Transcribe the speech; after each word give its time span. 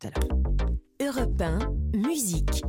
tout 0.00 0.06
à 0.06 0.10
l'heure. 0.10 0.28
Europe 1.00 1.40
1, 1.40 1.98
musique. 1.98 2.62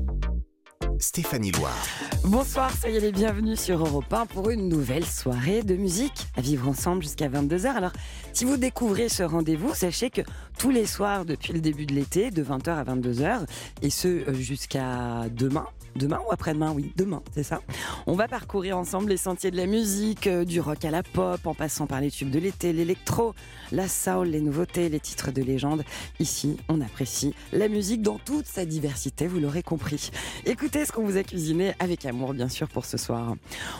Stéphanie 1.00 1.52
Loire. 1.52 1.88
Bonsoir, 2.26 2.72
soyez 2.78 3.00
les 3.00 3.12
bienvenus 3.12 3.60
sur 3.60 3.80
Europe 3.80 4.12
1 4.12 4.28
pour 4.28 4.50
une 4.52 4.70
nouvelle 4.70 5.06
soirée 5.06 5.64
de 5.64 5.76
musique 5.76 6.28
à 6.36 6.42
vivre 6.42 6.68
ensemble 6.68 7.02
jusqu'à 7.02 7.28
22h. 7.28 7.68
Alors, 7.68 7.92
si 8.34 8.46
vous 8.46 8.58
découvrez 8.58 9.10
ce 9.10 9.24
rendez-vous, 9.24 9.74
sachez 9.74 10.12
que 10.12 10.22
tous 10.62 10.70
les 10.70 10.86
soirs 10.86 11.26
depuis 11.26 11.54
le 11.54 11.60
début 11.60 11.88
de 11.88 11.96
l'été, 11.96 12.30
de 12.30 12.44
20h 12.44 12.70
à 12.70 12.84
22h, 12.84 13.48
et 13.82 13.90
ce 13.90 14.08
euh, 14.08 14.34
jusqu'à 14.36 15.28
demain, 15.32 15.66
demain 15.96 16.20
ou 16.28 16.32
après-demain, 16.32 16.72
oui, 16.72 16.94
demain, 16.96 17.22
c'est 17.34 17.44
ça. 17.44 17.62
On 18.08 18.14
va 18.14 18.28
parcourir 18.28 18.78
ensemble 18.78 19.10
les 19.10 19.18
sentiers 19.18 19.52
de 19.52 19.58
la 19.58 19.66
musique, 19.66 20.28
euh, 20.28 20.46
du 20.46 20.62
rock 20.62 20.86
à 20.86 20.92
la 20.92 21.04
pop, 21.04 21.40
en 21.46 21.54
passant 21.54 21.88
par 21.88 22.00
les 22.00 22.12
tubes 22.12 22.30
de 22.30 22.40
l'été, 22.40 22.74
l'électro, 22.74 23.34
la 23.72 23.88
soul, 23.88 24.28
les 24.28 24.42
nouveautés, 24.42 24.90
les 24.90 25.00
titres 25.00 25.32
de 25.32 25.42
légende. 25.42 25.84
Ici, 26.20 26.58
on 26.70 26.80
apprécie 26.82 27.34
la 27.54 27.68
musique 27.68 28.02
dans 28.02 28.20
toute 28.20 28.46
sa 28.46 28.66
diversité, 28.66 29.28
vous 29.28 29.40
l'aurez 29.40 29.64
compris. 29.64 30.12
Écoutez 30.46 30.86
ce 30.86 30.92
qu'on 30.92 31.04
vous 31.04 31.18
a 31.18 31.24
cuisiné 31.24 31.74
avec 31.80 32.06
amour, 32.06 32.34
bien 32.34 32.50
sûr, 32.50 32.68
pour 32.68 32.86
ce 32.86 32.98
soir. 32.98 33.36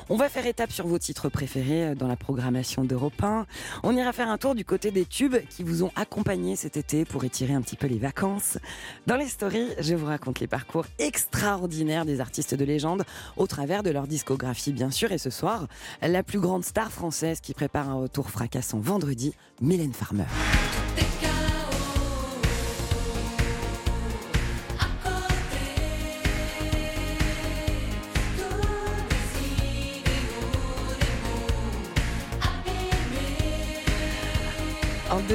On 0.10 0.16
va 0.16 0.30
faire 0.30 0.48
étape 0.48 0.72
sur 0.72 0.88
vos 0.88 1.00
titres 1.00 1.30
préférés 1.30 1.90
euh, 1.90 1.96
dans 1.96 2.08
la 2.08 2.16
programmation 2.16 2.84
d'Europe 2.84 3.22
1. 3.22 3.46
On 3.84 3.96
ira 3.96 4.12
faire 4.14 4.30
un 4.30 4.38
tour 4.38 4.56
du 4.56 4.66
côté 4.66 4.92
des 4.92 5.06
tubes 5.06 5.38
qui 5.50 5.64
vous 5.64 5.84
ont 5.84 5.92
accompagné 5.96 6.56
pour 7.10 7.24
étirer 7.26 7.54
un 7.54 7.62
petit 7.62 7.76
peu 7.76 7.88
les 7.88 7.98
vacances. 7.98 8.58
Dans 9.06 9.18
les 9.18 9.28
stories, 9.28 9.70
je 9.80 9.94
vous 9.94 10.06
raconte 10.06 10.40
les 10.40 10.48
parcours 10.48 10.86
extraordinaires 11.00 12.06
des 12.06 12.22
artistes 12.22 12.56
de 12.56 12.64
légende 12.64 13.04
au 13.36 13.46
travers 13.46 13.84
de 13.84 13.90
leur 13.90 14.08
discographie, 14.08 14.72
bien 14.72 14.90
sûr. 14.90 15.12
Et 15.12 15.18
ce 15.18 15.30
soir, 15.30 15.68
la 16.02 16.24
plus 16.24 16.40
grande 16.40 16.64
star 16.64 16.92
française 16.92 17.42
qui 17.42 17.54
prépare 17.54 17.90
un 17.90 17.96
retour 17.96 18.30
fracassant 18.30 18.80
vendredi, 18.80 19.34
Mylène 19.62 19.94
Farmer. 19.94 20.26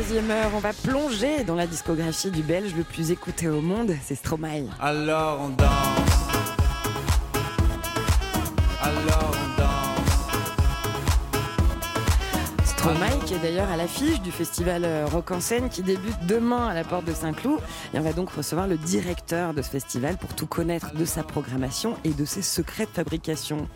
Deuxième 0.08 0.30
heure, 0.30 0.50
on 0.54 0.60
va 0.60 0.72
plonger 0.72 1.42
dans 1.42 1.56
la 1.56 1.66
discographie 1.66 2.30
du 2.30 2.42
Belge 2.42 2.74
le 2.76 2.84
plus 2.84 3.10
écouté 3.10 3.48
au 3.48 3.60
monde, 3.60 3.92
c'est 4.04 4.14
Stromae. 4.14 4.66
Alors 4.78 5.40
on 5.40 5.48
danse. 5.48 5.68
Alors 8.80 9.32
on 9.32 9.48
danse. 9.48 9.55
Stromae 12.86 13.18
qui 13.26 13.34
est 13.34 13.40
d'ailleurs 13.40 13.68
à 13.68 13.76
l'affiche 13.76 14.20
du 14.20 14.30
festival 14.30 14.84
euh, 14.84 15.06
Rock 15.06 15.32
en 15.32 15.40
scène 15.40 15.68
qui 15.68 15.82
débute 15.82 16.24
demain 16.28 16.68
à 16.68 16.74
la 16.74 16.84
porte 16.84 17.04
de 17.04 17.12
Saint-Cloud. 17.12 17.58
Et 17.92 17.98
on 17.98 18.02
va 18.02 18.12
donc 18.12 18.30
recevoir 18.30 18.68
le 18.68 18.76
directeur 18.76 19.54
de 19.54 19.60
ce 19.60 19.70
festival 19.70 20.16
pour 20.16 20.36
tout 20.36 20.46
connaître 20.46 20.94
de 20.94 21.04
sa 21.04 21.24
programmation 21.24 21.96
et 22.04 22.10
de 22.10 22.24
ses 22.24 22.42
secrets 22.42 22.84
de 22.84 22.90
fabrication. 22.90 23.66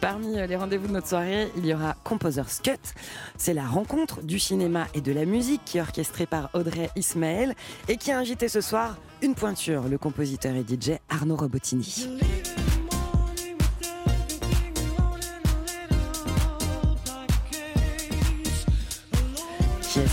Parmi 0.00 0.38
euh, 0.38 0.46
les 0.46 0.54
rendez-vous 0.54 0.86
de 0.86 0.92
notre 0.92 1.08
soirée, 1.08 1.50
il 1.56 1.66
y 1.66 1.74
aura 1.74 1.96
Composer's 2.04 2.60
Cut. 2.60 2.78
C'est 3.36 3.52
la 3.52 3.66
rencontre 3.66 4.22
du 4.22 4.38
cinéma 4.38 4.86
et 4.94 5.00
de 5.00 5.10
la 5.10 5.24
musique 5.24 5.62
qui 5.64 5.78
est 5.78 5.80
orchestrée 5.80 6.26
par 6.26 6.48
Audrey 6.54 6.88
Ismaël 6.94 7.56
et 7.88 7.96
qui 7.96 8.12
a 8.12 8.18
invité 8.18 8.46
ce 8.46 8.60
soir 8.60 8.96
une 9.22 9.34
pointure, 9.34 9.88
le 9.88 9.98
compositeur 9.98 10.54
et 10.54 10.62
DJ 10.62 10.98
Arnaud 11.08 11.34
Robotini. 11.34 12.06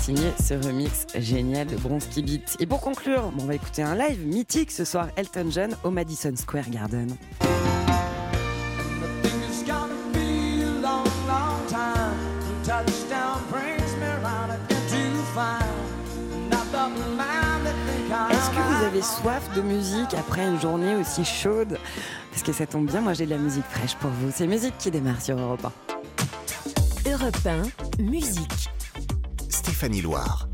Signé 0.09 0.33
ce 0.43 0.55
remix 0.55 1.05
génial 1.19 1.67
de 1.67 1.75
Bronski 1.75 2.23
Beat. 2.23 2.57
Et 2.59 2.65
pour 2.65 2.81
conclure, 2.81 3.31
on 3.39 3.45
va 3.45 3.53
écouter 3.53 3.83
un 3.83 3.93
live 3.93 4.25
mythique 4.25 4.71
ce 4.71 4.83
soir, 4.83 5.09
Elton 5.16 5.51
John 5.51 5.75
au 5.83 5.91
Madison 5.91 6.33
Square 6.35 6.67
Garden. 6.71 7.09
Est-ce 18.31 18.50
que 18.50 18.55
vous 18.55 18.85
avez 18.85 19.01
soif 19.03 19.55
de 19.55 19.61
musique 19.61 20.16
après 20.16 20.47
une 20.47 20.59
journée 20.59 20.95
aussi 20.95 21.23
chaude? 21.23 21.78
Parce 22.31 22.41
que 22.41 22.51
ça 22.51 22.66
tombe 22.66 22.88
bien, 22.88 23.01
moi 23.01 23.13
j'ai 23.13 23.25
de 23.25 23.29
la 23.29 23.38
musique 23.38 23.66
fraîche 23.69 23.95
pour 23.97 24.09
vous. 24.09 24.31
C'est 24.34 24.47
musique 24.47 24.75
qui 24.79 24.89
démarre 24.89 25.22
sur 25.22 25.38
Europe 25.38 25.67
1. 27.05 27.11
Europe 27.11 27.38
1, 28.00 28.01
musique. 28.03 28.69
Stéphanie 29.69 30.02
Loire. 30.02 30.50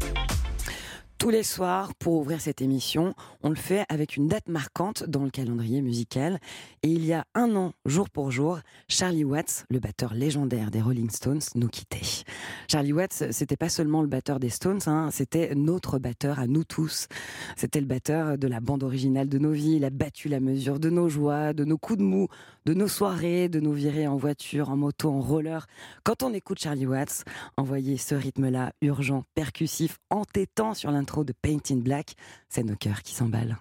Tous 1.17 1.29
les 1.29 1.43
soirs, 1.43 1.95
pour 1.95 2.15
ouvrir 2.15 2.41
cette 2.41 2.61
émission, 2.61 3.15
on 3.41 3.49
le 3.49 3.55
fait 3.55 3.85
avec 3.87 4.17
une 4.17 4.27
date 4.27 4.49
marquante 4.49 5.05
dans 5.05 5.23
le 5.23 5.29
calendrier 5.29 5.81
musical. 5.81 6.39
Et 6.83 6.89
il 6.89 7.05
y 7.05 7.13
a 7.13 7.25
un 7.33 7.55
an, 7.55 7.71
jour 7.85 8.09
pour 8.09 8.31
jour, 8.31 8.59
Charlie 8.89 9.23
Watts, 9.23 9.65
le 9.69 9.79
batteur 9.79 10.13
légendaire 10.13 10.71
des 10.71 10.81
Rolling 10.81 11.09
Stones, 11.09 11.41
nous 11.55 11.69
quittait. 11.69 12.23
Charlie 12.69 12.91
Watts, 12.91 13.31
c'était 13.31 13.55
pas 13.55 13.69
seulement 13.69 14.01
le 14.01 14.09
batteur 14.09 14.39
des 14.39 14.49
Stones, 14.49 14.81
hein, 14.87 15.09
c'était 15.09 15.55
notre 15.55 15.99
batteur 15.99 16.37
à 16.37 16.47
nous 16.47 16.65
tous. 16.65 17.07
C'était 17.55 17.79
le 17.79 17.87
batteur 17.87 18.37
de 18.37 18.47
la 18.47 18.59
bande 18.59 18.83
originale 18.83 19.29
de 19.29 19.39
nos 19.39 19.51
vies. 19.51 19.77
Il 19.77 19.85
a 19.85 19.91
battu 19.91 20.27
la 20.27 20.41
mesure 20.41 20.79
de 20.79 20.89
nos 20.89 21.07
joies, 21.07 21.53
de 21.53 21.63
nos 21.63 21.77
coups 21.77 21.99
de 21.99 22.03
mou, 22.03 22.27
de 22.65 22.73
nos 22.73 22.89
soirées, 22.89 23.47
de 23.47 23.61
nos 23.61 23.73
virées 23.73 24.07
en 24.07 24.17
voiture, 24.17 24.69
en 24.69 24.75
moto, 24.75 25.09
en 25.09 25.21
roller. 25.21 25.65
Quand 26.03 26.23
on 26.23 26.33
écoute 26.33 26.59
Charlie 26.59 26.85
Watts, 26.85 27.23
envoyer 27.55 27.97
ce 27.97 28.15
rythme-là, 28.15 28.73
urgent, 28.81 29.23
percussif, 29.33 29.97
entêtant 30.09 30.73
sur 30.73 30.91
l'intro 31.05 31.23
de 31.23 31.33
Paint 31.33 31.59
in 31.69 31.77
Black, 31.77 32.15
c'est 32.49 32.63
nos 32.63 32.75
cœurs 32.75 33.03
qui 33.03 33.13
s'emballent. 33.13 33.57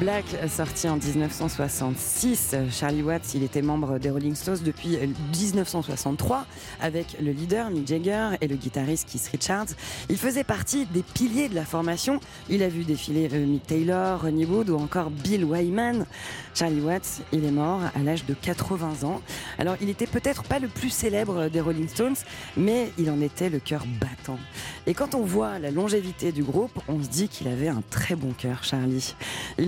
Black. 0.00 0.24
Sorti 0.48 0.88
en 0.88 0.96
1966. 0.96 2.54
Charlie 2.70 3.02
Watts, 3.02 3.34
il 3.34 3.42
était 3.42 3.62
membre 3.62 3.98
des 3.98 4.10
Rolling 4.10 4.34
Stones 4.34 4.58
depuis 4.64 4.96
1963 4.98 6.46
avec 6.80 7.16
le 7.20 7.32
leader 7.32 7.70
Mick 7.70 7.86
Jagger 7.86 8.30
et 8.40 8.48
le 8.48 8.56
guitariste 8.56 9.08
Keith 9.10 9.28
Richards. 9.32 9.66
Il 10.08 10.16
faisait 10.16 10.44
partie 10.44 10.86
des 10.86 11.02
piliers 11.02 11.48
de 11.48 11.54
la 11.54 11.64
formation. 11.64 12.20
Il 12.48 12.62
a 12.62 12.68
vu 12.68 12.84
défiler 12.84 13.28
euh, 13.32 13.46
Mick 13.46 13.66
Taylor, 13.66 14.22
Ronnie 14.22 14.44
Wood 14.44 14.70
ou 14.70 14.76
encore 14.76 15.10
Bill 15.10 15.44
Wyman. 15.44 16.06
Charlie 16.54 16.80
Watts, 16.80 17.22
il 17.32 17.44
est 17.44 17.50
mort 17.50 17.80
à 17.94 17.98
l'âge 18.00 18.24
de 18.26 18.34
80 18.34 19.06
ans. 19.06 19.20
Alors, 19.58 19.76
il 19.80 19.88
était 19.88 20.06
peut-être 20.06 20.44
pas 20.44 20.58
le 20.58 20.68
plus 20.68 20.90
célèbre 20.90 21.48
des 21.48 21.60
Rolling 21.60 21.88
Stones, 21.88 22.16
mais 22.56 22.90
il 22.96 23.10
en 23.10 23.20
était 23.20 23.50
le 23.50 23.58
cœur 23.58 23.84
battant. 24.00 24.38
Et 24.86 24.94
quand 24.94 25.14
on 25.14 25.22
voit 25.22 25.58
la 25.58 25.70
longévité 25.70 26.30
du 26.30 26.44
groupe, 26.44 26.78
on 26.88 27.02
se 27.02 27.08
dit 27.08 27.28
qu'il 27.28 27.48
avait 27.48 27.68
un 27.68 27.82
très 27.90 28.14
bon 28.14 28.32
cœur, 28.32 28.62
Charlie. 28.62 29.14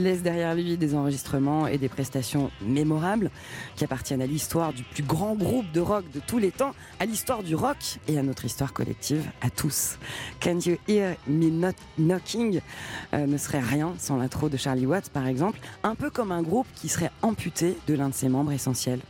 Laisse 0.07 0.23
derrière 0.23 0.55
lui 0.55 0.77
des 0.77 0.95
enregistrements 0.95 1.67
et 1.67 1.79
des 1.79 1.89
prestations 1.89 2.51
mémorables 2.63 3.31
qui 3.75 3.85
appartiennent 3.85 4.23
à 4.23 4.27
l'histoire 4.27 4.73
du 4.73 4.85
plus 4.85 5.03
grand 5.03 5.35
groupe 5.35 5.71
de 5.73 5.81
rock 5.81 6.05
de 6.15 6.21
tous 6.25 6.39
les 6.39 6.53
temps, 6.53 6.75
à 7.01 7.07
l'histoire 7.07 7.43
du 7.43 7.55
rock 7.55 7.77
et 8.07 8.17
à 8.19 8.23
notre 8.23 8.45
histoire 8.45 8.73
collective, 8.73 9.25
à 9.41 9.51
tous. 9.51 9.99
Can 10.41 10.59
You 10.65 10.77
Hear 10.89 11.17
Me 11.27 11.73
Knocking 11.99 12.61
euh, 13.15 13.27
ne 13.27 13.37
serait 13.37 13.61
rien 13.61 13.95
sans 13.99 14.17
l'intro 14.17 14.49
de 14.49 14.57
Charlie 14.57 14.87
Watts, 14.87 15.11
par 15.11 15.27
exemple, 15.27 15.59
un 15.83 15.97
peu 15.97 16.09
comme 16.09 16.31
un 16.31 16.43
groupe 16.43 16.69
qui 16.77 16.89
serait 16.89 17.11
amputé 17.23 17.77
de 17.89 17.95
l'un 17.95 18.11
de 18.11 18.15
ses 18.15 18.29
membres 18.29 18.53
essentiels. 18.53 19.01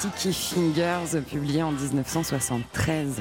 Sticky 0.00 0.32
Fingers, 0.32 1.20
publié 1.28 1.62
en 1.62 1.72
1973. 1.72 3.20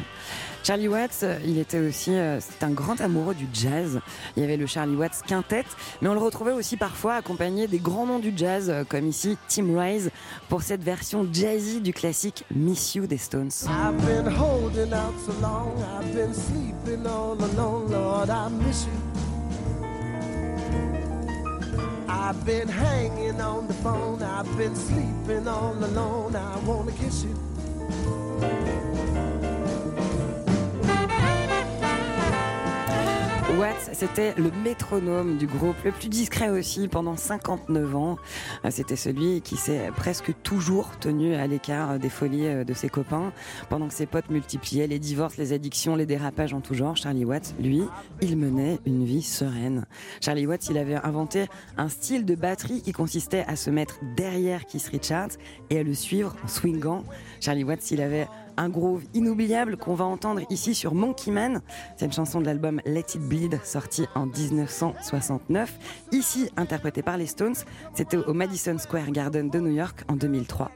Charlie 0.64 0.88
Watts, 0.88 1.26
il 1.46 1.58
était 1.58 1.80
aussi 1.80 2.12
euh, 2.12 2.40
c'est 2.40 2.64
un 2.64 2.70
grand 2.70 3.02
amoureux 3.02 3.36
du 3.36 3.48
jazz. 3.52 4.00
Il 4.38 4.42
y 4.42 4.46
avait 4.46 4.56
le 4.56 4.66
Charlie 4.66 4.96
Watts 4.96 5.22
Quintet, 5.28 5.66
mais 6.02 6.08
on 6.08 6.14
le 6.14 6.22
retrouvait 6.22 6.54
aussi 6.54 6.78
parfois 6.78 7.16
accompagné 7.16 7.68
des 7.68 7.80
grands 7.80 8.06
noms 8.06 8.20
du 8.20 8.32
jazz, 8.34 8.70
euh, 8.70 8.86
comme 8.88 9.08
ici 9.08 9.38
Tim 9.50 9.78
Rice, 9.78 10.10
pour 10.48 10.62
cette 10.62 10.82
version 10.82 11.28
jazzy 11.30 11.82
du 11.82 11.92
classique 11.92 12.46
Miss 12.56 12.96
You 12.96 13.08
des 13.08 13.18
Stones. 13.18 13.52
I've 22.22 22.46
been 22.46 22.68
hanging 22.68 23.40
on 23.40 23.68
the 23.68 23.74
phone, 23.76 24.22
I've 24.22 24.58
been 24.58 24.76
sleeping 24.76 25.48
all 25.48 25.74
alone, 25.74 26.36
I 26.36 26.60
wanna 26.60 26.92
kiss 26.92 27.24
you. 27.24 27.36
Watts, 33.60 33.90
c'était 33.92 34.34
le 34.38 34.52
métronome 34.64 35.38
du 35.38 35.46
groupe, 35.46 35.76
le 35.84 35.92
plus 35.92 36.08
discret 36.08 36.50
aussi 36.50 36.88
pendant 36.88 37.18
59 37.18 37.94
ans. 37.94 38.18
Euh, 38.64 38.70
C'était 38.72 38.96
celui 38.96 39.42
qui 39.42 39.58
s'est 39.58 39.92
presque 39.98 40.34
toujours 40.44 40.98
tenu 40.98 41.36
à 41.36 41.46
l'écart 41.46 42.00
des 42.00 42.08
folies 42.08 42.48
euh, 42.48 42.64
de 42.64 42.74
ses 42.74 42.88
copains. 42.88 43.34
Pendant 43.68 43.90
que 43.90 43.94
ses 43.94 44.06
potes 44.06 44.30
multipliaient 44.30 44.88
les 44.88 44.98
divorces, 44.98 45.36
les 45.36 45.52
addictions, 45.52 45.98
les 45.98 46.06
dérapages 46.06 46.54
en 46.54 46.62
tout 46.62 46.74
genre, 46.74 46.96
Charlie 46.96 47.26
Watts, 47.26 47.54
lui, 47.60 47.84
il 48.22 48.38
menait 48.38 48.80
une 48.86 49.04
vie 49.04 49.24
sereine. 49.24 49.86
Charlie 50.22 50.48
Watts, 50.48 50.70
il 50.70 50.78
avait 50.78 50.96
inventé 50.96 51.48
un 51.76 51.90
style 51.90 52.24
de 52.24 52.36
batterie 52.36 52.82
qui 52.82 52.94
consistait 52.94 53.44
à 53.46 53.58
se 53.58 53.70
mettre 53.70 54.00
derrière 54.16 54.68
Keith 54.68 54.88
Richards 54.88 55.32
et 55.70 55.80
à 55.80 55.84
le 55.84 55.94
suivre 55.94 56.34
en 56.46 56.48
swingant. 56.48 57.04
Charlie 57.42 57.66
Watts, 57.66 57.92
il 57.92 58.00
avait 58.00 58.30
un 58.60 58.70
groove 58.70 59.04
inoubliable 59.14 59.78
qu'on 59.78 59.96
va 59.96 60.06
entendre 60.06 60.42
ici 60.50 60.76
sur 60.76 60.94
Monkey 60.94 61.32
Man. 61.32 61.62
C'est 61.98 62.06
une 62.06 62.12
chanson 62.12 62.42
de 62.42 62.46
l'album 62.46 62.82
Let 62.86 63.06
It 63.16 63.22
Bleed 63.22 63.60
sorti 63.64 64.06
en 64.16 64.26
1969. 64.26 65.74
Ici 66.12 66.50
interprétée 66.58 67.02
par 67.02 67.18
les 67.18 67.28
Stones. 67.28 67.56
C'était 67.96 68.18
au 68.18 68.34
Madison 68.34 68.78
Square 68.78 69.12
Garden 69.12 69.50
de 69.50 69.60
New 69.60 69.74
York 69.74 70.04
en 70.08 70.16
2003. 70.16 70.72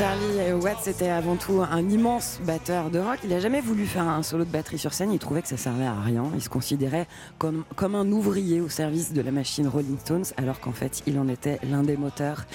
Charlie 0.00 0.54
Watts 0.62 0.86
était 0.86 1.10
avant 1.10 1.36
tout 1.36 1.60
un 1.60 1.86
immense 1.90 2.40
batteur 2.46 2.88
de 2.88 2.98
rock. 2.98 3.18
Il 3.22 3.28
n'a 3.28 3.38
jamais 3.38 3.60
voulu 3.60 3.84
faire 3.84 4.08
un 4.08 4.22
solo 4.22 4.46
de 4.46 4.50
batterie 4.50 4.78
sur 4.78 4.94
scène. 4.94 5.12
Il 5.12 5.18
trouvait 5.18 5.42
que 5.42 5.48
ça 5.48 5.58
servait 5.58 5.84
à 5.84 6.00
rien. 6.00 6.24
Il 6.34 6.40
se 6.40 6.48
considérait 6.48 7.06
comme, 7.36 7.64
comme 7.76 7.94
un 7.94 8.10
ouvrier 8.10 8.62
au 8.62 8.70
service 8.70 9.12
de 9.12 9.20
la 9.20 9.30
machine 9.30 9.68
Rolling 9.68 9.98
Stones, 9.98 10.24
alors 10.38 10.58
qu'en 10.58 10.72
fait, 10.72 11.02
il 11.06 11.18
en 11.18 11.28
était 11.28 11.60
l'un 11.70 11.82
des 11.82 11.98
moteurs. 11.98 12.46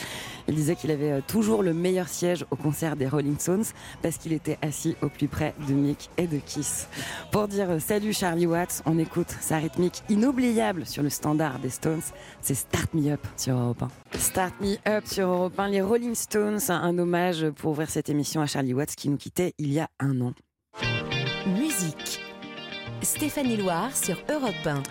Il 0.48 0.56
disait 0.56 0.76
qu'il 0.76 0.92
avait 0.92 1.12
euh, 1.12 1.22
toujours 1.26 1.64
le 1.64 1.74
meilleur 1.74 2.08
siège 2.08 2.46
au 2.52 2.56
concert 2.56 2.96
des 2.96 3.08
Rolling 3.08 3.38
Stones 3.40 3.66
parce 4.02 4.18
qu'il 4.18 4.34
était 4.34 4.58
assis 4.62 4.96
au 5.02 5.10
plus 5.10 5.28
près 5.28 5.54
de 5.68 5.74
Mick 5.74 6.10
et 6.18 6.28
de 6.28 6.38
Kiss. 6.38 6.88
Pour 7.32 7.48
dire 7.48 7.72
euh, 7.72 7.80
salut 7.80 8.14
Charlie 8.14 8.46
Watts, 8.46 8.84
on 8.86 9.00
écoute 9.00 9.36
sa 9.42 9.58
rythmique 9.58 10.04
inoubliable 10.10 10.86
sur 10.86 11.04
le 11.04 11.10
standard 11.10 11.60
des 11.60 11.70
Stones. 11.70 12.02
C'est 12.42 12.54
Start 12.56 12.94
Me 12.94 13.12
Up 13.12 13.22
sur 13.38 13.56
Europe 13.56 13.84
1. 14.14 14.18
Start 14.20 14.54
Me 14.62 14.76
Up 14.88 15.06
sur 15.06 15.28
Europe 15.28 15.60
1. 15.60 15.70
Les 15.70 15.82
Rolling 15.82 16.16
Stones, 16.16 16.60
un 16.70 16.98
hommage 16.98 17.50
pour 17.52 17.72
ouvrir 17.72 17.90
cette 17.90 18.10
émission 18.10 18.42
à 18.42 18.46
Charlie 18.46 18.74
Watts 18.74 18.96
qui 18.96 19.10
nous 19.10 19.18
quittait 19.18 19.54
il 19.58 19.74
y 19.74 19.80
a 19.80 19.90
un 20.00 20.22
an. 20.22 20.34
Musique. 21.48 22.20
Stéphanie 23.02 23.58
Loire 23.58 23.96
sur 23.96 24.18
Europe 24.30 24.54
1. 24.66 24.84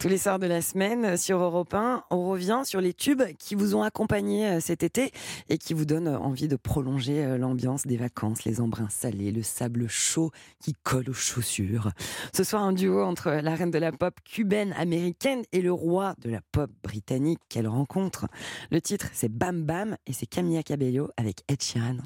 Tous 0.00 0.08
les 0.08 0.16
soirs 0.16 0.38
de 0.38 0.46
la 0.46 0.62
semaine 0.62 1.18
sur 1.18 1.38
Europe 1.40 1.74
1, 1.74 2.04
on 2.08 2.26
revient 2.26 2.62
sur 2.64 2.80
les 2.80 2.94
tubes 2.94 3.22
qui 3.38 3.54
vous 3.54 3.74
ont 3.74 3.82
accompagné 3.82 4.46
euh, 4.46 4.58
cet 4.58 4.82
été 4.82 5.12
et 5.50 5.58
qui 5.58 5.74
vous 5.74 5.84
donnent 5.84 6.08
envie 6.08 6.48
de 6.48 6.56
prolonger 6.56 7.22
euh, 7.22 7.36
l'ambiance 7.36 7.86
des 7.86 7.98
vacances, 7.98 8.44
les 8.44 8.62
embruns 8.62 8.88
salés, 8.88 9.30
le 9.30 9.42
sable 9.42 9.88
chaud 9.88 10.30
qui 10.58 10.72
colle 10.84 11.10
aux 11.10 11.12
chaussures. 11.12 11.90
Ce 12.34 12.44
soir, 12.44 12.62
un 12.62 12.72
duo 12.72 13.02
entre 13.02 13.30
la 13.30 13.54
reine 13.54 13.70
de 13.70 13.78
la 13.78 13.92
pop 13.92 14.14
cubaine 14.24 14.72
américaine 14.78 15.42
et 15.52 15.60
le 15.60 15.70
roi 15.70 16.14
de 16.22 16.30
la 16.30 16.40
pop 16.50 16.70
britannique. 16.82 17.40
Quelle 17.50 17.68
rencontre 17.68 18.26
Le 18.70 18.80
titre, 18.80 19.10
c'est 19.12 19.30
Bam 19.30 19.64
Bam 19.64 19.98
et 20.06 20.14
c'est 20.14 20.24
Camilla 20.24 20.62
Cabello 20.62 21.10
avec 21.18 21.42
Ed 21.46 21.62
Sheeran. 21.62 21.98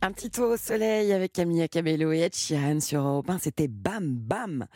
Un 0.00 0.12
petit 0.12 0.30
tour 0.30 0.50
au 0.50 0.56
soleil 0.56 1.12
avec 1.12 1.34
Camilla 1.34 1.68
Cabello 1.68 2.10
et 2.10 2.20
Ed 2.20 2.34
Sheeran 2.34 2.80
sur 2.80 3.02
Europe 3.02 3.28
1, 3.28 3.38
c'était 3.38 3.68
Bam 3.68 4.14
Bam. 4.14 4.66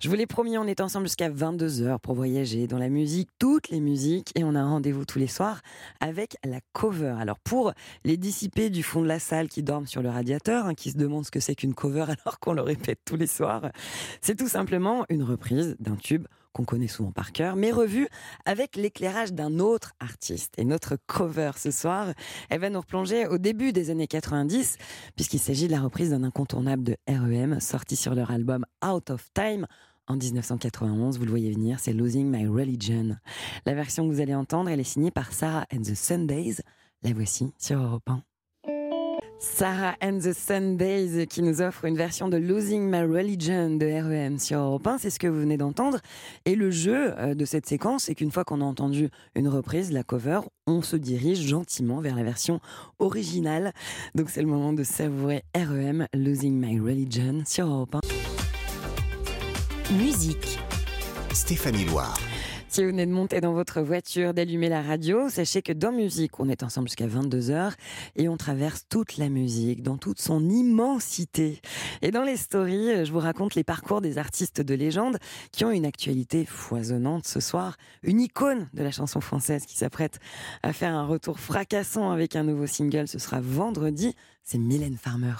Je 0.00 0.08
vous 0.08 0.16
l'ai 0.16 0.26
promis, 0.26 0.58
on 0.58 0.64
est 0.64 0.80
ensemble 0.80 1.06
jusqu'à 1.06 1.30
22h 1.30 2.00
pour 2.00 2.14
voyager 2.14 2.66
dans 2.66 2.78
la 2.78 2.88
musique, 2.88 3.28
toutes 3.38 3.68
les 3.68 3.80
musiques, 3.80 4.32
et 4.34 4.42
on 4.42 4.56
a 4.56 4.64
rendez-vous 4.64 5.04
tous 5.04 5.20
les 5.20 5.28
soirs 5.28 5.60
avec 6.00 6.36
la 6.44 6.58
cover. 6.72 7.14
Alors 7.20 7.38
pour 7.38 7.72
les 8.04 8.16
dissipés 8.16 8.68
du 8.68 8.82
fond 8.82 9.00
de 9.00 9.08
la 9.08 9.20
salle 9.20 9.48
qui 9.48 9.62
dorment 9.62 9.86
sur 9.86 10.02
le 10.02 10.10
radiateur, 10.10 10.66
hein, 10.66 10.74
qui 10.74 10.90
se 10.90 10.96
demandent 10.96 11.24
ce 11.24 11.30
que 11.30 11.40
c'est 11.40 11.54
qu'une 11.54 11.74
cover 11.74 12.06
alors 12.24 12.40
qu'on 12.40 12.52
le 12.52 12.62
répète 12.62 12.98
tous 13.04 13.16
les 13.16 13.28
soirs, 13.28 13.70
c'est 14.20 14.36
tout 14.36 14.48
simplement 14.48 15.04
une 15.08 15.22
reprise 15.22 15.76
d'un 15.78 15.96
tube 15.96 16.26
qu'on 16.56 16.64
connaît 16.64 16.88
souvent 16.88 17.12
par 17.12 17.32
cœur, 17.32 17.54
mais 17.54 17.70
revue 17.70 18.08
avec 18.46 18.76
l'éclairage 18.76 19.34
d'un 19.34 19.58
autre 19.58 19.92
artiste. 20.00 20.54
Et 20.56 20.64
notre 20.64 20.96
cover 21.06 21.50
ce 21.56 21.70
soir, 21.70 22.08
elle 22.48 22.60
va 22.60 22.70
nous 22.70 22.80
replonger 22.80 23.26
au 23.26 23.36
début 23.36 23.72
des 23.72 23.90
années 23.90 24.06
90, 24.06 24.78
puisqu'il 25.16 25.38
s'agit 25.38 25.66
de 25.66 25.72
la 25.72 25.82
reprise 25.82 26.10
d'un 26.10 26.24
incontournable 26.24 26.82
de 26.82 26.96
REM, 27.06 27.60
sorti 27.60 27.94
sur 27.94 28.14
leur 28.14 28.30
album 28.30 28.64
Out 28.82 29.10
of 29.10 29.28
Time 29.34 29.66
en 30.08 30.16
1991. 30.16 31.18
Vous 31.18 31.24
le 31.24 31.30
voyez 31.30 31.52
venir, 31.52 31.78
c'est 31.78 31.92
Losing 31.92 32.30
My 32.30 32.46
Religion. 32.46 33.16
La 33.66 33.74
version 33.74 34.08
que 34.08 34.14
vous 34.14 34.22
allez 34.22 34.34
entendre, 34.34 34.70
elle 34.70 34.80
est 34.80 34.84
signée 34.84 35.10
par 35.10 35.32
Sarah 35.32 35.66
and 35.74 35.82
the 35.82 35.94
Sundays. 35.94 36.56
La 37.02 37.12
voici 37.12 37.52
sur 37.58 37.82
Europe 37.82 38.08
1. 38.08 38.22
Sarah 39.38 39.96
and 40.02 40.18
the 40.18 40.32
Sundays 40.32 41.26
qui 41.26 41.42
nous 41.42 41.60
offre 41.60 41.84
une 41.84 41.96
version 41.96 42.28
de 42.28 42.38
Losing 42.38 42.88
My 42.90 43.02
Religion 43.02 43.70
de 43.76 43.86
REM 43.86 44.38
sur 44.38 44.58
Europe 44.58 44.86
1, 44.86 44.98
c'est 44.98 45.10
ce 45.10 45.18
que 45.18 45.26
vous 45.26 45.40
venez 45.40 45.56
d'entendre. 45.58 45.98
Et 46.46 46.54
le 46.54 46.70
jeu 46.70 47.12
euh, 47.18 47.34
de 47.34 47.44
cette 47.44 47.66
séquence, 47.66 48.04
c'est 48.04 48.14
qu'une 48.14 48.30
fois 48.30 48.44
qu'on 48.44 48.60
a 48.60 48.64
entendu 48.64 49.10
une 49.34 49.48
reprise, 49.48 49.92
la 49.92 50.02
cover, 50.02 50.40
on 50.66 50.80
se 50.80 50.96
dirige 50.96 51.40
gentiment 51.46 52.00
vers 52.00 52.16
la 52.16 52.22
version 52.22 52.60
originale. 52.98 53.72
Donc 54.14 54.30
c'est 54.30 54.40
le 54.40 54.48
moment 54.48 54.72
de 54.72 54.82
savourer 54.82 55.42
REM 55.54 56.06
Losing 56.14 56.54
My 56.54 56.80
Religion 56.80 57.42
sur 57.46 57.66
Europe 57.66 57.96
1. 59.90 59.94
Musique. 59.94 60.58
Stéphanie 61.32 61.84
Loire. 61.84 62.18
Si 62.76 62.84
vous 62.84 62.90
venez 62.90 63.06
de 63.06 63.10
monter 63.10 63.40
dans 63.40 63.54
votre 63.54 63.80
voiture, 63.80 64.34
d'allumer 64.34 64.68
la 64.68 64.82
radio, 64.82 65.30
sachez 65.30 65.62
que 65.62 65.72
dans 65.72 65.92
Musique, 65.92 66.38
on 66.40 66.50
est 66.50 66.62
ensemble 66.62 66.88
jusqu'à 66.88 67.06
22h 67.06 67.72
et 68.16 68.28
on 68.28 68.36
traverse 68.36 68.82
toute 68.90 69.16
la 69.16 69.30
musique 69.30 69.82
dans 69.82 69.96
toute 69.96 70.20
son 70.20 70.46
immensité. 70.50 71.62
Et 72.02 72.10
dans 72.10 72.22
les 72.22 72.36
stories, 72.36 73.06
je 73.06 73.10
vous 73.10 73.18
raconte 73.18 73.54
les 73.54 73.64
parcours 73.64 74.02
des 74.02 74.18
artistes 74.18 74.60
de 74.60 74.74
légende 74.74 75.16
qui 75.52 75.64
ont 75.64 75.70
une 75.70 75.86
actualité 75.86 76.44
foisonnante 76.44 77.26
ce 77.26 77.40
soir. 77.40 77.78
Une 78.02 78.20
icône 78.20 78.68
de 78.74 78.82
la 78.82 78.90
chanson 78.90 79.22
française 79.22 79.64
qui 79.64 79.78
s'apprête 79.78 80.18
à 80.62 80.74
faire 80.74 80.94
un 80.94 81.06
retour 81.06 81.40
fracassant 81.40 82.10
avec 82.10 82.36
un 82.36 82.42
nouveau 82.42 82.66
single. 82.66 83.08
Ce 83.08 83.18
sera 83.18 83.40
vendredi. 83.40 84.14
C'est 84.42 84.58
Mylène 84.58 84.98
Farmer. 84.98 85.32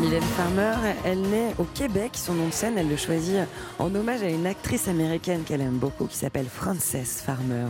Mylène 0.00 0.22
Farmer, 0.22 0.72
elle 1.04 1.20
naît 1.20 1.54
au 1.58 1.64
Québec. 1.64 2.12
Son 2.14 2.32
nom 2.32 2.46
de 2.46 2.52
scène, 2.52 2.78
elle 2.78 2.88
le 2.88 2.96
choisit 2.96 3.40
en 3.78 3.94
hommage 3.94 4.22
à 4.22 4.30
une 4.30 4.46
actrice 4.46 4.88
américaine 4.88 5.42
qu'elle 5.44 5.60
aime 5.60 5.76
beaucoup 5.76 6.06
qui 6.06 6.16
s'appelle 6.16 6.46
Frances 6.46 6.96
Farmer. 7.04 7.66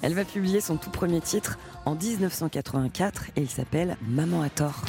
Elle 0.00 0.14
va 0.14 0.24
publier 0.24 0.62
son 0.62 0.76
tout 0.76 0.90
premier 0.90 1.20
titre 1.20 1.58
en 1.84 1.94
1984 1.94 3.26
et 3.36 3.42
il 3.42 3.50
s'appelle 3.50 3.98
Maman 4.08 4.40
à 4.40 4.48
tort. 4.48 4.82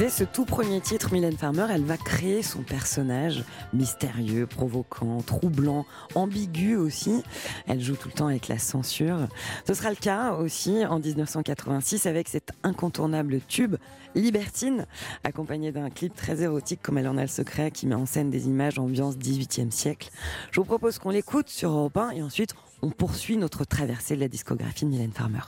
Dès 0.00 0.08
ce 0.08 0.24
tout 0.24 0.46
premier 0.46 0.80
titre, 0.80 1.12
Mylène 1.12 1.36
Farmer, 1.36 1.66
elle 1.70 1.84
va 1.84 1.98
créer 1.98 2.42
son 2.42 2.62
personnage 2.62 3.44
mystérieux, 3.74 4.46
provoquant, 4.46 5.20
troublant, 5.20 5.84
ambigu 6.14 6.74
aussi. 6.76 7.22
Elle 7.66 7.82
joue 7.82 7.96
tout 7.96 8.08
le 8.08 8.14
temps 8.14 8.28
avec 8.28 8.48
la 8.48 8.58
censure. 8.58 9.28
Ce 9.66 9.74
sera 9.74 9.90
le 9.90 9.96
cas 9.96 10.32
aussi 10.32 10.86
en 10.86 11.00
1986 11.00 12.06
avec 12.06 12.30
cet 12.30 12.52
incontournable 12.62 13.40
tube 13.46 13.76
Libertine, 14.14 14.86
accompagné 15.22 15.70
d'un 15.70 15.90
clip 15.90 16.14
très 16.14 16.40
érotique 16.40 16.80
comme 16.80 16.96
elle 16.96 17.06
en 17.06 17.18
a 17.18 17.22
le 17.22 17.28
secret, 17.28 17.70
qui 17.70 17.86
met 17.86 17.94
en 17.94 18.06
scène 18.06 18.30
des 18.30 18.46
images 18.46 18.78
ambiance 18.78 19.18
18e 19.18 19.70
siècle. 19.70 20.08
Je 20.50 20.60
vous 20.60 20.66
propose 20.66 20.98
qu'on 20.98 21.10
l'écoute 21.10 21.50
sur 21.50 21.72
Europe 21.72 21.98
1 21.98 22.12
et 22.12 22.22
ensuite 22.22 22.54
on 22.80 22.88
poursuit 22.88 23.36
notre 23.36 23.66
traversée 23.66 24.16
de 24.16 24.20
la 24.20 24.28
discographie 24.28 24.86
de 24.86 24.90
Mylène 24.92 25.12
Farmer. 25.12 25.40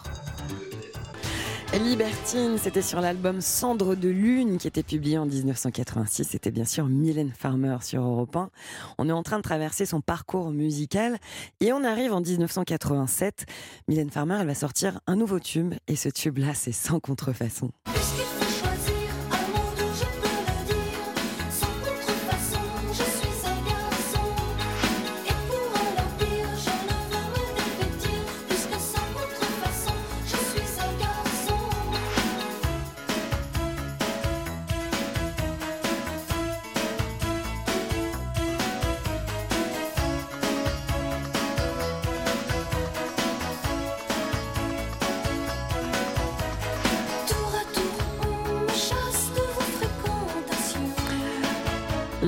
Libertine, 1.79 2.59
c'était 2.59 2.83
sur 2.83 3.01
l'album 3.01 3.41
Cendre 3.41 3.95
de 3.95 4.09
Lune 4.09 4.59
qui 4.59 4.69
était 4.69 4.83
publié 4.83 5.17
en 5.17 5.25
1986. 5.25 6.29
C'était 6.31 6.51
bien 6.51 6.67
sûr 6.67 6.87
Mylène 6.87 7.33
Farmer 7.37 7.77
sur 7.81 8.03
Europe 8.03 8.37
1. 8.37 8.51
On 8.99 9.09
est 9.09 9.13
en 9.13 9.23
train 9.23 9.39
de 9.39 9.43
traverser 9.43 9.87
son 9.87 10.01
parcours 10.01 10.51
musical 10.51 11.19
et 11.61 11.73
on 11.73 11.83
arrive 11.83 12.13
en 12.13 12.21
1987. 12.21 13.47
Mylène 13.89 14.11
Farmer, 14.11 14.37
elle 14.41 14.47
va 14.47 14.55
sortir 14.55 15.01
un 15.07 15.17
nouveau 15.17 15.41
tube 15.41 15.75
et 15.89 15.97
ce 15.97 16.09
tube-là, 16.09 16.55
c'est 16.55 16.73
sans 16.73 17.01
contrefaçon. 17.01 17.71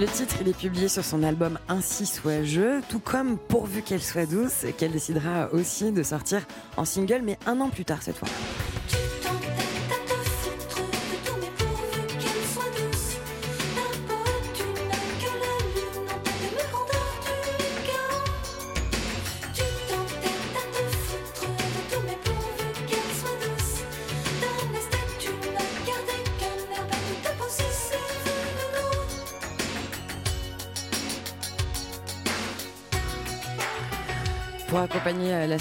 Le 0.05 0.11
titre, 0.11 0.37
est 0.47 0.53
publié 0.53 0.91
sur 0.91 1.03
son 1.03 1.23
album 1.23 1.59
Ainsi 1.67 2.05
soit 2.05 2.43
je, 2.43 2.83
tout 2.91 2.99
comme 2.99 3.39
Pourvu 3.39 3.81
qu'elle 3.81 4.03
soit 4.03 4.27
douce, 4.27 4.67
qu'elle 4.77 4.93
décidera 4.93 5.49
aussi 5.55 5.93
de 5.93 6.03
sortir 6.03 6.43
en 6.77 6.85
single, 6.85 7.23
mais 7.25 7.39
un 7.47 7.59
an 7.63 7.71
plus 7.71 7.87
tard 7.87 8.03
cette 8.03 8.19
fois. 8.19 8.29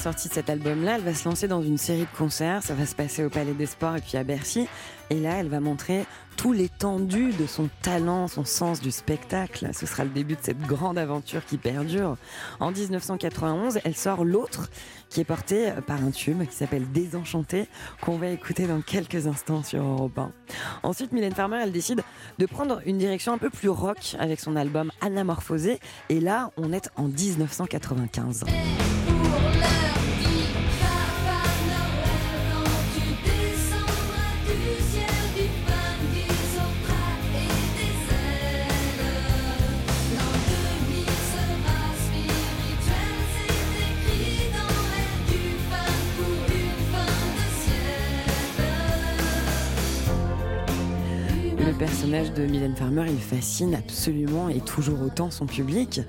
Sortie 0.04 0.28
de 0.28 0.34
cet 0.34 0.50
album-là, 0.50 0.98
elle 0.98 1.02
va 1.02 1.14
se 1.14 1.24
lancer 1.30 1.48
dans 1.48 1.62
une 1.62 1.78
série 1.78 2.02
de 2.02 2.18
concerts. 2.18 2.62
Ça 2.62 2.74
va 2.74 2.86
se 2.86 2.94
passer 2.94 3.24
au 3.24 3.30
Palais 3.30 3.54
des 3.54 3.66
Sports 3.66 3.96
et 3.96 4.02
puis 4.02 4.18
à 4.18 4.26
Bercy. 4.26 4.68
Et 5.10 5.18
là, 5.22 5.36
elle 5.40 5.48
va 5.48 5.62
montrer 5.62 6.06
tout 6.36 6.52
l'étendue 6.52 7.32
de 7.32 7.46
son 7.46 7.70
talent, 7.82 8.28
son 8.28 8.44
sens 8.44 8.82
du 8.82 8.92
spectacle. 8.92 9.70
Ce 9.72 9.86
sera 9.86 10.04
le 10.04 10.10
début 10.10 10.34
de 10.34 10.42
cette 10.42 10.60
grande 10.60 10.98
aventure 10.98 11.46
qui 11.46 11.58
perdure. 11.58 12.18
En 12.60 12.72
1991, 12.72 13.80
elle 13.86 13.96
sort 13.96 14.26
L'autre, 14.26 14.70
qui 15.08 15.22
est 15.22 15.24
porté 15.26 15.72
par 15.88 16.04
un 16.04 16.12
tube 16.12 16.44
qui 16.50 16.56
s'appelle 16.56 16.92
Désenchanté, 16.92 17.70
qu'on 18.02 18.18
va 18.18 18.28
écouter 18.28 18.68
dans 18.68 18.82
quelques 18.82 19.28
instants 19.28 19.64
sur 19.64 19.82
Europe 19.82 20.18
1. 20.18 20.32
Ensuite, 20.84 21.14
Mylène 21.14 21.34
Farmer, 21.34 21.62
elle 21.64 21.72
décide 21.72 22.02
de 22.40 22.46
prendre 22.46 22.82
une 22.86 22.98
direction 22.98 23.32
un 23.32 23.38
peu 23.38 23.50
plus 23.50 23.70
rock 23.70 24.18
avec 24.20 24.42
son 24.42 24.58
album 24.58 24.92
Anamorphosé. 25.00 25.80
Et 26.10 26.20
là, 26.20 26.52
on 26.58 26.74
est 26.74 26.90
en 26.98 27.08
1995. 27.08 28.44
Pour 29.34 30.03
personnage 51.94 52.34
de 52.34 52.48
Mylène 52.48 52.76
Farmer, 52.76 53.06
il 53.08 53.20
fascine 53.20 53.76
absolument 53.76 54.50
et 54.50 54.62
toujours 54.62 55.00
autant 55.04 55.30
son 55.30 55.46
public. 55.46 56.02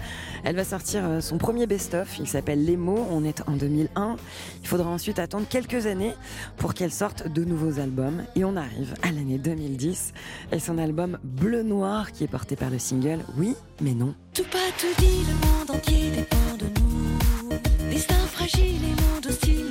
Elle 0.42 0.56
va 0.56 0.64
sortir 0.64 1.04
euh, 1.04 1.20
son 1.20 1.36
premier 1.36 1.66
best-of, 1.66 2.18
il 2.18 2.26
s'appelle 2.26 2.64
Les 2.64 2.78
mots, 2.78 3.06
on 3.10 3.22
est 3.22 3.42
en 3.46 3.52
2001. 3.52 4.16
Il 4.62 4.66
faudra 4.66 4.88
ensuite 4.88 5.18
attendre 5.18 5.46
quelques 5.46 5.84
années 5.84 6.14
pour 6.56 6.72
qu'elle 6.72 6.90
sorte 6.90 7.28
de 7.28 7.44
nouveaux 7.44 7.80
albums. 7.80 8.22
Et 8.34 8.46
on 8.46 8.56
arrive 8.56 8.94
à 9.02 9.12
l'année 9.12 9.36
2010 9.36 10.14
et 10.52 10.58
son 10.58 10.78
album 10.78 11.18
Bleu 11.22 11.62
Noir 11.62 12.12
qui 12.12 12.24
est 12.24 12.28
porté 12.28 12.56
par 12.56 12.70
le 12.70 12.78
single 12.78 13.18
Oui, 13.36 13.54
mais 13.82 13.92
non. 13.92 14.14
Tout 14.32 14.44
pas 14.44 14.70
tout 14.78 14.86
dit, 15.02 15.22
le 15.28 15.46
monde 15.46 15.70
entier 15.70 16.10
dépend 16.12 16.56
de 16.58 16.80
nous. 16.80 17.90
Destin 17.90 18.14
fragile 18.32 18.80
et 18.82 19.02
monde 19.02 19.26
hostile, 19.28 19.63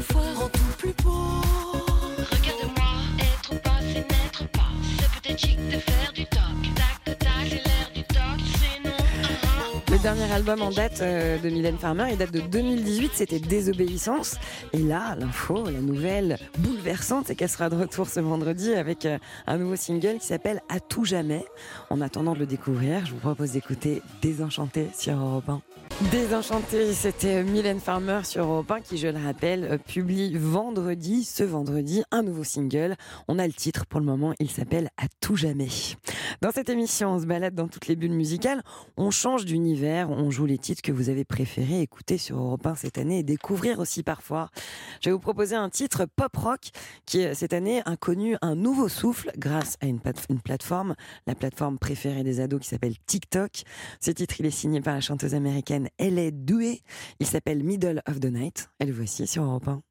rien 0.00 0.02
qu'une 0.02 0.02
fois, 0.02 0.22
rend 0.34 0.48
tout 0.48 0.60
plus 0.78 0.94
beau. 1.02 1.10
Regarde-moi, 2.30 2.92
être 3.18 3.52
ou 3.52 3.56
pas, 3.56 3.78
c'est 3.80 3.98
n'être 3.98 4.50
pas. 4.52 4.68
C'est 4.98 5.22
peut-être 5.22 5.38
chic 5.38 5.68
de 5.68 5.78
faire 5.78 6.12
du 6.14 6.24
toc. 6.24 6.40
Tac, 6.74 7.18
tac, 7.18 7.28
c'est 7.44 7.54
l'air 7.54 7.90
du 7.94 8.02
toc, 8.04 8.18
c'est 8.60 8.88
non. 8.88 9.82
Le 9.90 9.98
dernier 9.98 10.32
album 10.32 10.62
en 10.62 10.70
date 10.70 11.00
euh, 11.00 11.38
de 11.38 11.48
Mylène 11.48 11.78
Farmer, 11.78 12.08
il 12.10 12.16
date 12.18 12.32
de 12.32 12.40
2018, 12.40 13.12
c'était 13.14 13.40
Désobéissance. 13.40 14.36
Et 14.72 14.78
là, 14.78 15.16
l'info, 15.18 15.64
la 15.64 15.80
nouvelle 15.80 16.38
bouleversante, 16.58 17.26
c'est 17.26 17.34
qu'elle 17.34 17.48
sera 17.48 17.68
de 17.68 17.76
retour 17.76 18.08
ce 18.08 18.20
vendredi 18.20 18.72
avec 18.74 19.06
euh, 19.06 19.18
un 19.46 19.58
nouveau 19.58 19.76
single 19.76 20.18
qui 20.18 20.26
s'appelle 20.26 20.62
À 20.68 20.80
tout 20.80 21.04
jamais. 21.04 21.44
En 21.90 22.00
attendant 22.00 22.34
de 22.34 22.40
le 22.40 22.46
découvrir, 22.46 23.04
je 23.06 23.12
vous 23.12 23.18
propose 23.18 23.52
d'écouter 23.52 24.02
Désenchanté 24.22 24.88
sur 24.94 25.14
Europe 25.14 25.48
1. 25.48 25.60
Désenchanté, 26.08 26.94
c'était 26.94 27.44
Mylène 27.44 27.78
Farmer 27.78 28.20
sur 28.24 28.46
Europe 28.46 28.70
1 28.70 28.80
qui, 28.80 28.96
je 28.96 29.06
le 29.06 29.22
rappelle, 29.22 29.78
publie 29.86 30.34
vendredi, 30.34 31.24
ce 31.24 31.44
vendredi, 31.44 32.02
un 32.10 32.22
nouveau 32.22 32.42
single. 32.42 32.96
On 33.28 33.38
a 33.38 33.46
le 33.46 33.52
titre 33.52 33.84
pour 33.84 34.00
le 34.00 34.06
moment, 34.06 34.32
il 34.40 34.50
s'appelle 34.50 34.88
À 34.96 35.04
tout 35.20 35.36
jamais. 35.36 35.68
Dans 36.40 36.52
cette 36.52 36.70
émission, 36.70 37.10
on 37.10 37.20
se 37.20 37.26
balade 37.26 37.54
dans 37.54 37.68
toutes 37.68 37.86
les 37.86 37.96
bulles 37.96 38.14
musicales, 38.14 38.62
on 38.96 39.10
change 39.10 39.44
d'univers, 39.44 40.08
on 40.10 40.30
joue 40.30 40.46
les 40.46 40.56
titres 40.56 40.80
que 40.80 40.90
vous 40.90 41.10
avez 41.10 41.26
préférés 41.26 41.82
écouter 41.82 42.16
sur 42.16 42.38
Europe 42.38 42.66
1 42.66 42.76
cette 42.76 42.96
année 42.96 43.18
et 43.18 43.22
découvrir 43.22 43.78
aussi 43.78 44.02
parfois. 44.02 44.48
Je 45.02 45.10
vais 45.10 45.12
vous 45.12 45.20
proposer 45.20 45.54
un 45.54 45.68
titre 45.68 46.06
pop 46.16 46.34
rock 46.34 46.70
qui, 47.04 47.26
cette 47.34 47.52
année, 47.52 47.82
a 47.84 47.96
connu 47.98 48.36
un 48.40 48.54
nouveau 48.54 48.88
souffle 48.88 49.30
grâce 49.36 49.76
à 49.82 49.86
une 49.86 50.00
plateforme, 50.00 50.94
la 51.26 51.34
plateforme 51.34 51.78
préférée 51.78 52.24
des 52.24 52.40
ados 52.40 52.62
qui 52.62 52.68
s'appelle 52.68 52.94
TikTok. 53.06 53.64
Ce 54.00 54.10
titre, 54.10 54.36
il 54.38 54.46
est 54.46 54.50
signé 54.50 54.80
par 54.80 54.94
la 54.94 55.02
chanteuse 55.02 55.34
américaine 55.34 55.89
Elle 55.98 56.44
Doué. 56.44 56.82
Il 57.18 57.26
s'appelle 57.26 57.62
Middle 57.62 58.02
of 58.08 58.20
the 58.20 58.26
Night. 58.26 58.70
Et 58.80 58.86
le 58.86 58.92
voici 58.92 59.26
sur 59.26 59.44
Europe 59.44 59.68
1. 59.68 59.82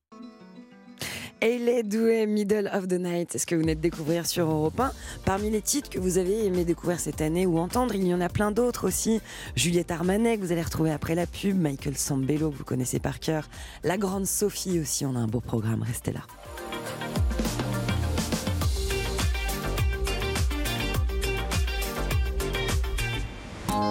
Elle 1.42 1.88
Doué, 1.88 2.26
Middle 2.26 2.70
of 2.74 2.90
the 2.90 3.00
Night, 3.00 3.30
c'est 3.32 3.38
ce 3.38 3.46
que 3.46 3.56
vous 3.56 3.62
venez 3.62 3.76
de 3.76 3.80
découvrir 3.80 4.26
sur 4.26 4.50
Europe 4.50 4.78
1. 4.78 4.92
Parmi 5.24 5.50
les 5.50 5.62
titres 5.62 5.90
que 5.90 5.98
vous 5.98 6.18
avez 6.18 6.46
aimé 6.46 6.66
découvrir 6.66 7.00
cette 7.00 7.22
année 7.22 7.46
ou 7.46 7.60
entendre, 7.60 7.96
il 7.96 8.06
y 8.06 8.14
en 8.14 8.20
a 8.20 8.28
plein 8.28 8.52
d'autres 8.52 8.86
aussi. 8.86 9.22
Juliette 9.56 9.90
Armanet, 9.90 10.38
que 10.38 10.44
vous 10.44 10.52
allez 10.52 10.62
retrouver 10.62 10.92
après 10.92 11.16
la 11.16 11.26
pub, 11.26 11.58
Michael 11.58 11.98
Sambello, 11.98 12.52
que 12.52 12.58
vous 12.58 12.66
connaissez 12.66 13.00
par 13.00 13.22
cœur, 13.22 13.48
la 13.86 13.98
grande 13.98 14.26
Sophie 14.26 14.82
aussi, 14.82 15.06
on 15.06 15.16
a 15.16 15.20
un 15.20 15.28
beau 15.28 15.40
programme, 15.40 15.82
restez 15.82 16.12
là. 16.12 16.24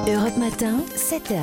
Europe 0.09 0.38
Matin, 0.38 0.79
7h, 0.97 1.37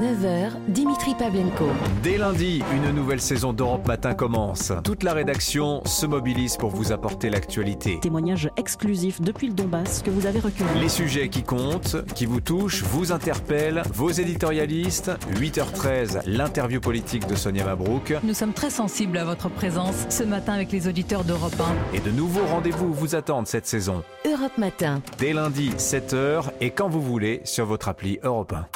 9h, 0.00 0.52
Dimitri 0.68 1.14
Pavlenko. 1.18 1.66
Dès 2.02 2.16
lundi, 2.16 2.62
une 2.74 2.90
nouvelle 2.92 3.20
saison 3.20 3.52
d'Europe 3.52 3.86
Matin 3.86 4.14
commence. 4.14 4.72
Toute 4.84 5.02
la 5.02 5.12
rédaction 5.12 5.84
se 5.84 6.06
mobilise 6.06 6.56
pour 6.56 6.70
vous 6.70 6.92
apporter 6.92 7.28
l'actualité. 7.28 8.00
témoignages 8.00 8.48
exclusifs 8.56 9.20
depuis 9.20 9.48
le 9.48 9.52
Donbass 9.52 10.00
que 10.00 10.08
vous 10.08 10.24
avez 10.24 10.40
recueillis. 10.40 10.80
Les 10.80 10.88
sujets 10.88 11.28
qui 11.28 11.42
comptent, 11.42 11.96
qui 12.14 12.24
vous 12.24 12.40
touchent, 12.40 12.84
vous 12.84 13.12
interpellent, 13.12 13.82
vos 13.92 14.10
éditorialistes. 14.10 15.10
8h13, 15.34 16.22
l'interview 16.24 16.80
politique 16.80 17.26
de 17.26 17.34
Sonia 17.34 17.66
Mabrouk. 17.66 18.14
Nous 18.22 18.32
sommes 18.32 18.54
très 18.54 18.70
sensibles 18.70 19.18
à 19.18 19.26
votre 19.26 19.50
présence 19.50 20.06
ce 20.08 20.22
matin 20.22 20.54
avec 20.54 20.72
les 20.72 20.88
auditeurs 20.88 21.24
d'Europe 21.24 21.60
1. 21.92 21.96
Et 21.96 22.00
de 22.00 22.10
nouveaux 22.10 22.46
rendez-vous 22.46 22.94
vous 22.94 23.14
attendent 23.14 23.46
cette 23.46 23.66
saison. 23.66 24.02
Europe 24.24 24.56
Matin. 24.56 25.02
Dès 25.18 25.34
lundi, 25.34 25.68
7h 25.76 26.44
et 26.62 26.70
quand 26.70 26.88
vous 26.88 27.02
voulez 27.02 27.42
sur 27.44 27.66
votre 27.66 27.88
appli 27.88 28.05
Europe 28.14 28.52
1. 28.52 28.68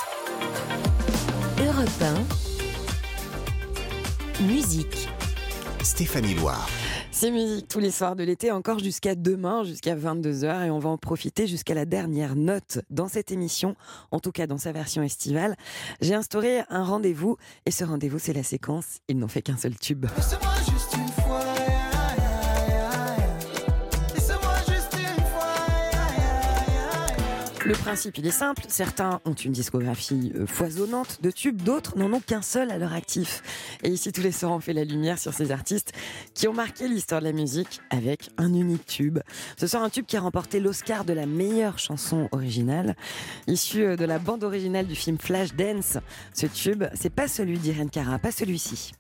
Europe 1.65 1.89
1. 4.41 4.43
Musique. 4.43 5.09
Stéphanie 5.83 6.35
Loire. 6.35 6.69
C'est 7.13 7.31
musique 7.31 7.69
tous 7.69 7.79
les 7.79 7.93
soirs 7.93 8.17
de 8.17 8.25
l'été, 8.25 8.51
encore 8.51 8.81
jusqu'à 8.81 9.15
demain, 9.15 9.63
jusqu'à 9.63 9.95
22h, 9.95 10.67
et 10.67 10.71
on 10.71 10.79
va 10.81 10.91
en 10.91 10.99
profiter 10.99 11.47
jusqu'à 11.47 11.75
la 11.75 11.85
dernière 11.85 12.35
note 12.35 12.81
dans 12.91 13.09
cette 13.09 13.31
émission, 13.31 13.77
en 14.11 14.19
tout 14.21 14.33
cas 14.33 14.47
dans 14.47 14.59
sa 14.59 14.73
version 14.73 15.03
estivale. 15.03 15.55
J'ai 16.01 16.15
instauré 16.15 16.63
un 16.69 16.83
rendez-vous, 16.83 17.37
et 17.67 17.71
ce 17.71 17.85
rendez-vous, 17.85 18.19
c'est 18.19 18.33
la 18.33 18.43
séquence 18.43 18.99
Il 19.09 19.19
n'en 19.19 19.29
fait 19.29 19.43
qu'un 19.43 19.57
seul 19.57 19.77
tube. 19.77 20.07
Le 27.67 27.75
principe, 27.75 28.17
il 28.17 28.27
est 28.27 28.31
simple. 28.31 28.63
Certains 28.69 29.21
ont 29.27 29.35
une 29.35 29.53
discographie 29.53 30.33
euh, 30.35 30.47
foisonnante 30.47 31.21
de 31.21 31.31
tubes, 31.31 31.61
d'autres 31.61 31.99
n'en 31.99 32.11
ont 32.11 32.21
qu'un 32.21 32.41
seul 32.41 32.71
à 32.71 32.79
leur 32.79 32.95
actif. 32.95 33.43
Et 33.83 33.91
ici, 33.91 34.13
tous 34.13 34.23
les 34.23 34.33
soirs, 34.33 34.53
on 34.53 34.61
fait 34.61 34.73
la 34.73 34.85
lumière 34.85 35.19
sur 35.19 35.35
ces 35.35 35.53
artistes 35.53 35.93
qui 36.33 36.49
ont 36.49 36.55
marqué 36.55 36.89
l'histoire 36.89 37.21
de 37.21 37.27
la 37.27 37.33
musique 37.33 37.81
avec 37.91 38.31
un 38.39 38.55
unique 38.55 38.87
tube. 38.87 39.19
Ce 39.59 39.67
soir, 39.67 39.83
un 39.83 39.91
tube 39.91 40.07
qui 40.07 40.17
a 40.17 40.21
remporté 40.21 40.59
l'Oscar 40.59 41.05
de 41.05 41.13
la 41.13 41.27
meilleure 41.27 41.79
chanson 41.79 42.29
originale, 42.33 42.97
issu 43.47 43.83
euh, 43.83 43.97
de 43.97 44.07
la 44.07 44.19
bande 44.19 44.43
originale 44.43 44.87
du 44.87 44.95
film 44.95 45.19
Flashdance. 45.19 45.99
Ce 46.33 46.47
tube, 46.47 46.85
c'est 46.95 47.13
pas 47.13 47.29
celui 47.29 47.59
d'Irene 47.59 47.91
Cara, 47.91 48.19
pas 48.19 48.33
celui-ci. 48.33 48.93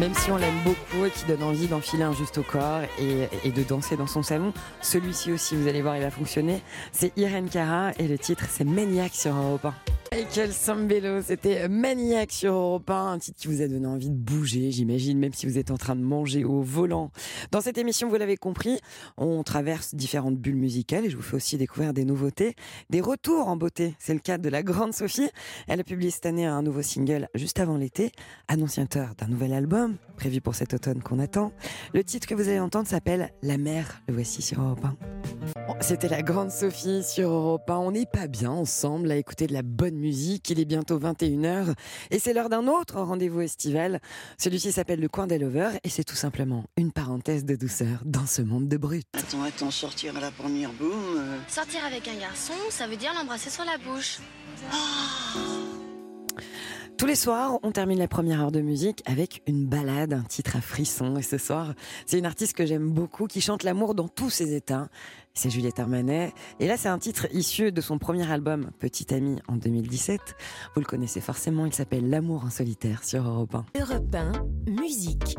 Même 0.00 0.14
si 0.14 0.30
on 0.30 0.38
l'aime 0.38 0.58
beaucoup 0.64 1.04
et 1.04 1.10
qui 1.10 1.26
donne 1.26 1.42
envie 1.42 1.66
d'enfiler 1.66 2.04
un 2.04 2.14
juste 2.14 2.38
au 2.38 2.42
corps 2.42 2.80
et, 2.98 3.50
de 3.50 3.62
danser 3.62 3.98
dans 3.98 4.06
son 4.06 4.22
salon, 4.22 4.54
celui-ci 4.80 5.30
aussi, 5.30 5.56
vous 5.56 5.68
allez 5.68 5.82
voir, 5.82 5.94
il 5.98 6.02
va 6.02 6.10
fonctionner. 6.10 6.62
C'est 6.90 7.12
Irene 7.18 7.50
Cara 7.50 7.92
et 7.98 8.08
le 8.08 8.16
titre, 8.16 8.46
c'est 8.48 8.64
Maniac 8.64 9.12
sur 9.12 9.34
Europe 9.34 9.66
1. 9.66 9.99
Michael 10.12 10.52
Sambello, 10.52 11.22
c'était 11.22 11.68
Maniac 11.68 12.32
sur 12.32 12.52
Europe 12.52 12.90
1, 12.90 13.12
un 13.12 13.18
titre 13.20 13.38
qui 13.38 13.46
vous 13.46 13.62
a 13.62 13.68
donné 13.68 13.86
envie 13.86 14.10
de 14.10 14.16
bouger, 14.16 14.72
j'imagine, 14.72 15.16
même 15.20 15.32
si 15.32 15.46
vous 15.46 15.56
êtes 15.56 15.70
en 15.70 15.76
train 15.76 15.94
de 15.94 16.02
manger 16.02 16.42
au 16.42 16.62
volant. 16.62 17.12
Dans 17.52 17.60
cette 17.60 17.78
émission, 17.78 18.08
vous 18.08 18.16
l'avez 18.16 18.36
compris, 18.36 18.80
on 19.16 19.44
traverse 19.44 19.94
différentes 19.94 20.36
bulles 20.36 20.56
musicales 20.56 21.04
et 21.04 21.10
je 21.10 21.16
vous 21.16 21.22
fais 21.22 21.36
aussi 21.36 21.58
découvrir 21.58 21.92
des 21.92 22.04
nouveautés, 22.04 22.56
des 22.90 23.00
retours 23.00 23.46
en 23.46 23.56
beauté. 23.56 23.94
C'est 24.00 24.14
le 24.14 24.18
cas 24.18 24.36
de 24.36 24.48
la 24.48 24.64
grande 24.64 24.94
Sophie. 24.94 25.30
Elle 25.68 25.78
a 25.78 25.84
publié 25.84 26.10
cette 26.10 26.26
année 26.26 26.44
un 26.44 26.62
nouveau 26.62 26.82
single 26.82 27.28
juste 27.36 27.60
avant 27.60 27.76
l'été, 27.76 28.10
annonciateur 28.48 29.14
d'un 29.16 29.28
nouvel 29.28 29.52
album 29.52 29.96
prévu 30.16 30.40
pour 30.40 30.54
cet 30.54 30.74
automne 30.74 31.02
qu'on 31.02 31.18
attend. 31.18 31.52
Le 31.94 32.04
titre 32.04 32.26
que 32.26 32.34
vous 32.34 32.48
allez 32.48 32.60
entendre 32.60 32.86
s'appelle 32.86 33.32
La 33.42 33.58
mer. 33.58 34.02
Le 34.08 34.14
voici 34.14 34.42
sur 34.42 34.60
Europe 34.60 34.84
1. 34.84 34.96
Bon, 35.66 35.74
C'était 35.80 36.08
la 36.08 36.22
grande 36.22 36.50
Sophie 36.50 37.02
sur 37.02 37.30
Europe 37.30 37.70
1. 37.70 37.76
On 37.76 37.92
n'est 37.92 38.06
pas 38.06 38.26
bien 38.26 38.50
ensemble 38.50 39.10
à 39.10 39.16
écouter 39.16 39.46
de 39.46 39.54
la 39.54 39.62
bonne 39.62 39.99
musique. 40.00 40.50
Il 40.50 40.58
est 40.58 40.64
bientôt 40.64 40.98
21h 40.98 41.74
et 42.10 42.18
c'est 42.18 42.32
l'heure 42.32 42.48
d'un 42.48 42.66
autre 42.66 43.00
rendez-vous 43.00 43.42
estival. 43.42 44.00
Celui-ci 44.38 44.72
s'appelle 44.72 45.00
Le 45.00 45.08
Coin 45.08 45.26
des 45.28 45.38
Lovers 45.38 45.72
et 45.84 45.88
c'est 45.88 46.04
tout 46.04 46.16
simplement 46.16 46.64
une 46.76 46.90
parenthèse 46.90 47.44
de 47.44 47.54
douceur 47.54 48.00
dans 48.04 48.26
ce 48.26 48.42
monde 48.42 48.66
de 48.68 48.76
brut. 48.76 49.06
Attends, 49.12 49.42
attends, 49.42 49.70
sortir 49.70 50.16
à 50.16 50.20
la 50.20 50.30
première 50.32 50.72
boum. 50.72 50.90
euh, 51.18 51.38
Sortir 51.48 51.84
avec 51.86 52.08
un 52.08 52.18
garçon, 52.18 52.54
ça 52.70 52.86
veut 52.88 52.96
dire 52.96 53.12
l'embrasser 53.14 53.50
sur 53.50 53.64
la 53.64 53.78
bouche. 53.78 54.18
Tous 56.98 57.06
les 57.06 57.14
soirs, 57.14 57.58
on 57.62 57.72
termine 57.72 57.98
la 57.98 58.08
première 58.08 58.42
heure 58.42 58.52
de 58.52 58.60
musique 58.60 59.02
avec 59.06 59.42
une 59.46 59.66
balade, 59.66 60.12
un 60.12 60.22
titre 60.22 60.56
à 60.56 60.60
frisson. 60.60 61.16
Et 61.16 61.22
ce 61.22 61.38
soir, 61.38 61.72
c'est 62.04 62.18
une 62.18 62.26
artiste 62.26 62.52
que 62.54 62.66
j'aime 62.66 62.90
beaucoup 62.90 63.26
qui 63.26 63.40
chante 63.40 63.62
l'amour 63.62 63.94
dans 63.94 64.06
tous 64.08 64.28
ses 64.28 64.54
états. 64.54 64.88
C'est 65.34 65.50
Juliette 65.50 65.78
Armanet. 65.78 66.32
Et 66.58 66.66
là, 66.66 66.76
c'est 66.76 66.88
un 66.88 66.98
titre 66.98 67.26
issu 67.32 67.72
de 67.72 67.80
son 67.80 67.98
premier 67.98 68.30
album, 68.30 68.70
Petit 68.78 69.14
Ami, 69.14 69.38
en 69.48 69.56
2017. 69.56 70.20
Vous 70.74 70.80
le 70.80 70.86
connaissez 70.86 71.20
forcément, 71.20 71.66
il 71.66 71.72
s'appelle 71.72 72.10
L'amour 72.10 72.44
en 72.44 72.50
solitaire 72.50 73.04
sur 73.04 73.26
Europe 73.26 73.54
1. 73.54 73.80
Europe 73.80 74.14
1. 74.14 74.32
Musique. 74.70 75.36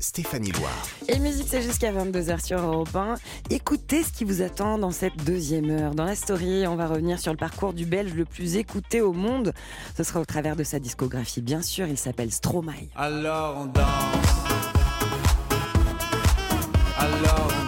Stéphanie 0.00 0.52
Loire. 0.52 0.86
Et 1.08 1.18
musique, 1.18 1.48
c'est 1.48 1.62
jusqu'à 1.62 1.92
22h 1.92 2.44
sur 2.44 2.60
Europe 2.60 2.94
1. 2.94 3.14
Écoutez 3.50 4.04
ce 4.04 4.12
qui 4.12 4.24
vous 4.24 4.42
attend 4.42 4.78
dans 4.78 4.92
cette 4.92 5.16
deuxième 5.24 5.70
heure. 5.70 5.94
Dans 5.94 6.04
la 6.04 6.14
story, 6.14 6.66
on 6.66 6.76
va 6.76 6.86
revenir 6.86 7.18
sur 7.18 7.32
le 7.32 7.36
parcours 7.36 7.72
du 7.72 7.84
Belge 7.84 8.14
le 8.14 8.24
plus 8.24 8.56
écouté 8.56 9.00
au 9.00 9.12
monde. 9.12 9.52
Ce 9.96 10.04
sera 10.04 10.20
au 10.20 10.24
travers 10.24 10.54
de 10.56 10.62
sa 10.62 10.78
discographie, 10.78 11.42
bien 11.42 11.62
sûr. 11.62 11.86
Il 11.88 11.98
s'appelle 11.98 12.30
Stromae. 12.30 12.88
Alors 12.94 13.56
on 13.58 13.66
danse. 13.66 13.84
Alors 16.96 17.48
on 17.64 17.67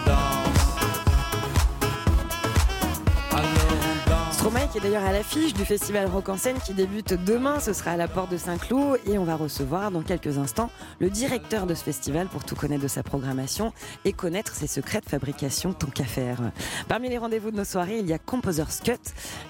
qui 4.70 4.78
est 4.78 4.80
d'ailleurs 4.80 5.04
à 5.04 5.12
l'affiche 5.12 5.52
du 5.52 5.64
festival 5.64 6.06
Rock 6.06 6.28
en 6.28 6.36
scène 6.36 6.58
qui 6.64 6.74
débute 6.74 7.14
demain. 7.24 7.58
Ce 7.58 7.72
sera 7.72 7.92
à 7.92 7.96
la 7.96 8.06
porte 8.06 8.30
de 8.30 8.36
Saint-Cloud 8.36 9.00
et 9.06 9.18
on 9.18 9.24
va 9.24 9.34
recevoir 9.34 9.90
dans 9.90 10.02
quelques 10.02 10.38
instants 10.38 10.70
le 11.00 11.10
directeur 11.10 11.66
de 11.66 11.74
ce 11.74 11.82
festival 11.82 12.28
pour 12.28 12.44
tout 12.44 12.54
connaître 12.54 12.82
de 12.82 12.88
sa 12.88 13.02
programmation 13.02 13.72
et 14.04 14.12
connaître 14.12 14.54
ses 14.54 14.66
secrets 14.66 15.00
de 15.00 15.06
fabrication 15.06 15.72
tant 15.72 15.88
qu'à 15.88 16.04
faire. 16.04 16.52
Parmi 16.88 17.08
les 17.08 17.18
rendez-vous 17.18 17.50
de 17.50 17.56
nos 17.56 17.64
soirées, 17.64 17.98
il 17.98 18.06
y 18.06 18.12
a 18.12 18.18
Composer's 18.18 18.80
Cut 18.80 18.92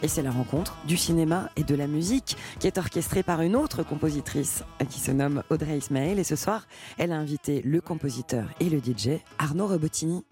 et 0.03 0.09
c'est 0.09 0.23
la 0.23 0.31
rencontre 0.31 0.77
du 0.87 0.97
cinéma 0.97 1.51
et 1.57 1.65
de 1.65 1.75
la 1.75 1.87
musique 1.87 2.37
qui 2.59 2.67
est 2.67 2.79
orchestrée 2.79 3.23
par 3.23 3.43
une 3.43 3.57
autre 3.57 3.83
compositrice 3.83 4.65
qui 4.89 5.01
se 5.01 5.11
nomme 5.11 5.43
Audrey 5.51 5.77
Ismaël 5.77 6.19
et 6.19 6.25
ce 6.25 6.37
soir, 6.37 6.67
elle 6.99 7.13
a 7.13 7.17
invité 7.17 7.61
le 7.65 7.81
compositeur 7.81 8.45
et 8.61 8.71
le 8.71 8.79
DJ 8.79 9.21
Arnaud 9.39 9.67
Robotini. 9.67 10.25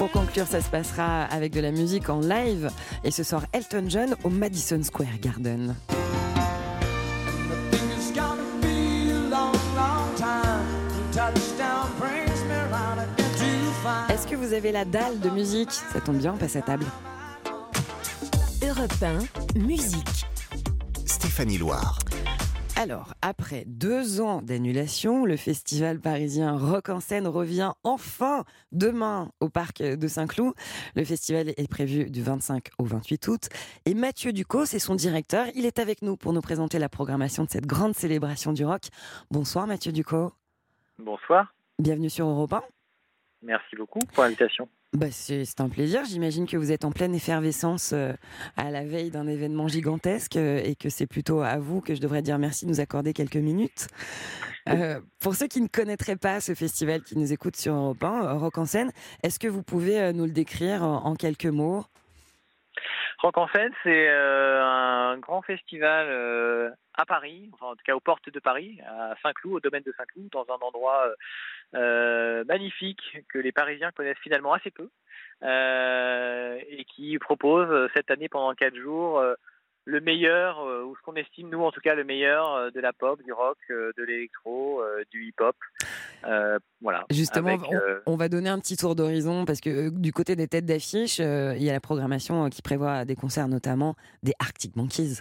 Pour 0.00 0.10
conclure, 0.10 0.46
ça 0.46 0.62
se 0.62 0.70
passera 0.70 1.24
avec 1.24 1.52
de 1.52 1.60
la 1.60 1.72
musique 1.72 2.08
en 2.08 2.20
live 2.20 2.70
et 3.04 3.10
ce 3.10 3.22
soir 3.22 3.44
Elton 3.52 3.84
John 3.86 4.16
au 4.24 4.30
Madison 4.30 4.82
Square 4.82 5.18
Garden. 5.20 5.76
Est-ce 14.08 14.26
que 14.26 14.36
vous 14.36 14.54
avez 14.54 14.72
la 14.72 14.86
dalle 14.86 15.20
de 15.20 15.28
musique? 15.28 15.70
Ça 15.70 16.00
tombe 16.00 16.16
bien, 16.16 16.32
on 16.32 16.38
passe 16.38 16.56
à 16.56 16.62
table. 16.62 16.86
Europe 18.66 18.94
1. 19.02 19.58
Musique. 19.58 20.24
Stéphanie 21.04 21.58
Loire. 21.58 21.98
Alors, 22.82 23.12
après 23.20 23.64
deux 23.66 24.22
ans 24.22 24.40
d'annulation, 24.40 25.26
le 25.26 25.36
festival 25.36 26.00
parisien 26.00 26.56
Rock 26.56 26.88
en 26.88 26.98
scène 26.98 27.26
revient 27.26 27.72
enfin 27.84 28.46
demain 28.72 29.30
au 29.40 29.50
parc 29.50 29.82
de 29.82 30.08
Saint-Cloud. 30.08 30.54
Le 30.96 31.04
festival 31.04 31.50
est 31.50 31.70
prévu 31.70 32.08
du 32.08 32.22
25 32.22 32.70
au 32.78 32.84
28 32.84 33.28
août. 33.28 33.48
Et 33.84 33.92
Mathieu 33.92 34.32
Ducos, 34.32 34.64
c'est 34.64 34.78
son 34.78 34.94
directeur. 34.94 35.48
Il 35.54 35.66
est 35.66 35.78
avec 35.78 36.00
nous 36.00 36.16
pour 36.16 36.32
nous 36.32 36.40
présenter 36.40 36.78
la 36.78 36.88
programmation 36.88 37.44
de 37.44 37.50
cette 37.50 37.66
grande 37.66 37.94
célébration 37.94 38.54
du 38.54 38.64
rock. 38.64 38.84
Bonsoir 39.30 39.66
Mathieu 39.66 39.92
Ducos. 39.92 40.32
Bonsoir, 40.98 41.52
Bienvenue 41.78 42.08
sur 42.08 42.26
Europe 42.28 42.54
1. 42.54 42.62
merci 43.42 43.76
beaucoup 43.76 44.00
pour 44.14 44.22
l'invitation. 44.22 44.66
Bah, 44.92 45.06
c'est 45.12 45.44
c'est 45.44 45.60
un 45.60 45.68
plaisir. 45.68 46.04
J'imagine 46.04 46.46
que 46.46 46.56
vous 46.56 46.72
êtes 46.72 46.84
en 46.84 46.90
pleine 46.90 47.14
effervescence 47.14 47.92
euh, 47.92 48.12
à 48.56 48.72
la 48.72 48.84
veille 48.84 49.10
d'un 49.10 49.28
événement 49.28 49.68
gigantesque 49.68 50.34
euh, 50.34 50.60
et 50.64 50.74
que 50.74 50.88
c'est 50.90 51.06
plutôt 51.06 51.42
à 51.42 51.58
vous 51.58 51.80
que 51.80 51.94
je 51.94 52.00
devrais 52.00 52.22
dire 52.22 52.38
merci 52.40 52.64
de 52.64 52.70
nous 52.70 52.80
accorder 52.80 53.12
quelques 53.12 53.36
minutes. 53.36 53.86
Euh, 54.68 55.00
pour 55.20 55.36
ceux 55.36 55.46
qui 55.46 55.60
ne 55.60 55.68
connaîtraient 55.68 56.16
pas 56.16 56.40
ce 56.40 56.54
festival, 56.56 57.02
qui 57.04 57.16
nous 57.16 57.32
écoutent 57.32 57.56
sur 57.56 57.72
Europe 57.72 58.02
1, 58.02 58.24
euh, 58.24 58.34
Rock 58.34 58.58
en 58.58 58.66
scène, 58.66 58.90
est-ce 59.22 59.38
que 59.38 59.46
vous 59.46 59.62
pouvez 59.62 60.12
nous 60.12 60.24
le 60.24 60.32
décrire 60.32 60.82
en, 60.82 61.06
en 61.06 61.14
quelques 61.14 61.46
mots? 61.46 61.84
Rock 63.22 63.36
en 63.36 63.48
c'est 63.82 64.08
euh, 64.08 64.62
un 64.64 65.18
grand 65.18 65.42
festival 65.42 66.06
euh, 66.08 66.70
à 66.94 67.04
Paris, 67.04 67.50
enfin 67.52 67.66
en 67.66 67.72
tout 67.74 67.82
cas 67.84 67.94
aux 67.94 68.00
portes 68.00 68.30
de 68.30 68.40
Paris, 68.40 68.80
à 68.86 69.14
Saint-Cloud, 69.22 69.56
au 69.56 69.60
domaine 69.60 69.82
de 69.82 69.92
Saint-Cloud, 69.96 70.30
dans 70.32 70.46
un 70.48 70.58
endroit 70.66 71.06
euh, 71.06 71.14
euh, 71.74 72.44
magnifique 72.44 73.18
que 73.28 73.38
les 73.38 73.52
Parisiens 73.52 73.92
connaissent 73.92 74.16
finalement 74.22 74.54
assez 74.54 74.70
peu. 74.70 74.88
euh, 75.42 76.58
et 76.68 76.84
qui 76.84 77.18
propose 77.18 77.68
euh, 77.70 77.88
cette 77.94 78.10
année 78.10 78.28
pendant 78.28 78.54
quatre 78.54 78.76
jours 78.76 79.22
le 79.84 80.00
meilleur, 80.00 80.60
euh, 80.60 80.84
ou 80.84 80.94
ce 80.96 81.02
qu'on 81.02 81.14
estime 81.14 81.50
nous 81.50 81.62
en 81.62 81.70
tout 81.70 81.80
cas 81.80 81.94
le 81.94 82.04
meilleur 82.04 82.54
euh, 82.54 82.70
de 82.70 82.80
la 82.80 82.92
pop, 82.92 83.22
du 83.22 83.32
rock, 83.32 83.58
euh, 83.70 83.92
de 83.96 84.04
l'électro, 84.04 84.82
du 85.10 85.26
hip-hop. 85.26 85.56
Voilà. 86.80 87.04
Justement, 87.10 87.48
Avec, 87.48 87.62
on, 88.06 88.12
on 88.12 88.16
va 88.16 88.28
donner 88.28 88.48
un 88.48 88.58
petit 88.58 88.76
tour 88.76 88.94
d'horizon 88.94 89.44
parce 89.44 89.60
que 89.60 89.90
du 89.90 90.12
côté 90.12 90.36
des 90.36 90.48
têtes 90.48 90.66
d'affiche, 90.66 91.18
il 91.18 91.62
y 91.62 91.70
a 91.70 91.72
la 91.72 91.80
programmation 91.80 92.48
qui 92.48 92.62
prévoit 92.62 93.04
des 93.04 93.16
concerts, 93.16 93.48
notamment 93.48 93.94
des 94.22 94.32
Arctic 94.38 94.76
Monkeys. 94.76 95.20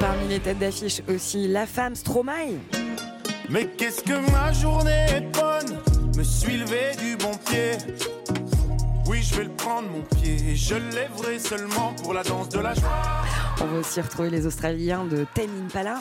Parmi 0.00 0.28
les 0.28 0.40
têtes 0.40 0.58
d'affiche 0.58 1.02
aussi, 1.08 1.46
la 1.46 1.66
femme 1.66 1.94
Stromae. 1.94 2.58
Mais 3.50 3.66
qu'est-ce 3.66 4.02
que 4.02 4.30
ma 4.30 4.52
journée 4.52 5.06
est 5.08 5.32
bonne? 5.32 5.76
Me 6.16 6.22
suis 6.22 6.56
levé 6.56 6.94
du 7.00 7.16
bon 7.16 7.32
pied. 7.50 7.72
Oui 9.06 9.22
je 9.22 9.34
vais 9.34 9.44
le 9.44 9.50
prendre 9.50 9.88
mon 9.88 10.02
pied. 10.02 10.36
Et 10.50 10.54
je 10.54 10.76
lèverai 10.76 11.40
seulement 11.40 11.92
pour 12.00 12.14
la 12.14 12.22
danse 12.22 12.48
de 12.48 12.60
la 12.60 12.74
joie. 12.74 13.22
On 13.60 13.66
va 13.66 13.78
aussi 13.80 14.00
retrouver 14.00 14.30
les 14.30 14.46
Australiens 14.46 15.04
de 15.04 15.26
Tame 15.34 15.50
Impala. 15.66 16.00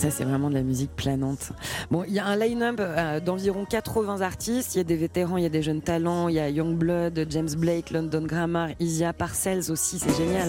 Ça, 0.00 0.10
c'est 0.10 0.24
vraiment 0.24 0.48
de 0.48 0.54
la 0.54 0.62
musique 0.62 0.96
planante. 0.96 1.52
Bon, 1.90 2.04
il 2.08 2.14
y 2.14 2.18
a 2.18 2.24
un 2.24 2.34
line-up 2.34 2.76
euh, 2.80 3.20
d'environ 3.20 3.66
80 3.66 4.22
artistes. 4.22 4.74
Il 4.74 4.78
y 4.78 4.80
a 4.80 4.84
des 4.84 4.96
vétérans, 4.96 5.36
il 5.36 5.42
y 5.42 5.46
a 5.46 5.50
des 5.50 5.60
jeunes 5.60 5.82
talents. 5.82 6.28
Il 6.28 6.36
y 6.36 6.38
a 6.38 6.48
Youngblood, 6.48 7.26
James 7.28 7.50
Blake, 7.54 7.90
London 7.90 8.22
Grammar, 8.22 8.70
Isia 8.80 9.12
Parcells 9.12 9.70
aussi. 9.70 9.98
C'est 9.98 10.16
génial. 10.16 10.48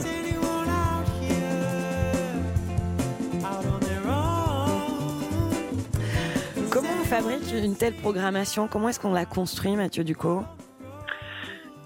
Comment 6.69 6.89
on 7.01 7.03
fabrique 7.03 7.53
une 7.53 7.75
telle 7.75 7.95
programmation? 7.95 8.69
Comment 8.69 8.87
est-ce 8.87 9.01
qu'on 9.01 9.11
la 9.11 9.25
construit, 9.25 9.75
Mathieu 9.75 10.05
Ducot 10.05 10.43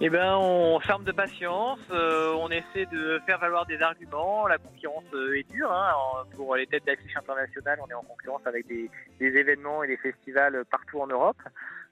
Eh 0.01 0.09
ben, 0.09 0.35
on 0.35 0.77
ferme 0.81 1.05
de 1.05 1.13
patience, 1.13 1.79
euh, 1.89 2.33
on 2.33 2.49
essaie 2.49 2.85
de 2.91 3.19
faire 3.25 3.39
valoir 3.39 3.65
des 3.65 3.81
arguments. 3.81 4.45
La 4.45 4.57
concurrence 4.57 5.05
euh, 5.13 5.37
est 5.39 5.49
dure. 5.49 5.71
hein. 5.71 5.93
Pour 6.35 6.55
les 6.57 6.67
têtes 6.67 6.85
d'affiche 6.85 7.15
internationales, 7.15 7.79
on 7.81 7.89
est 7.89 7.93
en 7.93 8.01
concurrence 8.03 8.41
avec 8.45 8.67
des, 8.67 8.89
des 9.19 9.37
événements 9.37 9.83
et 9.83 9.87
des 9.87 9.95
festivals 9.97 10.63
partout 10.69 10.99
en 10.99 11.07
Europe. 11.07 11.37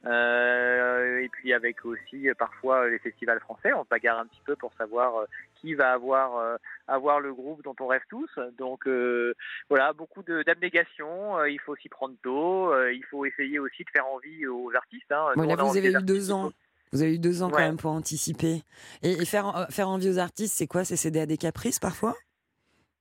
Euh, 0.05 1.19
et 1.21 1.29
puis 1.29 1.53
avec 1.53 1.85
aussi 1.85 2.27
euh, 2.27 2.33
parfois 2.37 2.89
les 2.89 2.99
festivals 2.99 3.39
français. 3.39 3.71
On 3.71 3.85
se 3.85 3.89
bagarre 3.89 4.19
un 4.19 4.25
petit 4.25 4.41
peu 4.45 4.57
pour 4.57 4.73
savoir 4.77 5.15
euh, 5.19 5.25
qui 5.61 5.73
va 5.73 5.93
avoir 5.93 6.35
euh, 6.37 6.57
avoir 6.89 7.21
le 7.21 7.33
groupe 7.33 7.63
dont 7.63 7.75
on 7.79 7.87
rêve 7.87 8.01
tous. 8.09 8.29
Donc 8.57 8.85
euh, 8.85 9.33
voilà, 9.69 9.93
beaucoup 9.93 10.21
d'abnégation. 10.23 11.37
Euh, 11.37 11.49
il 11.49 11.59
faut 11.61 11.77
s'y 11.77 11.87
prendre 11.87 12.15
tôt. 12.21 12.73
Euh, 12.73 12.91
il 12.93 13.05
faut 13.05 13.23
essayer 13.25 13.59
aussi 13.59 13.85
de 13.85 13.89
faire 13.91 14.05
envie 14.07 14.45
aux 14.45 14.75
artistes. 14.75 15.09
hein. 15.09 15.27
Vous 15.69 15.77
avez 15.77 15.87
eu 16.01 16.03
deux 16.03 16.31
ans. 16.33 16.51
Vous 16.93 17.01
avez 17.01 17.15
eu 17.15 17.19
deux 17.19 17.43
ans 17.43 17.49
quand 17.51 17.59
même 17.59 17.75
pour 17.77 17.91
anticiper. 17.91 18.63
Et, 19.01 19.21
et 19.21 19.25
faire, 19.25 19.55
euh, 19.57 19.65
faire 19.69 19.89
envie 19.89 20.09
aux 20.09 20.19
artistes, 20.19 20.55
c'est 20.57 20.67
quoi? 20.67 20.85
C'est 20.85 20.95
céder 20.95 21.19
à 21.19 21.25
des 21.25 21.37
caprices 21.37 21.79
parfois? 21.79 22.15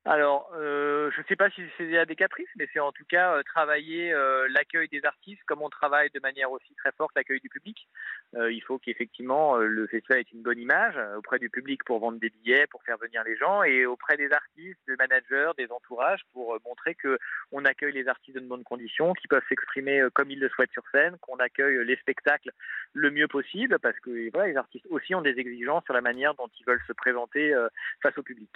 Alors, 0.05 0.51
euh, 0.57 1.13
je 1.15 1.21
ne 1.21 1.27
sais 1.27 1.37
pas 1.37 1.49
si 1.51 1.63
c'est 1.79 2.07
des 2.07 2.17
caprices, 2.17 2.49
mais 2.57 2.69
c'est 2.73 2.81
en 2.81 2.91
tout 2.91 3.05
cas 3.09 3.37
euh, 3.37 3.43
travailler 3.45 4.13
euh, 4.13 4.49
l'accueil 4.51 4.89
des 4.89 5.05
artistes 5.05 5.43
comme 5.47 5.63
on 5.63 5.69
travaille 5.69 6.11
de 6.13 6.19
manière 6.19 6.51
aussi 6.51 6.75
très 6.75 6.91
forte 6.91 7.13
l'accueil 7.15 7.41
du 7.41 7.49
public. 7.49 7.87
Il 8.35 8.63
faut 8.63 8.79
qu'effectivement 8.79 9.57
le 9.57 9.87
festival 9.87 10.21
ait 10.21 10.27
une 10.33 10.43
bonne 10.43 10.59
image 10.59 10.99
auprès 11.19 11.39
du 11.39 11.51
public 11.51 11.85
pour 11.85 11.99
vendre 11.99 12.19
des 12.19 12.31
billets, 12.31 12.67
pour 12.67 12.83
faire 12.83 12.97
venir 12.97 13.23
les 13.25 13.37
gens, 13.37 13.63
et 13.63 13.85
auprès 13.85 14.17
des 14.17 14.33
artistes, 14.33 14.81
des 14.89 14.97
managers, 14.97 15.51
des 15.59 15.71
entourages 15.71 16.23
pour 16.33 16.59
montrer 16.65 16.95
que 16.95 17.19
on 17.51 17.67
accueille 17.67 17.93
les 17.93 18.09
artistes 18.09 18.39
de 18.39 18.41
bonnes 18.41 18.65
conditions, 18.65 19.13
qui 19.13 19.29
peuvent 19.29 19.43
s'exprimer 19.51 20.03
comme 20.15 20.31
ils 20.31 20.41
le 20.41 20.49
souhaitent 20.49 20.73
sur 20.73 20.85
scène, 20.93 21.19
qu'on 21.21 21.37
accueille 21.37 21.85
les 21.85 21.97
spectacles 21.97 22.53
le 22.95 23.11
mieux 23.11 23.29
possible, 23.29 23.79
parce 23.81 23.99
que 24.01 24.09
les 24.09 24.57
artistes 24.57 24.87
aussi 24.89 25.15
ont 25.15 25.23
des 25.23 25.39
exigences 25.39 25.85
sur 25.85 25.93
la 25.95 26.01
manière 26.01 26.35
dont 26.35 26.49
ils 26.59 26.65
veulent 26.65 26.83
se 26.87 26.95
présenter 26.95 27.55
face 28.03 28.17
au 28.17 28.23
public. 28.23 28.51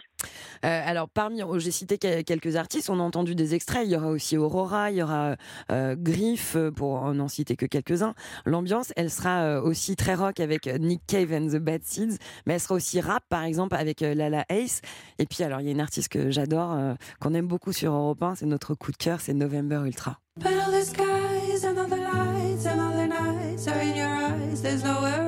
Alors, 0.62 1.10
parmi, 1.10 1.35
j'ai 1.58 1.70
cité 1.70 1.98
quel- 1.98 2.24
quelques 2.24 2.56
artistes, 2.56 2.90
on 2.90 3.00
a 3.00 3.02
entendu 3.02 3.34
des 3.34 3.54
extraits. 3.54 3.82
Il 3.86 3.92
y 3.92 3.96
aura 3.96 4.08
aussi 4.08 4.36
Aurora, 4.36 4.90
il 4.90 4.98
y 4.98 5.02
aura 5.02 5.36
euh, 5.70 5.96
Griff, 5.98 6.54
euh, 6.56 6.70
pour 6.70 7.12
n'en 7.14 7.28
citer 7.28 7.56
que 7.56 7.66
quelques-uns. 7.66 8.14
L'ambiance, 8.44 8.92
elle 8.96 9.10
sera 9.10 9.42
euh, 9.42 9.62
aussi 9.62 9.96
très 9.96 10.14
rock 10.14 10.40
avec 10.40 10.66
Nick 10.80 11.02
Cave 11.06 11.32
and 11.32 11.48
the 11.48 11.56
Bad 11.58 11.82
Seeds, 11.84 12.18
mais 12.46 12.54
elle 12.54 12.60
sera 12.60 12.74
aussi 12.74 13.00
rap, 13.00 13.22
par 13.28 13.44
exemple, 13.44 13.76
avec 13.76 14.02
euh, 14.02 14.14
Lala 14.14 14.44
Ace. 14.48 14.80
Et 15.18 15.26
puis, 15.26 15.42
alors, 15.42 15.60
il 15.60 15.66
y 15.66 15.68
a 15.68 15.72
une 15.72 15.80
artiste 15.80 16.08
que 16.08 16.30
j'adore, 16.30 16.76
qu'on 17.20 17.34
aime 17.34 17.46
beaucoup 17.46 17.72
sur 17.72 17.92
Europe 17.92 18.22
1, 18.22 18.36
c'est 18.36 18.46
notre 18.46 18.74
coup 18.74 18.92
de 18.92 18.96
cœur, 18.96 19.20
c'est 19.20 19.34
November 19.34 19.82
Ultra. 19.86 20.18
But 20.38 20.48
all 20.48 20.70
the 20.70 20.84
skies 20.84 21.64
and 21.64 21.78
all 21.78 21.86
the 21.88 21.96
lights 21.96 22.66
and 22.66 22.78
all 22.78 22.92
the 22.92 23.08
nights 23.08 23.66
are 23.68 23.80
in 23.80 23.96
your 23.96 24.06
eyes. 24.06 24.60
There's 24.62 24.84
nowhere 24.84 25.25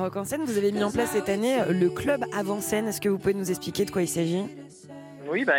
Vous 0.00 0.56
avez 0.56 0.72
mis 0.72 0.82
en 0.82 0.90
place 0.90 1.10
cette 1.10 1.28
année 1.28 1.60
euh, 1.60 1.72
le 1.72 1.90
club 1.90 2.24
avant-scène. 2.34 2.88
Est-ce 2.88 3.02
que 3.02 3.10
vous 3.10 3.18
pouvez 3.18 3.34
nous 3.34 3.50
expliquer 3.50 3.84
de 3.84 3.90
quoi 3.90 4.00
il 4.00 4.08
s'agit? 4.08 4.46
Oui, 5.28 5.44
bah, 5.44 5.56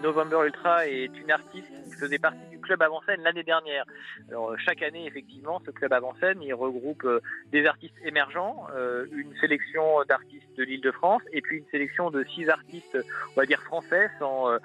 November 0.00 0.38
Ultra 0.46 0.86
est 0.86 1.10
une 1.20 1.30
artiste 1.30 1.66
qui 1.84 1.92
faisait 1.92 2.20
partie 2.20 2.38
du 2.52 2.58
club 2.60 2.80
avant-scène 2.82 3.20
l'année 3.22 3.42
dernière. 3.42 3.84
Euh, 4.32 4.56
chaque 4.64 4.82
année, 4.82 5.06
effectivement, 5.06 5.60
ce 5.66 5.72
club 5.72 5.92
avant-scène, 5.92 6.38
il 6.40 6.54
regroupe 6.54 7.06
des 7.50 7.66
artistes 7.66 7.96
émergents, 8.04 8.66
une 9.12 9.34
sélection 9.40 10.04
d'artistes 10.08 10.56
de 10.56 10.62
l'île 10.62 10.80
de 10.80 10.92
France, 10.92 11.22
et 11.32 11.40
puis 11.42 11.58
une 11.58 11.66
sélection 11.70 12.10
de 12.10 12.24
six 12.34 12.48
artistes, 12.48 12.96
on 13.36 13.40
va 13.40 13.44
dire 13.44 13.60
français, 13.62 14.08
sans 14.20 14.56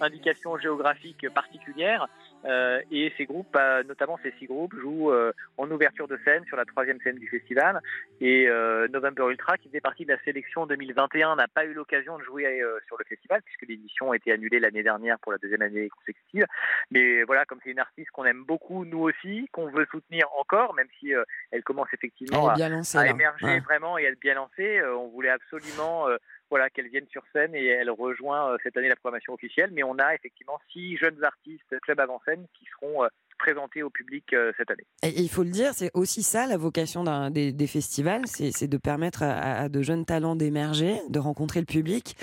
indication 0.00 0.56
géographique 0.58 1.28
particulière. 1.34 2.08
Euh, 2.46 2.80
et 2.90 3.12
ces 3.16 3.24
groupes, 3.24 3.48
bah, 3.52 3.82
notamment 3.82 4.18
ces 4.22 4.32
six 4.38 4.46
groupes, 4.46 4.74
jouent 4.74 5.10
euh, 5.10 5.32
en 5.56 5.70
ouverture 5.70 6.08
de 6.08 6.18
scène 6.24 6.44
sur 6.46 6.56
la 6.56 6.64
troisième 6.64 7.00
scène 7.00 7.16
du 7.16 7.28
festival. 7.28 7.80
Et 8.20 8.48
euh, 8.48 8.88
November 8.88 9.24
Ultra, 9.30 9.56
qui 9.58 9.68
faisait 9.68 9.80
partie 9.80 10.04
de 10.04 10.12
la 10.12 10.22
sélection 10.22 10.66
2021, 10.66 11.36
n'a 11.36 11.48
pas 11.48 11.64
eu 11.64 11.72
l'occasion 11.72 12.18
de 12.18 12.22
jouer 12.22 12.62
sur 12.86 12.96
le 12.98 13.04
festival 13.04 13.42
puisque 13.42 13.68
l'édition 13.68 14.12
a 14.12 14.16
été 14.16 14.32
annulée 14.32 14.60
l'année 14.60 14.82
dernière 14.82 15.18
pour 15.18 15.32
la 15.32 15.38
deuxième 15.38 15.62
année 15.62 15.88
consécutive. 15.88 16.46
Mais 16.90 17.24
voilà, 17.24 17.44
comme 17.44 17.58
c'est 17.64 17.70
une 17.70 17.78
artiste 17.78 18.10
qu'on 18.10 18.24
aime 18.24 18.44
beaucoup, 18.44 18.84
nous 18.84 19.00
aussi, 19.00 19.48
qu'on 19.52 19.68
veut 19.68 19.86
soutenir 19.90 20.26
encore, 20.38 20.74
même 20.74 20.88
si 21.00 21.12
elle 21.50 21.62
commence 21.62 21.88
effectivement 21.92 22.48
à, 22.48 22.68
lancée, 22.68 22.98
émerger 23.08 23.46
Ouais. 23.46 23.60
vraiment 23.60 23.98
et 23.98 24.06
à 24.06 24.10
être 24.10 24.18
bien 24.18 24.34
lancée, 24.34 24.82
on 24.84 25.08
voulait 25.08 25.30
absolument 25.30 26.06
voilà, 26.50 26.70
qu'elle 26.70 26.88
vienne 26.88 27.06
sur 27.10 27.22
scène 27.32 27.54
et 27.54 27.66
elle 27.66 27.90
rejoint 27.90 28.52
euh, 28.52 28.56
cette 28.62 28.76
année 28.76 28.88
la 28.88 28.96
programmation 28.96 29.32
officielle. 29.34 29.70
Mais 29.72 29.82
on 29.82 29.98
a 29.98 30.14
effectivement 30.14 30.58
six 30.72 30.96
jeunes 30.96 31.22
artistes 31.24 31.78
club 31.82 32.00
avant 32.00 32.20
scène 32.24 32.46
qui 32.58 32.64
seront 32.72 33.04
euh, 33.04 33.08
présentés 33.38 33.82
au 33.82 33.90
public 33.90 34.32
euh, 34.32 34.52
cette 34.56 34.70
année. 34.70 34.86
Et 35.02 35.20
il 35.20 35.28
faut 35.28 35.42
le 35.42 35.50
dire, 35.50 35.72
c'est 35.74 35.90
aussi 35.94 36.22
ça 36.22 36.46
la 36.46 36.56
vocation 36.56 37.04
des, 37.30 37.52
des 37.52 37.66
festivals, 37.66 38.22
c'est 38.26 38.66
de 38.66 38.76
permettre 38.78 39.22
à, 39.22 39.68
de 39.68 39.82
jeunes 39.82 40.04
talents 40.06 40.36
d'émerger, 40.36 40.98
de 41.10 41.18
rencontrer 41.18 41.60
le 41.60 41.66
public. 41.66 42.16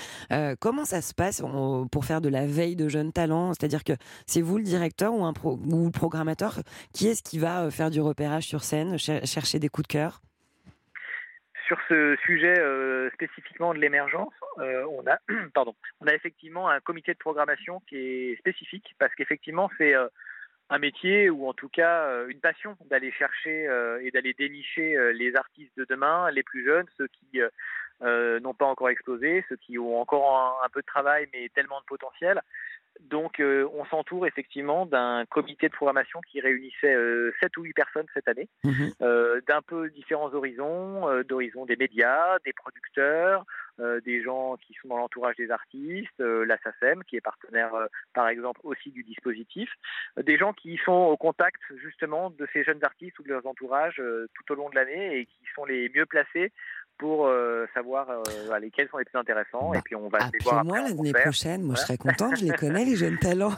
Comment 0.60 0.84
ça 0.84 1.00
se 1.02 1.14
passe 1.14 1.42
pour 1.92 2.04
faire 2.04 2.20
de 2.20 2.28
la 2.28 2.46
veille 2.46 2.74
de 2.76 2.88
jeunes 2.88 3.12
talents? 3.12 3.52
C'est-à-dire 3.54 3.84
que 3.84 3.92
c'est 4.26 4.40
vous 4.42 4.58
le 4.58 4.64
directeur 4.64 5.14
ou, 5.14 5.24
un 5.24 5.32
ou 5.44 5.84
le 5.84 5.90
programmateur 5.92 6.60
Qui 6.92 7.08
est-ce 7.08 7.22
qui 7.22 7.38
va 7.38 7.70
faire 7.70 7.90
du 7.90 8.00
repérage 8.00 8.44
sur 8.44 8.64
scène, 8.64 8.98
cher- 8.98 9.24
chercher 9.24 9.58
des 9.60 9.68
coups 9.68 9.86
de 9.86 9.92
cœur? 9.92 10.20
Sur 11.66 11.78
ce 11.88 12.16
sujet 12.24 12.58
euh, 12.58 13.10
spécifiquement 13.12 13.72
de 13.72 13.78
l'émergence, 13.78 14.34
euh, 14.58 14.84
on 15.56 16.06
a 16.06 16.14
effectivement 16.14 16.68
un 16.68 16.80
comité 16.80 17.14
de 17.14 17.18
programmation 17.18 17.80
qui 17.88 17.96
est 17.96 18.36
spécifique 18.38 18.94
parce 18.98 19.14
qu'effectivement 19.14 19.70
c'est 19.78 19.94
euh, 19.94 20.08
un 20.68 20.78
métier 20.78 21.30
ou 21.30 21.48
en 21.48 21.54
tout 21.54 21.68
cas 21.68 22.26
une 22.26 22.40
passion 22.40 22.76
d'aller 22.90 23.12
chercher 23.12 23.64
et 24.00 24.10
d'aller 24.10 24.32
dénicher 24.32 25.12
les 25.12 25.36
artistes 25.36 25.76
de 25.76 25.84
demain, 25.88 26.30
les 26.30 26.42
plus 26.42 26.64
jeunes, 26.64 26.86
ceux 26.96 27.06
qui 27.08 27.40
n'ont 28.00 28.54
pas 28.54 28.64
encore 28.64 28.88
explosé, 28.88 29.44
ceux 29.50 29.56
qui 29.56 29.78
ont 29.78 30.00
encore 30.00 30.62
un 30.64 30.68
peu 30.70 30.80
de 30.80 30.86
travail 30.86 31.28
mais 31.34 31.50
tellement 31.54 31.80
de 31.80 31.84
potentiel. 31.84 32.40
Donc, 33.00 33.40
euh, 33.40 33.68
on 33.74 33.84
s'entoure 33.86 34.26
effectivement 34.26 34.86
d'un 34.86 35.24
comité 35.26 35.68
de 35.68 35.74
programmation 35.74 36.20
qui 36.30 36.40
réunissait 36.40 36.94
euh, 36.94 37.32
sept 37.40 37.56
ou 37.56 37.62
huit 37.62 37.72
personnes 37.72 38.06
cette 38.14 38.28
année, 38.28 38.48
euh, 39.02 39.40
d'un 39.48 39.62
peu 39.62 39.90
différents 39.90 40.32
horizons, 40.32 41.08
euh, 41.08 41.22
d'horizons 41.22 41.66
des 41.66 41.76
médias, 41.76 42.38
des 42.44 42.52
producteurs, 42.52 43.44
euh, 43.80 44.00
des 44.02 44.22
gens 44.22 44.56
qui 44.56 44.74
sont 44.74 44.88
dans 44.88 44.98
l'entourage 44.98 45.34
des 45.36 45.50
artistes, 45.50 46.20
euh, 46.20 46.44
la 46.46 46.56
SACEM 46.58 47.02
qui 47.04 47.16
est 47.16 47.20
partenaire 47.20 47.74
euh, 47.74 47.86
par 48.12 48.28
exemple 48.28 48.60
aussi 48.62 48.90
du 48.92 49.02
dispositif, 49.02 49.68
euh, 50.16 50.22
des 50.22 50.38
gens 50.38 50.52
qui 50.52 50.78
sont 50.84 50.92
au 50.92 51.16
contact 51.16 51.60
justement 51.82 52.30
de 52.30 52.46
ces 52.52 52.62
jeunes 52.62 52.84
artistes 52.84 53.18
ou 53.18 53.24
de 53.24 53.30
leurs 53.30 53.46
entourages 53.46 53.98
euh, 53.98 54.28
tout 54.34 54.52
au 54.52 54.56
long 54.56 54.70
de 54.70 54.76
l'année 54.76 55.18
et 55.18 55.26
qui 55.26 55.44
sont 55.56 55.64
les 55.64 55.90
mieux 55.94 56.06
placés 56.06 56.52
pour 56.98 57.26
euh, 57.26 57.66
savoir 57.74 58.08
euh, 58.10 58.58
lesquels 58.60 58.88
sont 58.88 58.98
les 58.98 59.04
plus 59.04 59.18
intéressants. 59.18 59.74
et 59.74 59.80
puis 59.84 59.96
on 59.96 60.08
va 60.08 60.18
les 60.32 60.38
voir 60.44 60.64
en 60.66 60.72
l'année 60.72 61.12
prochaine, 61.12 61.62
moi 61.62 61.74
je 61.74 61.80
Voilà. 61.80 61.86
serais 61.86 61.98
contente, 61.98 62.36
je 62.38 62.44
les 62.44 62.52
connais 62.52 62.84
les 62.84 62.96
jeunes 62.96 63.18
talents. 63.18 63.52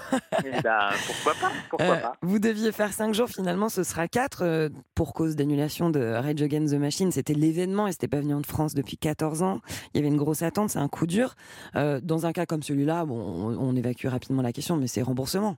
Eh 0.44 0.51
ben, 0.62 0.88
pourquoi 1.07 1.35
pas 1.40 1.53
Pourquoi 1.70 1.87
Euh, 1.87 1.96
pas 2.01 2.12
vous 2.22 2.38
deviez 2.38 2.72
faire 2.72 2.92
cinq 2.92 3.12
jours, 3.14 3.29
finalement 3.29 3.68
ce 3.68 3.83
sera 3.83 4.09
quatre 4.09 4.42
euh, 4.42 4.68
pour 4.94 5.12
cause 5.12 5.37
d'annulation 5.37 5.90
de 5.90 6.01
Rage 6.01 6.40
Against 6.42 6.75
the 6.75 6.79
Machine. 6.79 7.12
C'était 7.12 7.35
l'événement 7.35 7.87
et 7.87 7.92
c'était 7.92 8.09
pas 8.09 8.20
venu 8.20 8.35
en 8.35 8.42
France 8.42 8.75
depuis 8.75 8.96
14 8.96 9.42
ans. 9.42 9.61
Il 9.92 9.99
y 9.99 10.01
avait 10.01 10.09
une 10.09 10.16
grosse 10.16 10.42
attente, 10.42 10.70
c'est 10.70 10.79
un 10.79 10.88
coup 10.88 11.07
dur. 11.07 11.35
Dans 11.75 12.27
un 12.27 12.33
cas 12.33 12.46
comme 12.46 12.62
celui-là, 12.62 13.05
bon, 13.05 13.18
on, 13.18 13.57
on 13.59 13.77
évacue 13.77 14.07
rapidement 14.07 14.42
la 14.42 14.53
question, 14.53 14.77
mais 14.77 14.87
c'est 14.87 15.03
remboursement. 15.03 15.57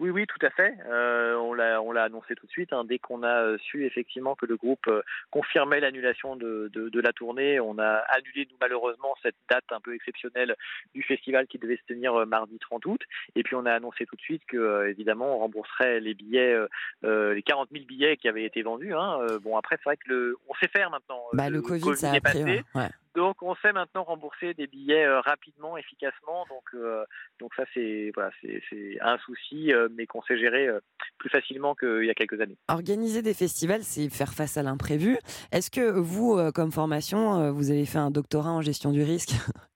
Oui, 0.00 0.10
oui, 0.10 0.26
tout 0.26 0.44
à 0.44 0.50
fait. 0.50 0.74
Euh, 0.86 1.36
on 1.36 1.54
l'a, 1.54 1.80
on 1.80 1.92
l'a 1.92 2.04
annoncé 2.04 2.34
tout 2.34 2.46
de 2.46 2.50
suite. 2.50 2.72
hein. 2.72 2.84
Dès 2.84 2.98
qu'on 2.98 3.22
a 3.22 3.42
euh, 3.42 3.58
su 3.58 3.86
effectivement 3.86 4.34
que 4.34 4.46
le 4.46 4.56
groupe 4.56 4.86
euh, 4.88 5.02
confirmait 5.30 5.80
l'annulation 5.80 6.36
de, 6.36 6.68
de, 6.72 6.88
de 6.88 7.00
la 7.00 7.12
tournée, 7.12 7.60
on 7.60 7.78
a 7.78 8.02
annulé 8.08 8.48
nous 8.50 8.56
malheureusement 8.60 9.14
cette 9.22 9.36
date 9.48 9.64
un 9.70 9.80
peu 9.80 9.94
exceptionnelle 9.94 10.56
du 10.94 11.02
festival 11.02 11.46
qui 11.46 11.58
devait 11.58 11.76
se 11.76 11.92
tenir 11.92 12.26
mardi 12.26 12.58
30 12.58 12.86
août. 12.86 13.00
Et 13.36 13.42
puis 13.42 13.54
on 13.54 13.66
a 13.66 13.72
annoncé 13.72 14.04
tout 14.06 14.16
de 14.16 14.20
suite 14.20 14.42
que 14.46 14.56
euh, 14.56 14.90
évidemment 14.90 15.36
on 15.36 15.38
rembourserait 15.40 16.00
les 16.00 16.14
billets, 16.14 16.56
euh, 17.04 17.34
les 17.34 17.42
40 17.42 17.68
000 17.72 17.84
billets 17.84 18.16
qui 18.16 18.28
avaient 18.28 18.44
été 18.44 18.62
vendus. 18.62 18.94
hein. 18.94 19.18
Euh, 19.22 19.38
bon 19.38 19.56
après 19.56 19.76
c'est 19.76 19.84
vrai 19.84 19.96
que 19.96 20.08
le, 20.08 20.36
on 20.48 20.54
sait 20.54 20.68
faire 20.68 20.90
maintenant. 20.90 21.22
Bah, 21.32 21.50
le 21.50 21.62
Covid, 21.62 21.96
ça 21.96 22.10
a 22.12 22.16
est 22.16 22.20
passé. 22.20 22.62
ouais. 22.74 22.88
Donc 23.14 23.42
on 23.42 23.54
sait 23.56 23.72
maintenant 23.72 24.04
rembourser 24.04 24.54
des 24.54 24.66
billets 24.66 25.04
euh, 25.04 25.20
rapidement, 25.20 25.76
efficacement. 25.76 26.44
Donc 26.48 26.64
euh, 26.74 27.04
donc 27.40 27.54
ça 27.54 27.64
c'est 27.72 28.10
voilà 28.14 28.30
c'est 28.40 28.98
un 29.00 29.18
souci, 29.18 29.72
euh, 29.72 29.88
mais 29.92 30.06
qu'on 30.06 30.22
sait 30.22 30.38
gérer 30.38 30.68
plus 31.18 31.30
facilement 31.30 31.74
qu'il 31.74 32.04
y 32.04 32.10
a 32.10 32.14
quelques 32.14 32.40
années. 32.40 32.56
Organiser 32.68 33.22
des 33.22 33.34
festivals, 33.34 33.82
c'est 33.82 34.08
faire 34.10 34.34
face 34.34 34.56
à 34.56 34.62
l'imprévu. 34.62 35.18
Est-ce 35.52 35.70
que 35.70 35.90
vous, 35.98 36.38
comme 36.52 36.72
formation, 36.72 37.52
vous 37.52 37.70
avez 37.70 37.86
fait 37.86 37.98
un 37.98 38.10
doctorat 38.10 38.50
en 38.50 38.62
gestion 38.62 38.90
du 38.90 39.02
risque? 39.02 39.30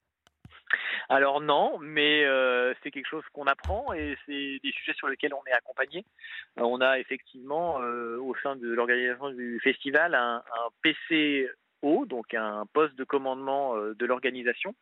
Alors 1.10 1.40
non, 1.40 1.78
mais 1.78 2.24
euh, 2.26 2.74
c'est 2.82 2.90
quelque 2.90 3.08
chose 3.08 3.24
qu'on 3.32 3.46
apprend 3.46 3.94
et 3.94 4.16
c'est 4.26 4.60
des 4.62 4.72
sujets 4.72 4.92
sur 4.92 5.08
lesquels 5.08 5.32
on 5.32 5.42
est 5.46 5.54
accompagné. 5.54 6.04
On 6.58 6.82
a 6.82 6.98
effectivement 6.98 7.80
euh, 7.80 8.18
au 8.18 8.34
sein 8.42 8.56
de 8.56 8.68
l'organisation 8.68 9.30
du 9.30 9.58
festival 9.60 10.14
un, 10.14 10.36
un 10.36 10.70
PCO, 11.80 12.06
donc 12.06 12.34
un 12.34 12.66
poste 12.72 12.94
de 12.96 13.04
commandement 13.04 13.76
euh, 13.76 13.94
de 13.94 14.06
l'organisation, 14.06 14.74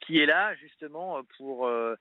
qui 0.00 0.18
est 0.18 0.26
là 0.26 0.54
justement 0.56 1.18
euh, 1.18 1.22
pour 1.36 1.66
euh, 1.66 1.94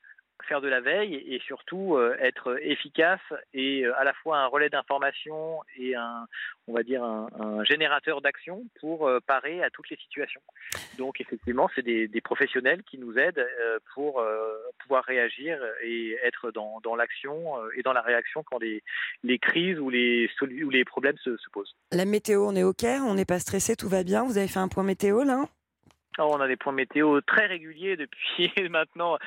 faire 0.45 0.61
de 0.61 0.67
la 0.67 0.81
veille 0.81 1.15
et 1.15 1.39
surtout 1.39 1.95
euh, 1.95 2.15
être 2.19 2.57
efficace 2.61 3.21
et 3.53 3.85
euh, 3.85 3.97
à 3.97 4.03
la 4.03 4.13
fois 4.13 4.39
un 4.39 4.47
relais 4.47 4.69
d'information 4.69 5.59
et 5.77 5.95
un, 5.95 6.27
on 6.67 6.73
va 6.73 6.83
dire 6.83 7.03
un, 7.03 7.27
un 7.39 7.63
générateur 7.63 8.21
d'action 8.21 8.63
pour 8.79 9.07
euh, 9.07 9.19
parer 9.25 9.63
à 9.63 9.69
toutes 9.69 9.89
les 9.89 9.97
situations. 9.97 10.41
Donc 10.97 11.21
effectivement, 11.21 11.69
c'est 11.75 11.81
des, 11.81 12.07
des 12.07 12.21
professionnels 12.21 12.83
qui 12.83 12.97
nous 12.97 13.17
aident 13.17 13.45
pour 13.93 14.23
pouvoir 14.79 15.03
réagir 15.05 15.59
et 15.83 16.17
être 16.23 16.51
dans, 16.51 16.79
dans 16.81 16.95
l'action 16.95 17.55
et 17.75 17.81
dans 17.81 17.93
la 17.93 18.01
réaction 18.01 18.43
quand 18.43 18.59
les, 18.59 18.83
les 19.23 19.39
crises 19.39 19.79
ou 19.79 19.89
les, 19.89 20.29
ou 20.41 20.69
les 20.69 20.85
problèmes 20.85 21.17
se, 21.17 21.37
se 21.37 21.49
posent. 21.51 21.75
La 21.91 22.05
météo, 22.05 22.45
on 22.45 22.55
est 22.55 22.63
au 22.63 22.73
clair, 22.73 23.01
on 23.05 23.15
n'est 23.15 23.25
pas 23.25 23.39
stressé, 23.39 23.75
tout 23.75 23.89
va 23.89 24.03
bien. 24.03 24.23
Vous 24.23 24.37
avez 24.37 24.47
fait 24.47 24.59
un 24.59 24.67
point 24.67 24.83
météo 24.83 25.23
là? 25.23 25.45
Alors, 26.17 26.31
on 26.31 26.41
a 26.41 26.47
des 26.47 26.57
points 26.57 26.73
météo 26.73 27.21
très 27.21 27.45
réguliers 27.45 27.95
depuis 27.95 28.51
maintenant 28.69 29.17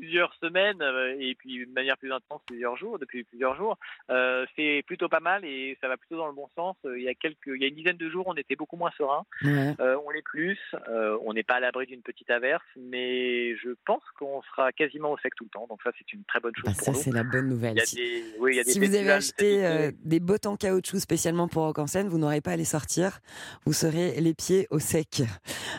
plusieurs 0.00 0.32
semaines 0.42 0.80
euh, 0.82 1.14
et 1.20 1.34
puis 1.34 1.66
de 1.66 1.72
manière 1.72 1.96
plus 1.98 2.12
intense 2.12 2.40
plusieurs 2.46 2.76
jours 2.76 2.98
depuis 2.98 3.22
plusieurs 3.24 3.54
jours 3.56 3.76
Euh, 4.10 4.46
c'est 4.56 4.82
plutôt 4.86 5.08
pas 5.08 5.20
mal 5.20 5.44
et 5.44 5.76
ça 5.80 5.88
va 5.88 5.96
plutôt 5.96 6.16
dans 6.16 6.26
le 6.26 6.32
bon 6.32 6.48
sens 6.56 6.74
Euh, 6.86 6.98
il 6.98 7.04
y 7.04 7.08
a 7.08 7.14
quelques 7.14 7.46
il 7.54 7.60
y 7.60 7.64
a 7.64 7.68
une 7.68 7.74
dizaine 7.74 7.96
de 7.98 8.08
jours 8.08 8.24
on 8.26 8.34
était 8.34 8.56
beaucoup 8.56 8.76
moins 8.76 8.90
serein. 8.96 9.24
Euh, 9.44 9.96
on 10.06 10.10
l'est 10.10 10.22
plus 10.34 10.58
Euh, 10.88 11.16
on 11.26 11.32
n'est 11.34 11.42
pas 11.50 11.56
à 11.56 11.60
l'abri 11.60 11.86
d'une 11.86 12.02
petite 12.02 12.30
averse 12.30 12.64
mais 12.76 13.54
je 13.62 13.70
pense 13.84 14.02
qu'on 14.18 14.40
sera 14.48 14.72
quasiment 14.72 15.12
au 15.12 15.18
sec 15.18 15.32
tout 15.36 15.44
le 15.44 15.50
temps 15.50 15.66
donc 15.68 15.80
ça 15.84 15.90
c'est 15.98 16.12
une 16.12 16.24
très 16.24 16.40
bonne 16.40 16.54
chose 16.56 16.64
Bah, 16.66 16.72
pour 16.84 16.94
Ça, 16.96 17.02
c'est 17.02 17.12
la 17.12 17.22
bonne 17.24 17.46
il 17.46 17.50
nouvelle. 17.54 17.76
y 17.76 17.80
a 17.80 17.84
Si- 17.84 17.96
des 17.96 18.24
oui 18.40 18.52
il 18.54 18.56
y 18.56 18.60
a 18.60 18.64
des 18.64 18.70
Si 18.70 18.78
vous 18.78 18.94
avez 18.94 19.10
acheté 19.12 19.90
des 20.04 20.20
bottes 20.20 20.46
en 20.46 20.56
caoutchouc 20.56 20.98
spécialement 21.00 21.46
pour 21.48 21.62
Rock 21.64 21.78
en 21.78 21.86
scène, 21.86 22.08
vous 22.08 22.18
n'aurez 22.18 22.40
pas 22.40 22.52
à 22.52 22.56
les 22.56 22.64
sortir. 22.64 23.20
Vous 23.66 23.72
serez 23.72 24.20
les 24.20 24.34
pieds 24.34 24.66
au 24.70 24.78
sec. 24.78 25.22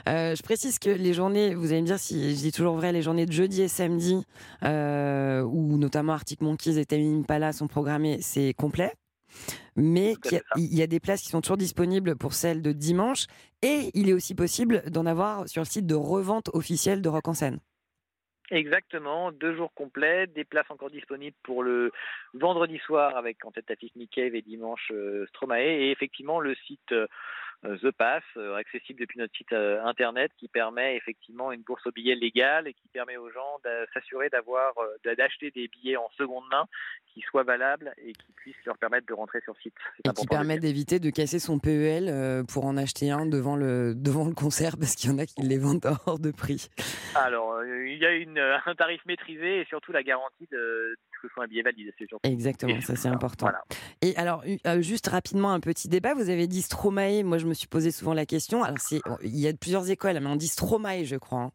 Je 0.07 0.41
précise 0.43 0.77
que 0.79 0.89
les 0.89 1.13
journées, 1.13 1.55
vous 1.55 1.71
allez 1.71 1.81
me 1.81 1.86
dire 1.88 1.99
si 1.99 2.36
je 2.36 2.41
dis 2.41 2.51
toujours 2.51 2.75
vrai, 2.75 2.91
les 2.91 3.01
journées 3.01 3.25
de 3.25 3.31
jeudi 3.31 3.62
et 3.62 3.67
samedi, 3.67 4.11
euh, 4.63 5.41
où 5.41 5.78
notamment 5.78 6.13
Arctic 6.13 6.41
Monkeys 6.41 6.80
et 6.80 6.86
Tame 6.86 7.19
Impala 7.19 7.54
sont 7.54 7.67
programmées, 7.67 8.19
c'est 8.21 8.54
complet. 8.54 8.93
Mais 9.76 10.15
y 10.32 10.39
il 10.58 10.78
y, 10.78 10.82
a 10.82 10.88
des 10.88 11.00
places 11.00 11.21
qui 11.21 11.30
sont 11.30 11.41
toujours 11.41 11.58
disponibles 11.58 12.17
pour 12.17 12.34
celles 12.34 12.62
de 12.62 12.74
dimanche. 12.74 13.28
Et 13.62 13.91
il 13.93 14.10
est 14.10 14.13
aussi 14.13 14.36
possible 14.36 14.84
d'en 14.89 15.06
avoir 15.06 15.47
sur 15.47 15.62
le 15.62 15.65
site 15.65 15.86
de 15.86 15.95
revente 15.95 16.50
officielle 16.54 17.02
de 17.02 17.10
Rock 17.10 17.28
en 17.30 17.34
scène. 17.34 17.60
Exactement, 18.52 19.32
deux 19.32 19.56
jours 19.56 19.74
complets, 19.74 20.28
des 20.28 20.43
places 20.43 20.69
encore 20.69 20.89
disponibles 20.89 21.38
pour 21.41 21.63
le 21.63 21.93
vendredi 22.34 22.80
soir 22.80 23.15
avec 23.15 23.45
en 23.45 23.52
tête 23.52 23.69
d'affiche 23.69 23.95
Nick 23.95 24.12
Cave 24.12 24.36
et 24.36 24.41
dimanche 24.41 24.91
euh, 24.91 25.26
Stromae 25.28 25.62
et 25.62 25.91
effectivement 25.91 26.41
le 26.41 26.54
site 26.67 26.91
euh, 26.91 27.08
The 27.63 27.91
Pass, 27.91 28.24
euh, 28.38 28.56
accessible 28.56 29.00
depuis 29.02 29.19
notre 29.19 29.36
site 29.36 29.54
euh, 29.54 29.84
internet, 29.84 30.32
qui 30.38 30.47
permet 30.47 30.95
effectivement 30.97 31.52
une 31.52 31.62
bourse 31.62 31.86
aux 31.86 31.91
billets 31.91 32.15
légale 32.15 32.67
et 32.67 32.74
qui 32.74 32.88
permet 32.91 33.17
aux 33.17 33.30
gens 33.30 33.60
de 33.63 33.69
s'assurer 33.93 34.30
d'avoir 34.30 34.76
euh, 34.80 34.88
d'a- 35.04 35.15
d'acheter 35.15 35.52
des 35.52 35.67
billets 35.67 35.95
en 35.97 36.10
seconde 36.17 36.43
main 36.52 36.65
qui 37.13 37.21
soient 37.21 37.43
valables 37.43 37.93
et 38.04 38.13
qui 38.13 38.32
puissent 38.36 38.65
leur 38.65 38.78
permettre 38.78 39.06
de 39.06 39.13
rentrer 39.13 39.41
sur 39.41 39.56
site. 39.58 39.76
Et 40.06 40.10
qui 40.10 40.26
permet 40.28 40.58
d'éviter 40.58 41.00
de 41.00 41.10
casser 41.12 41.39
son 41.39 41.60
PEL 41.60 42.08
euh, 42.10 42.43
pour 42.43 42.65
en 42.65 42.78
acheter 42.78 43.12
un 43.12 43.26
devant 43.28 43.56
le, 43.56 43.93
devant 43.95 44.26
le 44.26 44.34
concert 44.34 44.78
parce 44.80 44.95
qu'il 44.95 45.12
y 45.12 45.13
en 45.13 45.19
a 45.19 45.26
qui 45.26 45.41
les 45.41 45.58
vendent 45.60 45.86
hors 46.08 46.19
de 46.19 46.32
prix. 46.32 46.69
Alors, 47.15 47.54
euh, 47.54 47.88
il 47.88 47.97
y 47.97 48.06
a 48.06 48.12
une, 48.13 48.39
euh, 48.39 48.58
un 48.65 48.76
tarif 48.76 49.06
maîtrisé 49.06 49.60
et 49.60 49.65
surtout 49.65 49.91
la 49.91 50.02
garantie 50.04 50.47
de 50.52 50.95
que 51.21 51.27
ce 51.27 51.34
soit 51.34 51.43
un 51.43 51.47
billet 51.47 51.62
valide. 51.62 51.93
C'est 51.97 52.07
surtout. 52.07 52.27
Exactement, 52.27 52.75
Et 52.75 52.81
ça 52.81 52.95
c'est 52.95 53.07
important. 53.07 53.45
Voilà. 53.45 53.62
Et 54.01 54.15
alors, 54.17 54.43
euh, 54.67 54.81
juste 54.81 55.07
rapidement, 55.07 55.51
un 55.51 55.60
petit 55.60 55.88
débat. 55.88 56.13
Vous 56.13 56.29
avez 56.29 56.47
dit 56.47 56.62
Stromae. 56.62 57.23
Moi, 57.23 57.38
je 57.38 57.45
me 57.45 57.53
suis 57.53 57.67
posé 57.67 57.91
souvent 57.91 58.13
la 58.13 58.25
question. 58.25 58.63
Alors, 58.63 58.77
il 59.23 59.38
y 59.39 59.47
a 59.47 59.53
plusieurs 59.53 59.89
écoles, 59.89 60.19
mais 60.19 60.27
on 60.29 60.36
dit 60.36 60.47
Stromae, 60.47 61.03
je 61.05 61.15
crois. 61.17 61.39
hein. 61.41 61.51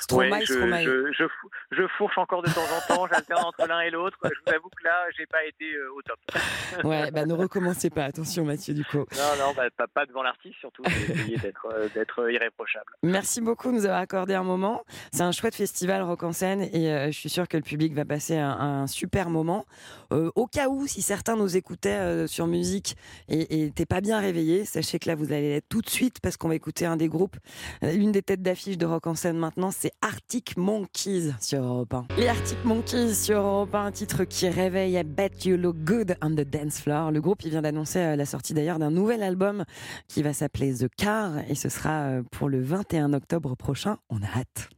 Stromae, 0.00 0.30
Ouais, 0.30 0.40
je, 0.46 0.52
Stromae. 0.54 0.82
je, 0.84 1.12
je, 1.12 1.24
fou- 1.28 1.50
je 1.72 1.82
fourche 1.98 2.18
encore 2.18 2.42
de 2.42 2.48
temps 2.50 2.60
en 2.60 2.94
temps, 2.94 3.06
j'alterne 3.12 3.44
entre 3.44 3.66
l'un 3.66 3.80
et 3.80 3.90
l'autre. 3.90 4.16
Je 4.24 4.28
vous 4.28 4.54
avoue 4.56 4.68
que 4.68 4.84
là, 4.84 4.94
j'ai 5.16 5.26
pas 5.26 5.44
été 5.44 5.64
euh, 5.74 5.92
au 5.96 6.02
top. 6.02 6.18
Ouais, 6.84 7.10
bah 7.10 7.24
ne 7.26 7.32
recommencez 7.34 7.90
pas. 7.90 8.04
Attention, 8.04 8.44
Mathieu 8.44 8.74
Ducot. 8.74 9.06
Non, 9.16 9.46
non, 9.46 9.52
bah, 9.56 9.64
pas, 9.94 10.06
devant 10.06 10.22
l'artiste, 10.22 10.56
surtout. 10.60 10.82
D'être, 11.42 11.66
euh, 11.72 11.88
d'être 11.94 12.30
irréprochable. 12.30 12.92
Merci 13.02 13.40
beaucoup 13.40 13.68
de 13.68 13.74
nous 13.74 13.84
avoir 13.84 14.00
accordé 14.00 14.34
un 14.34 14.42
moment. 14.42 14.84
C'est 15.12 15.22
un 15.22 15.32
chouette 15.32 15.54
festival 15.54 16.02
rock 16.02 16.22
en 16.22 16.32
scène 16.32 16.62
et 16.72 16.92
euh, 16.92 17.06
je 17.06 17.12
suis 17.18 17.28
sûre 17.28 17.48
que 17.48 17.56
le 17.56 17.62
public 17.62 17.94
va 17.94 18.04
passer 18.04 18.36
un, 18.36 18.50
un 18.50 18.86
super 18.86 19.30
moment. 19.30 19.66
Euh, 20.12 20.30
au 20.34 20.46
cas 20.46 20.68
où, 20.68 20.86
si 20.86 21.02
certains 21.02 21.36
nous 21.36 21.56
écoutaient 21.56 21.90
euh, 21.98 22.26
sur 22.26 22.46
musique 22.46 22.96
et 23.28 23.70
t'es 23.74 23.86
pas 23.86 24.00
bien 24.00 24.20
réveillé, 24.20 24.64
sachez 24.64 24.98
que 24.98 25.08
là 25.08 25.14
vous 25.14 25.32
allez 25.32 25.50
l'être 25.50 25.68
tout 25.68 25.80
de 25.82 25.88
suite 25.88 26.20
parce 26.20 26.36
qu'on 26.36 26.48
va 26.48 26.54
écouter 26.54 26.86
un 26.86 26.96
des 26.96 27.08
groupes, 27.08 27.36
euh, 27.82 27.92
l'une 27.92 28.12
des 28.12 28.22
têtes 28.22 28.42
d'affiche 28.42 28.78
de 28.78 28.86
rock 28.86 29.06
en 29.06 29.14
scène 29.14 29.38
maintenant, 29.38 29.70
c'est 29.70 29.87
Arctic 30.00 30.56
Monkeys 30.56 31.32
sur 31.40 31.62
Europe 31.62 31.94
1. 31.94 32.06
Les 32.16 32.28
Arctic 32.28 32.64
Monkeys 32.64 33.14
sur 33.14 33.38
Europe 33.38 33.74
1, 33.74 33.84
un 33.86 33.92
titre 33.92 34.24
qui 34.24 34.48
réveille 34.48 34.98
I 34.98 35.04
Bet 35.04 35.30
You 35.44 35.56
Look 35.56 35.76
Good 35.84 36.16
on 36.22 36.30
the 36.30 36.40
Dance 36.40 36.80
Floor. 36.80 37.10
Le 37.10 37.20
groupe 37.20 37.42
il 37.44 37.50
vient 37.50 37.62
d'annoncer 37.62 37.98
euh, 37.98 38.16
la 38.16 38.26
sortie 38.26 38.54
d'ailleurs 38.54 38.78
d'un 38.78 38.90
nouvel 38.90 39.22
album 39.22 39.64
qui 40.08 40.22
va 40.22 40.32
s'appeler 40.32 40.74
The 40.74 40.88
Car 40.96 41.38
et 41.48 41.54
ce 41.54 41.68
sera 41.68 42.02
euh, 42.02 42.22
pour 42.30 42.48
le 42.48 42.60
21 42.62 43.12
octobre 43.12 43.56
prochain. 43.56 43.98
On 44.10 44.18
a 44.22 44.26
hâte. 44.26 44.70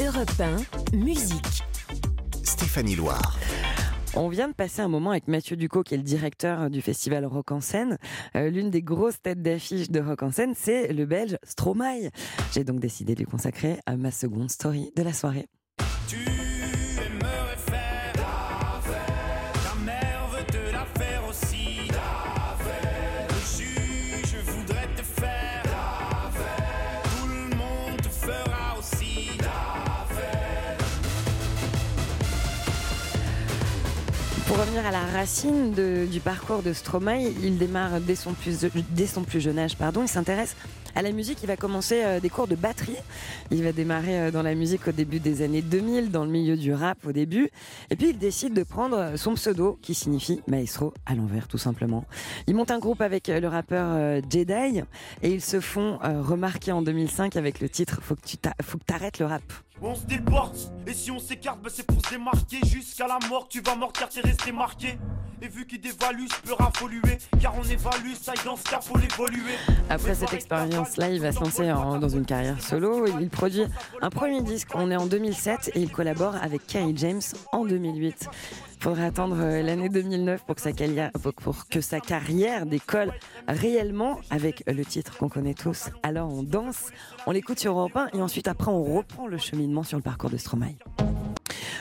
Europe 0.00 0.30
1, 0.92 0.96
musique. 0.96 1.62
Stéphanie 2.44 2.96
Loire. 2.96 3.36
On 4.16 4.28
vient 4.28 4.48
de 4.48 4.54
passer 4.54 4.80
un 4.80 4.88
moment 4.88 5.10
avec 5.10 5.28
Mathieu 5.28 5.56
Ducot, 5.56 5.82
qui 5.82 5.94
est 5.94 5.98
le 5.98 6.02
directeur 6.02 6.70
du 6.70 6.80
festival 6.82 7.24
Rock 7.24 7.52
en 7.52 7.60
scène. 7.60 7.98
Euh, 8.36 8.50
L'une 8.50 8.70
des 8.70 8.82
grosses 8.82 9.20
têtes 9.22 9.42
d'affiche 9.42 9.90
de 9.90 10.00
Rock 10.00 10.22
en 10.22 10.32
scène, 10.32 10.54
c'est 10.56 10.92
le 10.92 11.06
belge 11.06 11.36
Stromae. 11.44 12.10
J'ai 12.52 12.64
donc 12.64 12.80
décidé 12.80 13.14
de 13.14 13.20
lui 13.20 13.26
consacrer 13.26 13.78
à 13.86 13.96
ma 13.96 14.10
seconde 14.10 14.50
story 14.50 14.90
de 14.96 15.02
la 15.02 15.12
soirée. 15.12 15.46
À 34.86 34.90
la 34.90 35.00
racine 35.00 35.72
du 35.72 36.20
parcours 36.20 36.62
de 36.62 36.72
Stromae, 36.72 37.32
il 37.42 37.58
démarre 37.58 38.00
dès 38.00 38.14
son 38.14 38.32
plus, 38.32 39.40
jeune 39.40 39.58
âge. 39.58 39.76
Pardon, 39.76 40.02
il 40.02 40.08
s'intéresse 40.08 40.56
à 40.94 41.02
la 41.02 41.12
musique. 41.12 41.38
Il 41.42 41.46
va 41.46 41.56
commencer 41.56 42.02
euh, 42.04 42.20
des 42.20 42.28
cours 42.28 42.46
de 42.46 42.54
batterie. 42.54 42.96
Il 43.50 43.62
va 43.62 43.72
démarrer 43.72 44.20
euh, 44.20 44.30
dans 44.30 44.42
la 44.42 44.54
musique 44.54 44.86
au 44.86 44.92
début 44.92 45.20
des 45.20 45.42
années 45.42 45.62
2000, 45.62 46.10
dans 46.10 46.24
le 46.24 46.30
milieu 46.30 46.56
du 46.56 46.72
rap 46.72 46.98
au 47.06 47.12
début. 47.12 47.50
Et 47.90 47.96
puis 47.96 48.10
il 48.10 48.18
décide 48.18 48.54
de 48.54 48.62
prendre 48.62 49.16
son 49.16 49.34
pseudo, 49.34 49.78
qui 49.82 49.94
signifie 49.94 50.40
maestro 50.46 50.94
à 51.06 51.14
l'envers, 51.14 51.48
tout 51.48 51.58
simplement. 51.58 52.04
Il 52.46 52.54
monte 52.54 52.70
un 52.70 52.78
groupe 52.78 53.00
avec 53.00 53.28
euh, 53.28 53.40
le 53.40 53.48
rappeur 53.48 54.22
Jedi 54.30 54.82
et 55.22 55.30
ils 55.30 55.42
se 55.42 55.60
font 55.60 55.98
remarquer 56.02 56.72
en 56.72 56.82
2005 56.82 57.36
avec 57.36 57.60
le 57.60 57.68
titre 57.68 58.00
Faut 58.02 58.14
que 58.14 58.26
tu 58.26 58.36
t'arrêtes 58.36 59.18
le 59.18 59.26
rap. 59.26 59.42
On 59.80 59.94
se 59.94 60.04
déporte, 60.06 60.56
et 60.86 60.92
si 60.92 61.10
on 61.10 61.18
s'écarte, 61.20 61.60
bah 61.62 61.70
c'est 61.72 61.86
pour 61.86 62.04
se 62.04 62.10
démarquer. 62.10 62.58
Jusqu'à 62.66 63.06
la 63.06 63.18
mort, 63.28 63.46
tu 63.48 63.60
vas 63.60 63.76
mort 63.76 63.92
car 63.92 64.08
t'es 64.08 64.20
resté 64.20 64.50
marqué. 64.50 64.98
Et 65.40 65.46
vu 65.46 65.68
qu'il 65.68 65.80
dévalue, 65.80 66.24
je 66.28 66.48
peux 66.48 66.54
raffoluer. 66.54 67.16
Car 67.40 67.54
on 67.56 67.62
évalue, 67.62 68.12
ça 68.20 68.32
dans 68.44 68.56
ce 68.56 68.64
cas, 68.64 68.80
faut 68.80 68.98
l'évoluer. 68.98 69.54
Après 69.88 70.16
cette 70.16 70.32
expérience-là, 70.32 71.10
il 71.10 71.20
va 71.20 71.30
se 71.30 71.38
lancer 71.38 71.70
en- 71.70 71.98
dans 71.98 72.08
une 72.08 72.24
carrière 72.26 72.60
solo. 72.60 73.06
Il 73.20 73.30
produit 73.30 73.62
un 74.02 74.10
premier 74.10 74.42
disque, 74.42 74.70
on 74.74 74.90
est 74.90 74.96
en 74.96 75.06
2007, 75.06 75.70
et 75.76 75.80
il 75.80 75.92
collabore 75.92 76.34
avec 76.42 76.66
Kerry 76.66 76.92
James 76.96 77.20
en 77.52 77.64
2008. 77.64 78.28
Faudra 78.80 79.04
attendre 79.06 79.36
euh, 79.40 79.62
l'année 79.62 79.88
2009 79.88 80.44
pour 80.44 80.54
que, 80.54 80.60
sa 80.60 80.72
carrière, 80.72 81.10
pour- 81.12 81.34
pour 81.34 81.66
que 81.68 81.80
sa 81.80 81.98
carrière 82.00 82.64
décolle 82.64 83.12
réellement 83.48 84.20
avec 84.30 84.62
le 84.66 84.84
titre 84.84 85.16
qu'on 85.18 85.28
connaît 85.28 85.54
tous. 85.54 85.90
Alors 86.02 86.32
on 86.32 86.42
danse, 86.44 86.86
on 87.26 87.32
l'écoute 87.32 87.58
sur 87.58 87.72
Europe 87.76 87.96
1 87.96 88.10
et 88.16 88.22
ensuite 88.22 88.46
après 88.46 88.70
on 88.70 88.82
reprend 88.84 89.26
le 89.26 89.36
cheminement 89.38 89.82
sur 89.82 89.96
le 89.98 90.02
parcours 90.02 90.30
de 90.30 90.36
Stromae. 90.36 90.74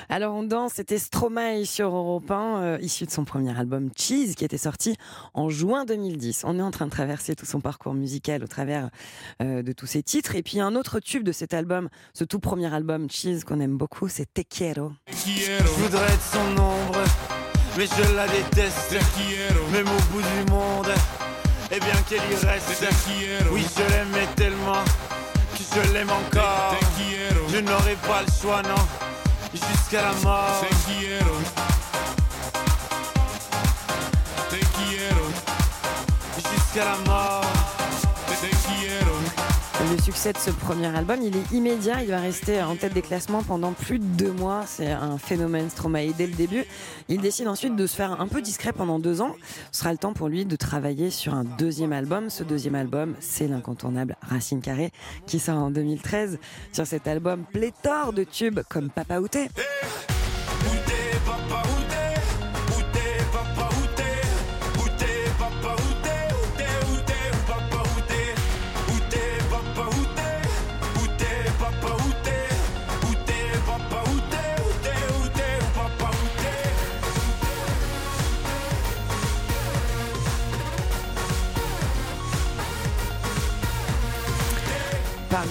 Alors 0.09 0.35
on 0.35 0.43
danse, 0.43 0.73
c'était 0.75 0.99
Stromae 0.99 1.65
sur 1.65 1.93
Europe 1.93 2.31
1, 2.31 2.61
euh, 2.61 2.77
issu 2.81 3.05
de 3.05 3.11
son 3.11 3.25
premier 3.25 3.57
album 3.57 3.89
Cheese, 3.93 4.35
qui 4.35 4.45
était 4.45 4.57
sorti 4.57 4.95
en 5.33 5.49
juin 5.49 5.83
2010. 5.83 6.43
On 6.45 6.57
est 6.59 6.61
en 6.61 6.71
train 6.71 6.85
de 6.85 6.91
traverser 6.91 7.35
tout 7.35 7.45
son 7.45 7.59
parcours 7.59 7.93
musical 7.93 8.41
au 8.41 8.47
travers 8.47 8.89
euh, 9.41 9.61
de 9.63 9.71
tous 9.73 9.85
ses 9.85 10.03
titres. 10.03 10.35
Et 10.35 10.43
puis 10.43 10.61
un 10.61 10.75
autre 10.75 11.01
tube 11.01 11.23
de 11.23 11.33
cet 11.33 11.53
album, 11.53 11.89
ce 12.13 12.23
tout 12.23 12.39
premier 12.39 12.73
album 12.73 13.09
Cheese 13.09 13.41
qu'on 13.45 13.59
aime 13.59 13.75
beaucoup, 13.75 14.07
c'est 14.07 14.33
Te 14.33 14.41
Quiero. 14.41 14.93
Je 15.09 15.63
voudrais 15.81 16.05
être 16.05 16.31
son 16.31 16.61
ombre, 16.61 17.03
mais 17.77 17.85
je 17.85 18.15
la 18.15 18.27
déteste. 18.27 18.95
Même 19.73 19.87
au 19.87 20.13
bout 20.13 20.21
du 20.21 20.51
monde, 20.51 20.87
et 21.69 21.79
bien 21.81 22.01
qu'elle 22.07 22.19
y 22.31 22.45
reste. 22.45 22.81
Oui, 23.51 23.65
je 23.75 23.91
l'aimais 23.91 24.27
tellement 24.37 24.83
que 25.51 25.63
je 25.63 25.93
l'aime 25.93 26.09
encore. 26.09 26.75
Je 27.49 27.57
n'aurai 27.57 27.95
pas 28.07 28.21
le 28.25 28.31
choix, 28.31 28.61
non, 28.61 29.06
jusqu'à 29.71 30.01
la 30.01 30.13
mort. 30.23 30.65
Jusqu'à 36.37 36.85
la 36.85 36.97
mort. 37.05 37.56
Le 39.89 40.02
succès 40.02 40.34
de 40.34 40.38
ce 40.38 40.50
premier 40.50 40.88
album, 40.88 41.21
il 41.21 41.36
est 41.38 41.52
immédiat. 41.52 42.04
Il 42.04 42.10
va 42.10 42.19
rester 42.19 42.62
en 42.62 42.76
tête 42.76 42.93
des 42.93 43.02
classements 43.02 43.41
pendant 43.41 43.71
plus 43.71 44.00
de 44.00 44.04
deux 44.04 44.32
mois. 44.32 44.63
C'est 44.65 44.91
un 44.91 45.17
phénomène 45.17 45.69
Stromae 45.69 46.12
dès 46.17 46.28
le 46.28 46.34
début. 46.34 46.65
Il 47.08 47.21
décide 47.21 47.47
ensuite 47.47 47.76
de 47.76 47.88
se 47.88 47.95
faire 47.95 48.19
un 48.19 48.28
peu 48.28 48.41
discret 48.41 48.73
pendant 48.73 49.00
deux 49.00 49.21
ans. 49.21 49.36
Ce 49.71 49.80
sera 49.80 49.93
le 49.93 49.97
temps 49.97 50.13
pour 50.13 50.28
lui 50.28 50.45
de 50.45 50.56
travailler 50.58 51.10
sur 51.10 51.34
un 51.34 51.45
deuxième 51.45 51.93
album. 51.93 52.30
Ce 52.30 52.43
deuxième 52.43 52.76
album, 52.76 53.15
c'est 53.21 53.47
l'incontournable 53.47 54.17
Racine 54.21 54.62
Carrée 54.62 54.91
qui 55.26 55.39
sort 55.39 55.58
en 55.58 55.71
2013. 55.71 56.38
Sur 56.73 56.86
cet 56.86 57.08
album, 57.08 57.45
pléthore 57.54 58.12
de 58.12 58.26
tubes 58.26 58.60
comme 58.69 58.89
Papa 58.89 59.19
Outé. 59.19 59.47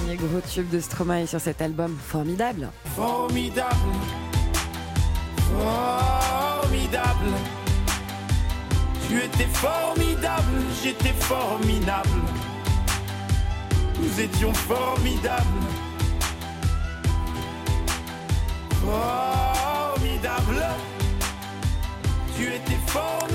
Les 0.09 0.17
gros 0.17 0.41
tubes 0.41 0.69
de 0.71 0.81
Stromae 0.81 1.27
sur 1.27 1.41
cet 1.41 1.63
album 1.63 1.97
formidable. 1.97 2.71
Formidable. 2.97 3.77
Formidable. 5.53 7.33
Tu 9.09 9.19
étais 9.19 9.47
formidable, 9.53 10.63
j'étais 10.83 11.13
formidable. 11.13 12.09
Nous 14.01 14.21
étions 14.21 14.53
formidables. 14.53 15.45
Formidable. 18.85 20.67
Tu 22.37 22.43
étais 22.43 22.79
formidable 22.87 23.26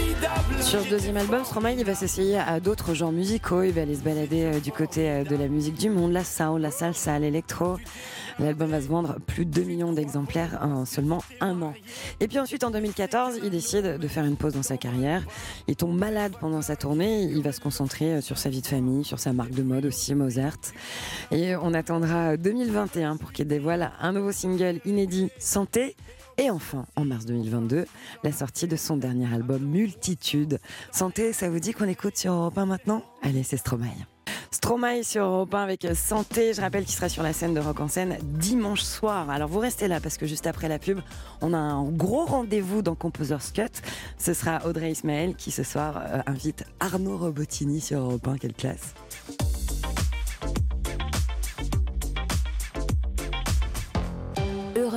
Sur 0.61 0.81
ce 0.81 0.89
deuxième 0.89 1.17
album, 1.17 1.43
Stromae 1.43 1.73
il 1.73 1.85
va 1.85 1.95
s'essayer 1.95 2.37
à 2.37 2.59
d'autres 2.59 2.93
genres 2.93 3.11
musicaux. 3.11 3.63
Il 3.63 3.71
va 3.71 3.81
aller 3.81 3.95
se 3.95 4.01
balader 4.01 4.43
euh, 4.43 4.59
du 4.59 4.71
côté 4.71 5.09
euh, 5.09 5.23
de 5.23 5.35
la 5.35 5.47
musique 5.47 5.75
du 5.75 5.89
monde, 5.89 6.11
la 6.11 6.23
soul, 6.23 6.61
la 6.61 6.71
salsa, 6.71 7.17
l'électro. 7.19 7.77
L'album 8.39 8.69
va 8.69 8.81
se 8.81 8.87
vendre 8.87 9.17
plus 9.25 9.45
de 9.45 9.51
2 9.51 9.63
millions 9.63 9.93
d'exemplaires 9.93 10.59
en 10.61 10.85
seulement 10.85 11.23
un 11.39 11.61
an. 11.61 11.73
Et 12.19 12.27
puis 12.27 12.39
ensuite, 12.39 12.63
en 12.63 12.71
2014, 12.71 13.39
il 13.43 13.49
décide 13.49 13.97
de 13.97 14.07
faire 14.07 14.23
une 14.23 14.37
pause 14.37 14.53
dans 14.53 14.63
sa 14.63 14.77
carrière. 14.77 15.23
Il 15.67 15.75
tombe 15.75 15.97
malade 15.97 16.33
pendant 16.39 16.61
sa 16.61 16.75
tournée. 16.75 17.23
Il 17.23 17.41
va 17.41 17.51
se 17.51 17.59
concentrer 17.59 18.13
euh, 18.13 18.21
sur 18.21 18.37
sa 18.37 18.49
vie 18.49 18.61
de 18.61 18.67
famille, 18.67 19.03
sur 19.03 19.19
sa 19.19 19.33
marque 19.33 19.51
de 19.51 19.63
mode 19.63 19.85
aussi, 19.85 20.13
Mozart. 20.15 20.57
Et 21.31 21.55
on 21.55 21.73
attendra 21.73 22.37
2021 22.37 23.17
pour 23.17 23.31
qu'il 23.31 23.47
dévoile 23.47 23.91
un 23.99 24.13
nouveau 24.13 24.31
single 24.31 24.79
inédit, 24.85 25.29
Santé. 25.39 25.95
Et 26.37 26.49
enfin, 26.49 26.85
en 26.95 27.05
mars 27.05 27.25
2022, 27.25 27.85
la 28.23 28.31
sortie 28.31 28.67
de 28.67 28.75
son 28.75 28.97
dernier 28.97 29.31
album 29.33 29.63
Multitude. 29.63 30.59
Santé, 30.91 31.33
ça 31.33 31.49
vous 31.49 31.59
dit 31.59 31.73
qu'on 31.73 31.87
écoute 31.87 32.17
sur 32.17 32.33
Europe 32.33 32.57
1 32.57 32.65
maintenant? 32.65 33.03
Allez, 33.21 33.43
c'est 33.43 33.57
Stromae. 33.57 33.87
Stromae 34.51 35.03
sur 35.03 35.23
Europe 35.23 35.53
1 35.53 35.63
avec 35.63 35.87
Santé. 35.95 36.53
Je 36.53 36.61
rappelle 36.61 36.83
qu'il 36.83 36.93
sera 36.93 37.07
sur 37.07 37.23
la 37.23 37.31
scène 37.31 37.53
de 37.53 37.59
Rock 37.61 37.79
en 37.79 37.87
scène 37.87 38.17
dimanche 38.21 38.81
soir. 38.81 39.29
Alors 39.29 39.47
vous 39.47 39.59
restez 39.59 39.87
là 39.87 40.01
parce 40.01 40.17
que 40.17 40.25
juste 40.25 40.45
après 40.45 40.67
la 40.67 40.77
pub, 40.77 40.99
on 41.41 41.53
a 41.53 41.57
un 41.57 41.83
gros 41.85 42.25
rendez-vous 42.25 42.81
dans 42.81 42.93
Composer's 42.93 43.51
Cut. 43.51 43.81
Ce 44.17 44.33
sera 44.33 44.65
Audrey 44.65 44.91
Ismaël 44.91 45.35
qui 45.35 45.51
ce 45.51 45.63
soir 45.63 46.01
euh, 46.05 46.21
invite 46.25 46.65
Arnaud 46.81 47.17
Robotini 47.17 47.79
sur 47.79 47.99
Europe 47.99 48.27
1. 48.27 48.37
Quelle 48.37 48.53
classe 48.53 48.93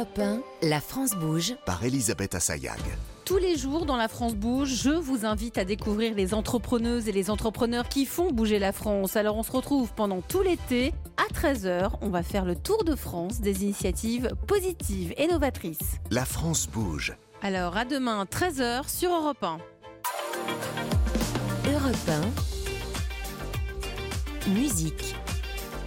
Europe 0.04 0.18
1, 0.18 0.68
la 0.68 0.80
France 0.82 1.12
bouge. 1.12 1.54
Par 1.64 1.82
Elisabeth 1.82 2.34
Assayag. 2.34 2.78
Tous 3.24 3.38
les 3.38 3.56
jours 3.56 3.86
dans 3.86 3.96
la 3.96 4.08
France 4.08 4.34
Bouge, 4.34 4.68
je 4.68 4.90
vous 4.90 5.24
invite 5.24 5.56
à 5.56 5.64
découvrir 5.64 6.14
les 6.14 6.34
entrepreneuses 6.34 7.08
et 7.08 7.12
les 7.12 7.30
entrepreneurs 7.30 7.88
qui 7.88 8.04
font 8.04 8.30
bouger 8.30 8.58
la 8.58 8.72
France. 8.72 9.16
Alors 9.16 9.38
on 9.38 9.42
se 9.42 9.50
retrouve 9.50 9.94
pendant 9.94 10.20
tout 10.20 10.42
l'été 10.42 10.92
à 11.16 11.32
13h. 11.32 11.92
On 12.02 12.10
va 12.10 12.22
faire 12.22 12.44
le 12.44 12.54
tour 12.54 12.84
de 12.84 12.94
France 12.94 13.40
des 13.40 13.62
initiatives 13.62 14.28
positives 14.46 15.14
et 15.16 15.26
novatrices. 15.26 15.98
La 16.10 16.26
France 16.26 16.66
bouge. 16.66 17.16
Alors 17.40 17.74
à 17.78 17.86
demain 17.86 18.24
13h 18.24 18.86
sur 18.86 19.10
Europe 19.10 19.42
1. 19.42 19.58
Europe 21.72 22.10
1, 24.48 24.50
musique. 24.50 25.14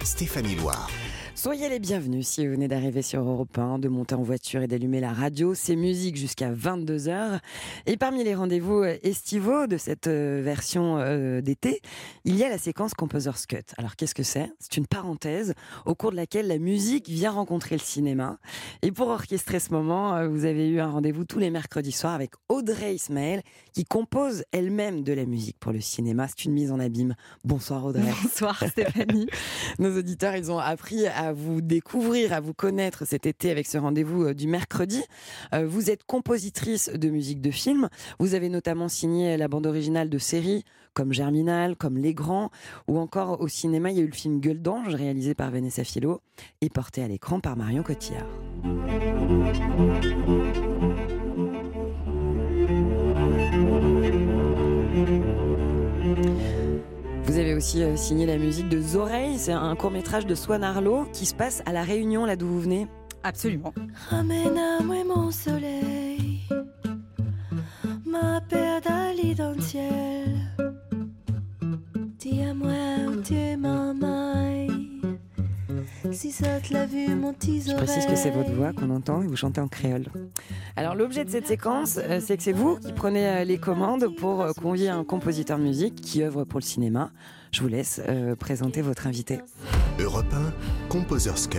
Stéphanie 0.02 0.56
Loire. 0.56 0.90
Soyez 1.38 1.68
les 1.68 1.78
bienvenus 1.78 2.26
si 2.26 2.44
vous 2.44 2.54
venez 2.54 2.66
d'arriver 2.66 3.00
sur 3.00 3.20
Europe 3.20 3.56
1, 3.56 3.78
de 3.78 3.86
monter 3.86 4.16
en 4.16 4.22
voiture 4.22 4.62
et 4.62 4.66
d'allumer 4.66 4.98
la 4.98 5.12
radio. 5.12 5.54
C'est 5.54 5.76
musique 5.76 6.16
jusqu'à 6.16 6.52
22h. 6.52 7.38
Et 7.86 7.96
parmi 7.96 8.24
les 8.24 8.34
rendez-vous 8.34 8.82
euh, 8.82 8.98
estivaux 9.04 9.68
de 9.68 9.76
cette 9.76 10.08
euh, 10.08 10.42
version 10.42 10.98
euh, 10.98 11.40
d'été, 11.40 11.80
il 12.24 12.34
y 12.34 12.42
a 12.42 12.48
la 12.48 12.58
séquence 12.58 12.92
Composer's 12.92 13.46
Cut. 13.46 13.62
Alors 13.76 13.94
qu'est-ce 13.94 14.16
que 14.16 14.24
c'est? 14.24 14.50
C'est 14.58 14.78
une 14.78 14.88
parenthèse 14.88 15.54
au 15.86 15.94
cours 15.94 16.10
de 16.10 16.16
laquelle 16.16 16.48
la 16.48 16.58
musique 16.58 17.08
vient 17.08 17.30
rencontrer 17.30 17.76
le 17.76 17.82
cinéma. 17.82 18.40
Et 18.82 18.90
pour 18.90 19.06
orchestrer 19.06 19.60
ce 19.60 19.70
moment, 19.70 20.26
vous 20.26 20.44
avez 20.44 20.68
eu 20.68 20.80
un 20.80 20.90
rendez-vous 20.90 21.24
tous 21.24 21.38
les 21.38 21.50
mercredis 21.50 21.92
soirs 21.92 22.14
avec 22.14 22.32
Audrey 22.48 22.96
Ismaël 22.96 23.42
qui 23.72 23.84
compose 23.84 24.42
elle-même 24.50 25.04
de 25.04 25.12
la 25.12 25.24
musique 25.24 25.56
pour 25.60 25.70
le 25.70 25.80
cinéma. 25.80 26.26
C'est 26.26 26.46
une 26.46 26.52
mise 26.52 26.72
en 26.72 26.80
abîme. 26.80 27.14
Bonsoir 27.44 27.84
Audrey. 27.84 28.10
Bonsoir 28.24 28.60
Stéphanie. 28.66 29.28
Nos 29.78 29.96
auditeurs, 29.96 30.34
ils 30.34 30.50
ont 30.50 30.58
appris 30.58 31.06
à 31.06 31.27
vous 31.32 31.60
découvrir, 31.60 32.32
à 32.32 32.40
vous 32.40 32.54
connaître 32.54 33.06
cet 33.06 33.26
été 33.26 33.50
avec 33.50 33.66
ce 33.66 33.78
rendez-vous 33.78 34.24
euh, 34.24 34.34
du 34.34 34.46
mercredi. 34.46 35.02
Euh, 35.54 35.66
vous 35.66 35.90
êtes 35.90 36.04
compositrice 36.04 36.90
de 36.90 37.08
musique 37.08 37.40
de 37.40 37.50
film. 37.50 37.88
Vous 38.18 38.34
avez 38.34 38.48
notamment 38.48 38.88
signé 38.88 39.36
la 39.36 39.48
bande 39.48 39.66
originale 39.66 40.08
de 40.08 40.18
séries 40.18 40.64
comme 40.94 41.12
Germinal, 41.12 41.76
comme 41.76 41.96
Les 41.96 42.12
Grands, 42.12 42.50
ou 42.88 42.98
encore 42.98 43.40
au 43.40 43.46
cinéma, 43.46 43.92
il 43.92 43.98
y 43.98 44.00
a 44.00 44.02
eu 44.02 44.08
le 44.08 44.12
film 44.12 44.40
Gueule 44.40 44.60
d'ange 44.60 44.92
réalisé 44.92 45.32
par 45.32 45.50
Vanessa 45.52 45.84
Philo 45.84 46.22
et 46.60 46.70
porté 46.70 47.04
à 47.04 47.08
l'écran 47.08 47.38
par 47.38 47.56
Marion 47.56 47.84
Cotillard. 47.84 48.26
Vous 57.38 57.44
avez 57.44 57.54
aussi 57.54 57.84
euh, 57.84 57.94
signé 57.94 58.26
la 58.26 58.36
musique 58.36 58.68
de 58.68 58.80
Zoreilles, 58.80 59.38
c'est 59.38 59.52
un 59.52 59.76
court 59.76 59.92
métrage 59.92 60.26
de 60.26 60.34
Swan 60.34 60.64
Arlo 60.64 61.06
qui 61.12 61.24
se 61.24 61.34
passe 61.34 61.62
à 61.66 61.72
La 61.72 61.84
Réunion, 61.84 62.24
là 62.24 62.34
d'où 62.34 62.48
vous 62.48 62.60
venez. 62.60 62.88
Absolument. 63.22 63.72
Ramène 64.10 64.58
à 64.58 64.82
moi 64.82 65.04
mon 65.04 65.30
soleil, 65.30 66.40
ma 68.04 68.40
paire 68.40 68.80
d'identiel. 69.14 70.34
Dis 72.18 72.42
à 72.42 72.54
moi 72.54 73.06
où 73.06 73.22
tu 73.22 73.34
es 73.34 73.56
ma 73.56 73.94
maille, 73.94 74.77
si 76.12 76.32
ça 76.32 76.60
te 76.60 76.72
l'a 76.72 76.86
vu 76.86 77.14
mon 77.14 77.34
Je 77.40 77.74
précise 77.74 78.06
que 78.06 78.16
c'est 78.16 78.30
votre 78.30 78.52
voix 78.52 78.72
qu'on 78.72 78.90
entend 78.90 79.22
et 79.22 79.26
vous 79.26 79.36
chantez 79.36 79.60
en 79.60 79.68
créole. 79.68 80.06
Alors 80.76 80.94
l'objet 80.94 81.24
de 81.24 81.30
cette 81.30 81.46
séquence, 81.46 81.98
euh, 81.98 82.20
c'est 82.24 82.36
que 82.36 82.42
c'est 82.42 82.52
vous 82.52 82.76
qui 82.76 82.92
prenez 82.92 83.26
euh, 83.26 83.44
les 83.44 83.58
commandes 83.58 84.14
pour 84.16 84.42
euh, 84.42 84.52
convier 84.52 84.88
un 84.88 85.04
compositeur 85.04 85.58
de 85.58 85.64
musique 85.64 85.96
qui 85.96 86.22
œuvre 86.22 86.44
pour 86.44 86.60
le 86.60 86.64
cinéma. 86.64 87.10
Je 87.52 87.62
vous 87.62 87.68
laisse 87.68 88.00
euh, 88.08 88.36
présenter 88.36 88.82
votre 88.82 89.06
invité. 89.06 89.40
Europe 89.98 90.32
1, 90.32 90.88
Composer's 90.88 91.46
Cut. 91.46 91.58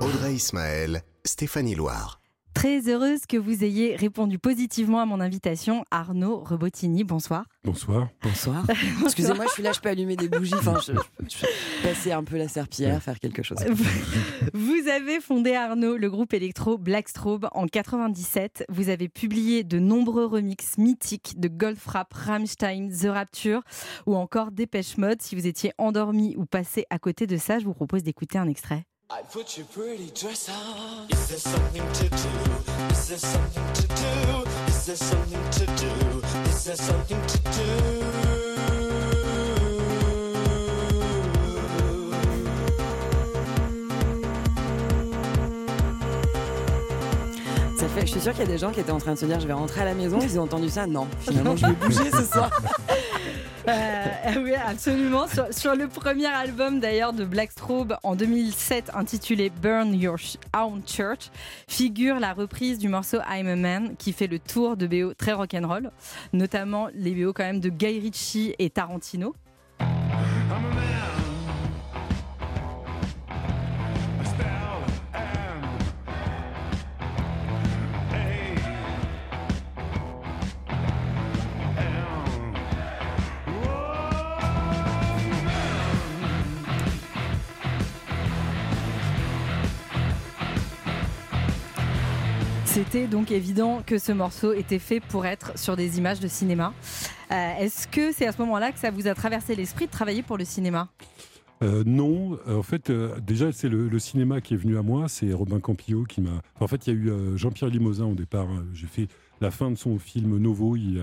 Audrey 0.00 0.34
Ismaël, 0.34 1.02
Stéphanie 1.24 1.74
Loire. 1.74 2.20
Très 2.58 2.88
heureuse 2.88 3.24
que 3.24 3.36
vous 3.36 3.62
ayez 3.62 3.94
répondu 3.94 4.40
positivement 4.40 4.98
à 4.98 5.06
mon 5.06 5.20
invitation. 5.20 5.84
Arnaud 5.92 6.38
Rebottini, 6.40 7.04
bonsoir. 7.04 7.44
Bonsoir. 7.62 8.08
Bonsoir. 8.20 8.66
Excusez-moi, 9.04 9.44
je 9.46 9.52
suis 9.52 9.62
là, 9.62 9.70
je 9.70 9.78
peux 9.78 9.88
allumer 9.88 10.16
des 10.16 10.28
bougies. 10.28 10.54
Enfin, 10.56 10.76
je, 10.84 10.92
je- 11.28 11.86
passer 11.86 12.10
un 12.10 12.24
peu 12.24 12.36
la 12.36 12.48
serpillière, 12.48 13.00
faire 13.00 13.20
quelque 13.20 13.44
chose. 13.44 13.58
Vous 14.54 14.88
avez 14.92 15.20
fondé, 15.20 15.54
Arnaud, 15.54 15.96
le 15.96 16.10
groupe 16.10 16.34
électro 16.34 16.78
Blackstrobe 16.78 17.46
en 17.52 17.68
97. 17.68 18.64
Vous 18.68 18.88
avez 18.88 19.08
publié 19.08 19.62
de 19.62 19.78
nombreux 19.78 20.26
remixes 20.26 20.78
mythiques 20.78 21.38
de 21.38 21.46
Goldfrapp, 21.46 22.12
Rammstein, 22.12 22.88
The 22.90 23.06
Rapture 23.06 23.60
ou 24.06 24.16
encore 24.16 24.50
Dépêche 24.50 24.98
Mode. 24.98 25.22
Si 25.22 25.36
vous 25.36 25.46
étiez 25.46 25.70
endormi 25.78 26.34
ou 26.36 26.44
passé 26.44 26.86
à 26.90 26.98
côté 26.98 27.28
de 27.28 27.36
ça, 27.36 27.60
je 27.60 27.66
vous 27.66 27.74
propose 27.74 28.02
d'écouter 28.02 28.36
un 28.36 28.48
extrait. 28.48 28.82
I 29.10 29.22
put 29.22 29.56
your 29.56 29.64
pretty 29.64 30.10
dress 30.10 30.50
on. 30.50 31.06
Is 31.08 31.28
there 31.28 31.38
something 31.38 31.92
to 31.92 32.08
do? 32.10 32.90
Is 32.90 33.08
there 33.08 33.16
something 33.16 33.72
to 33.72 33.86
do? 33.88 34.50
Is 34.66 34.84
there 34.84 34.96
something 34.96 35.50
to 35.50 35.66
do? 35.66 36.20
Is 36.50 36.64
there 36.64 36.76
something 36.76 37.26
to 37.26 37.38
Ça 37.48 38.57
fait, 48.00 48.06
je 48.06 48.12
suis 48.12 48.20
sûre 48.20 48.32
qu'il 48.32 48.42
y 48.42 48.48
a 48.48 48.50
des 48.50 48.58
gens 48.58 48.70
qui 48.70 48.80
étaient 48.80 48.92
en 48.92 48.98
train 48.98 49.14
de 49.14 49.18
se 49.18 49.26
dire 49.26 49.40
je 49.40 49.46
vais 49.46 49.52
rentrer 49.52 49.80
à 49.80 49.84
la 49.84 49.94
maison, 49.94 50.18
ils 50.20 50.38
ont 50.38 50.42
entendu 50.42 50.68
ça. 50.68 50.86
Non, 50.86 51.06
finalement, 51.20 51.56
je 51.56 51.66
vais 51.66 51.72
bouger 51.80 52.10
ce 52.10 52.24
soir. 52.24 52.50
Euh, 53.68 54.04
oui, 54.42 54.54
absolument. 54.54 55.26
Sur, 55.26 55.52
sur 55.52 55.74
le 55.74 55.88
premier 55.88 56.26
album 56.26 56.80
d'ailleurs 56.80 57.12
de 57.12 57.24
Blackstrobe 57.24 57.96
en 58.02 58.16
2007 58.16 58.92
intitulé 58.94 59.50
Burn 59.50 59.92
Your 59.94 60.16
Own 60.56 60.82
Church 60.86 61.30
figure 61.68 62.18
la 62.18 62.32
reprise 62.32 62.78
du 62.78 62.88
morceau 62.88 63.18
I'm 63.28 63.46
a 63.46 63.56
Man 63.56 63.96
qui 63.98 64.12
fait 64.12 64.26
le 64.26 64.38
tour 64.38 64.76
de 64.76 64.86
BO 64.86 65.12
très 65.14 65.32
rock'n'roll, 65.32 65.90
notamment 66.32 66.88
les 66.94 67.12
BO 67.12 67.32
quand 67.32 67.44
même 67.44 67.60
de 67.60 67.68
Guy 67.68 68.00
Ritchie 68.00 68.54
et 68.58 68.70
Tarantino. 68.70 69.34
C'était 92.78 93.08
donc 93.08 93.32
évident 93.32 93.82
que 93.84 93.98
ce 93.98 94.12
morceau 94.12 94.52
était 94.52 94.78
fait 94.78 95.00
pour 95.00 95.26
être 95.26 95.58
sur 95.58 95.74
des 95.74 95.98
images 95.98 96.20
de 96.20 96.28
cinéma. 96.28 96.72
Euh, 97.32 97.56
Est-ce 97.58 97.88
que 97.88 98.12
c'est 98.12 98.24
à 98.24 98.30
ce 98.30 98.38
moment-là 98.38 98.70
que 98.70 98.78
ça 98.78 98.92
vous 98.92 99.08
a 99.08 99.16
traversé 99.16 99.56
l'esprit 99.56 99.86
de 99.86 99.90
travailler 99.90 100.22
pour 100.22 100.38
le 100.38 100.44
cinéma? 100.44 100.88
Euh, 101.64 101.82
non, 101.84 102.38
en 102.46 102.62
fait, 102.62 102.90
euh, 102.90 103.18
déjà, 103.18 103.50
c'est 103.50 103.68
le, 103.68 103.98
cinéma 103.98 104.40
qui 104.40 104.54
est 104.54 104.56
venu 104.56 104.78
à 104.78 104.82
moi. 104.82 105.08
C'est 105.08 105.32
Robin 105.32 105.58
Campillo 105.58 106.04
qui 106.04 106.20
m'a. 106.20 106.40
en 106.60 106.68
fait, 106.68 106.86
il 106.86 106.94
y 106.94 106.96
a 106.96 107.00
eu 107.00 107.36
Jean-Pierre 107.36 107.68
Limosin 107.68 108.04
au 108.04 108.14
départ. 108.14 108.48
hein. 108.48 108.64
J'ai 108.74 108.86
fait 108.86 109.08
la 109.40 109.50
fin 109.50 109.72
de 109.72 109.76
son 109.76 109.98
film 109.98 110.38
Novo. 110.38 110.76
Il, 110.76 111.02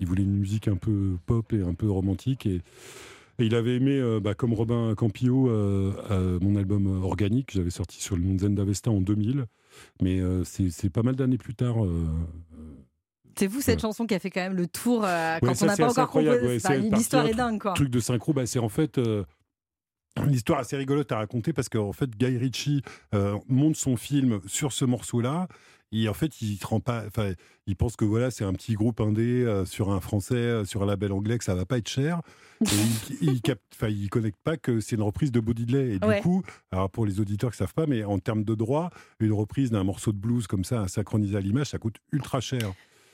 voulait 0.00 0.24
une 0.24 0.38
musique 0.38 0.66
un 0.66 0.76
peu 0.76 1.18
pop 1.26 1.52
et 1.52 1.62
un 1.62 1.74
peu 1.74 1.88
romantique. 1.88 2.46
Et, 2.46 2.62
il 3.38 3.54
avait 3.54 3.76
aimé, 3.76 4.18
bah, 4.20 4.34
comme 4.34 4.54
Robin 4.54 4.92
Campillo, 4.96 5.48
mon 6.40 6.56
album 6.56 7.04
Organique. 7.04 7.52
J'avais 7.52 7.70
sorti 7.70 8.02
sur 8.02 8.16
le 8.16 8.38
Zenda 8.38 8.64
Vesta 8.64 8.90
en 8.90 9.00
2000. 9.00 9.46
Mais 10.00 10.20
euh, 10.20 10.42
c'est 10.44 10.90
pas 10.90 11.02
mal 11.02 11.16
d'années 11.16 11.38
plus 11.38 11.54
tard. 11.54 11.84
euh, 11.84 12.06
C'est 13.38 13.46
vous 13.46 13.60
cette 13.60 13.80
chanson 13.80 14.06
qui 14.06 14.14
a 14.14 14.18
fait 14.18 14.30
quand 14.30 14.40
même 14.42 14.54
le 14.56 14.66
tour 14.66 15.04
euh, 15.04 15.38
quand 15.40 15.46
Ouais, 15.46 15.52
on 15.52 15.54
ça, 15.54 15.66
n'a 15.66 15.76
pas 15.76 15.90
encore 15.90 16.10
composé. 16.10 16.30
ouais, 16.46 16.56
Enfin, 16.56 16.76
L'histoire 16.76 17.26
est 17.26 17.34
dingue 17.34 17.60
quoi. 17.60 17.72
truc 17.74 17.88
de 17.90 18.00
synchro, 18.00 18.32
bah, 18.32 18.46
c'est 18.46 18.58
en 18.58 18.68
fait 18.68 18.98
euh, 18.98 19.24
une 20.24 20.32
histoire 20.34 20.58
assez 20.58 20.76
rigolote 20.76 21.10
à 21.12 21.16
raconter 21.16 21.52
parce 21.52 21.68
qu'en 21.68 21.92
fait 21.92 22.10
Guy 22.10 22.36
Ritchie 22.36 22.82
euh, 23.14 23.38
monte 23.48 23.76
son 23.76 23.96
film 23.96 24.40
sur 24.46 24.72
ce 24.72 24.84
morceau-là. 24.84 25.48
Et 25.92 26.08
en 26.08 26.14
fait, 26.14 26.40
il 26.40 26.58
rend 26.64 26.80
pas. 26.80 27.04
Enfin, 27.06 27.32
il 27.66 27.76
pense 27.76 27.96
que 27.96 28.04
voilà, 28.04 28.30
c'est 28.30 28.44
un 28.44 28.52
petit 28.54 28.74
groupe 28.74 29.00
indé 29.00 29.44
euh, 29.44 29.64
sur 29.64 29.90
un 29.90 30.00
français, 30.00 30.34
euh, 30.34 30.64
sur 30.64 30.82
un 30.82 30.86
label 30.86 31.12
anglais, 31.12 31.38
que 31.38 31.44
ça 31.44 31.54
va 31.54 31.64
pas 31.66 31.78
être 31.78 31.88
cher. 31.88 32.20
Et 32.62 32.64
il, 33.20 33.28
il 33.32 33.40
capte, 33.42 33.62
il 33.88 34.08
connecte 34.08 34.38
pas 34.42 34.56
que 34.56 34.80
c'est 34.80 34.96
une 34.96 35.02
reprise 35.02 35.30
de 35.32 35.40
Bodiley. 35.40 35.94
Et 35.96 36.04
Ouais. 36.06 36.16
du 36.16 36.22
coup, 36.22 36.42
alors 36.70 36.88
pour 36.90 37.04
les 37.06 37.20
auditeurs 37.20 37.50
qui 37.50 37.58
savent 37.58 37.74
pas, 37.74 37.86
mais 37.86 38.04
en 38.04 38.18
termes 38.18 38.44
de 38.44 38.54
droit, 38.54 38.90
une 39.20 39.32
reprise 39.32 39.70
d'un 39.70 39.84
morceau 39.84 40.12
de 40.12 40.18
blues 40.18 40.46
comme 40.46 40.64
ça, 40.64 40.82
à 40.82 40.88
synchroniser 40.88 41.36
à 41.36 41.40
l'image, 41.40 41.68
ça 41.68 41.78
coûte 41.78 41.96
ultra 42.12 42.40
cher. 42.40 42.72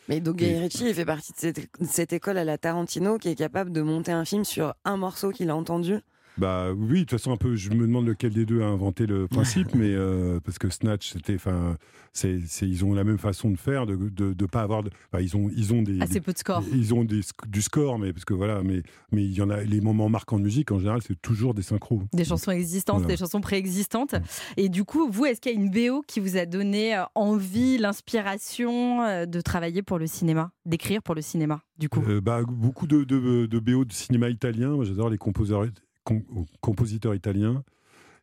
Mais 0.09 0.21
donc 0.21 0.37
Guy 0.37 0.57
Ritchie, 0.59 0.89
il 0.89 0.95
fait 0.95 1.05
partie 1.05 1.33
de 1.33 1.39
cette, 1.39 1.69
cette 1.83 2.13
école 2.15 2.39
à 2.39 2.45
la 2.45 2.57
Tarantino 2.57 3.19
qui 3.19 3.29
est 3.29 3.35
capable 3.35 3.73
de 3.73 3.83
monter 3.83 4.13
un 4.13 4.25
film 4.25 4.45
sur 4.45 4.73
un 4.87 4.97
morceau 4.97 5.31
qu'il 5.33 5.51
a 5.51 5.57
entendu? 5.57 5.97
Bah 6.39 6.73
oui, 6.73 6.95
de 6.95 6.99
toute 7.01 7.11
façon 7.13 7.33
un 7.33 7.37
peu. 7.37 7.57
Je 7.57 7.71
me 7.71 7.87
demande 7.87 8.07
lequel 8.07 8.33
des 8.33 8.47
deux 8.47 8.63
a 8.63 8.67
inventé 8.67 9.07
le 9.07 9.27
principe, 9.29 9.69
mais 9.75 9.93
euh, 9.93 10.41
parce 10.41 10.59
que 10.59 10.71
Snatch, 10.71 11.13
c'était, 11.13 11.35
enfin, 11.35 11.77
c'est, 12.13 12.39
ils 12.63 12.85
ont 12.85 12.95
la 12.95 13.05
même 13.05 13.19
façon 13.19 13.51
de 13.51 13.57
faire, 13.57 13.87
de, 13.87 13.97
de, 13.97 14.33
de 14.33 14.47
pas 14.47 14.63
avoir, 14.63 14.83
de, 14.83 14.91
ils 15.21 15.37
ont, 15.37 15.51
ils 15.57 15.73
ont 15.75 15.83
des, 15.83 16.01
Assez 16.01 16.15
des- 16.15 16.21
peu 16.21 16.33
de 16.33 16.39
score. 16.39 16.63
Ils 16.73 16.95
ont 16.95 17.05
des, 17.05 17.21
du 17.49 17.63
score, 17.63 17.99
mais 17.99 18.13
parce 18.13 18.25
que 18.25 18.35
voilà, 18.35 18.63
mais, 18.63 18.83
mais 19.13 19.25
il 19.25 19.33
y 19.33 19.43
en 19.43 19.51
a 19.51 19.63
les 19.63 19.81
moments 19.81 20.09
marquants 20.09 20.39
de 20.39 20.45
musique 20.45 20.71
en 20.73 20.79
général, 20.79 21.01
c'est 21.07 21.21
toujours 21.21 21.55
des 21.55 21.63
synchros. 21.63 22.03
Des 22.13 22.25
chansons 22.25 22.51
existantes, 22.53 22.99
Voilà. 23.01 23.15
des 23.15 23.19
chansons 23.19 23.41
préexistantes. 23.41 24.15
Et 24.57 24.69
du 24.69 24.85
coup, 24.85 25.09
vous, 25.11 25.27
est-ce 25.27 25.41
qu'il 25.41 25.53
y 25.53 25.57
a 25.57 25.59
une 25.59 25.71
BO 25.71 26.03
qui 26.07 26.21
vous 26.21 26.37
a 26.37 26.47
donné 26.47 26.97
euh, 26.97 27.03
envie, 27.15 27.79
l'inspiration 27.79 29.03
euh, 29.03 29.27
de 29.27 29.41
travailler 29.41 29.83
pour 29.83 29.99
le 29.99 30.07
cinéma, 30.07 30.51
d'écrire 30.67 31.03
pour 31.03 31.15
le 31.15 31.23
cinéma, 31.23 31.63
du 31.79 31.89
coup? 31.89 32.03
Euh, 32.09 32.21
bah, 32.21 32.43
beaucoup 32.47 32.87
de, 32.87 33.05
de, 33.05 33.47
de 33.47 33.59
BO 33.59 33.85
de 33.85 33.93
cinéma 33.93 34.29
italien. 34.29 34.77
J'adore 34.83 35.11
les 35.11 35.19
compositeurs, 35.19 35.67
com- 36.09 36.47
compositeurs 36.61 37.15
italiens. 37.15 37.63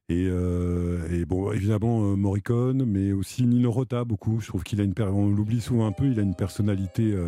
Et, 0.10 0.28
euh, 0.30 1.00
et 1.12 1.26
bon, 1.26 1.52
évidemment 1.52 2.04
euh, 2.12 2.16
Morricone, 2.16 2.86
mais 2.86 3.12
aussi 3.12 3.44
Nino 3.46 3.72
Rota 3.72 4.04
beaucoup. 4.04 4.40
Je 4.40 4.48
trouve 4.48 4.64
qu'il 4.64 4.80
a 4.82 4.84
une, 4.84 4.94
on 5.00 5.30
l'oublie 5.30 5.62
souvent 5.62 5.88
un 5.88 5.92
peu, 5.92 6.06
il 6.06 6.20
a 6.20 6.24
une 6.24 6.36
personnalité 6.36 7.12
euh, 7.14 7.28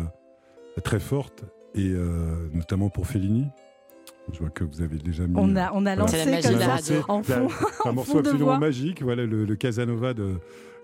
très 0.84 1.00
forte, 1.00 1.44
et 1.74 1.90
euh, 1.90 2.48
notamment 2.54 2.88
pour 2.88 3.06
Fellini. 3.08 3.46
Je 4.32 4.38
vois 4.40 4.50
que 4.50 4.62
vous 4.62 4.80
avez 4.82 4.98
déjà 4.98 5.26
mis. 5.26 5.34
On 5.36 5.56
a- 5.56 5.72
on 5.72 5.86
a 5.86 5.96
lancé 5.96 6.18
C'est 6.18 6.24
la 6.26 6.30
magie 6.30 6.42
comme 6.48 6.54
de 6.54 6.60
la 6.60 6.66
ça, 6.66 6.74
radio. 6.74 7.04
en 7.08 7.16
la- 7.18 7.22
fond, 7.22 7.48
un 7.84 7.90
en 7.90 7.92
morceau 7.94 8.12
fond 8.12 8.18
absolument 8.20 8.58
magique, 8.58 9.02
voilà 9.02 9.26
le, 9.26 9.44
le 9.44 9.56
Casanova 9.56 10.14
de, 10.14 10.34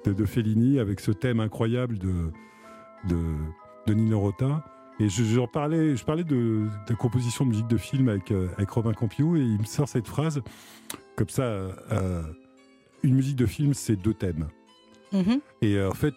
de, 0.05 0.13
de 0.13 0.25
Fellini 0.25 0.79
avec 0.81 0.99
ce 0.99 1.13
thème 1.13 1.39
incroyable 1.41 1.99
de, 1.99 2.13
de, 3.09 3.17
de 3.87 3.95
Nino 3.95 4.19
Rota. 4.19 4.65
Et 5.01 5.09
je, 5.09 5.45
parlais, 5.47 5.97
je 5.97 6.05
parlais 6.05 6.25
de, 6.25 6.69
de 6.89 6.95
composition 6.95 7.45
de 7.45 7.51
musique 7.51 7.67
de 7.67 7.77
film 7.77 8.09
avec, 8.09 8.31
euh, 8.31 8.49
avec 8.57 8.71
Robin 8.71 8.93
Campillo 8.93 9.37
et 9.37 9.41
il 9.41 9.59
me 9.59 9.65
sort 9.65 9.89
cette 9.89 10.07
phrase 10.07 10.41
comme 11.17 11.29
ça 11.29 11.43
euh, 11.43 12.23
une 13.03 13.15
musique 13.15 13.37
de 13.37 13.47
film, 13.47 13.75
c'est 13.75 13.97
deux 13.97 14.15
thèmes. 14.15 14.49
Mhm. 15.13 15.41
Et 15.63 15.77
euh, 15.77 15.91
en 15.91 15.95
fait, 15.95 16.15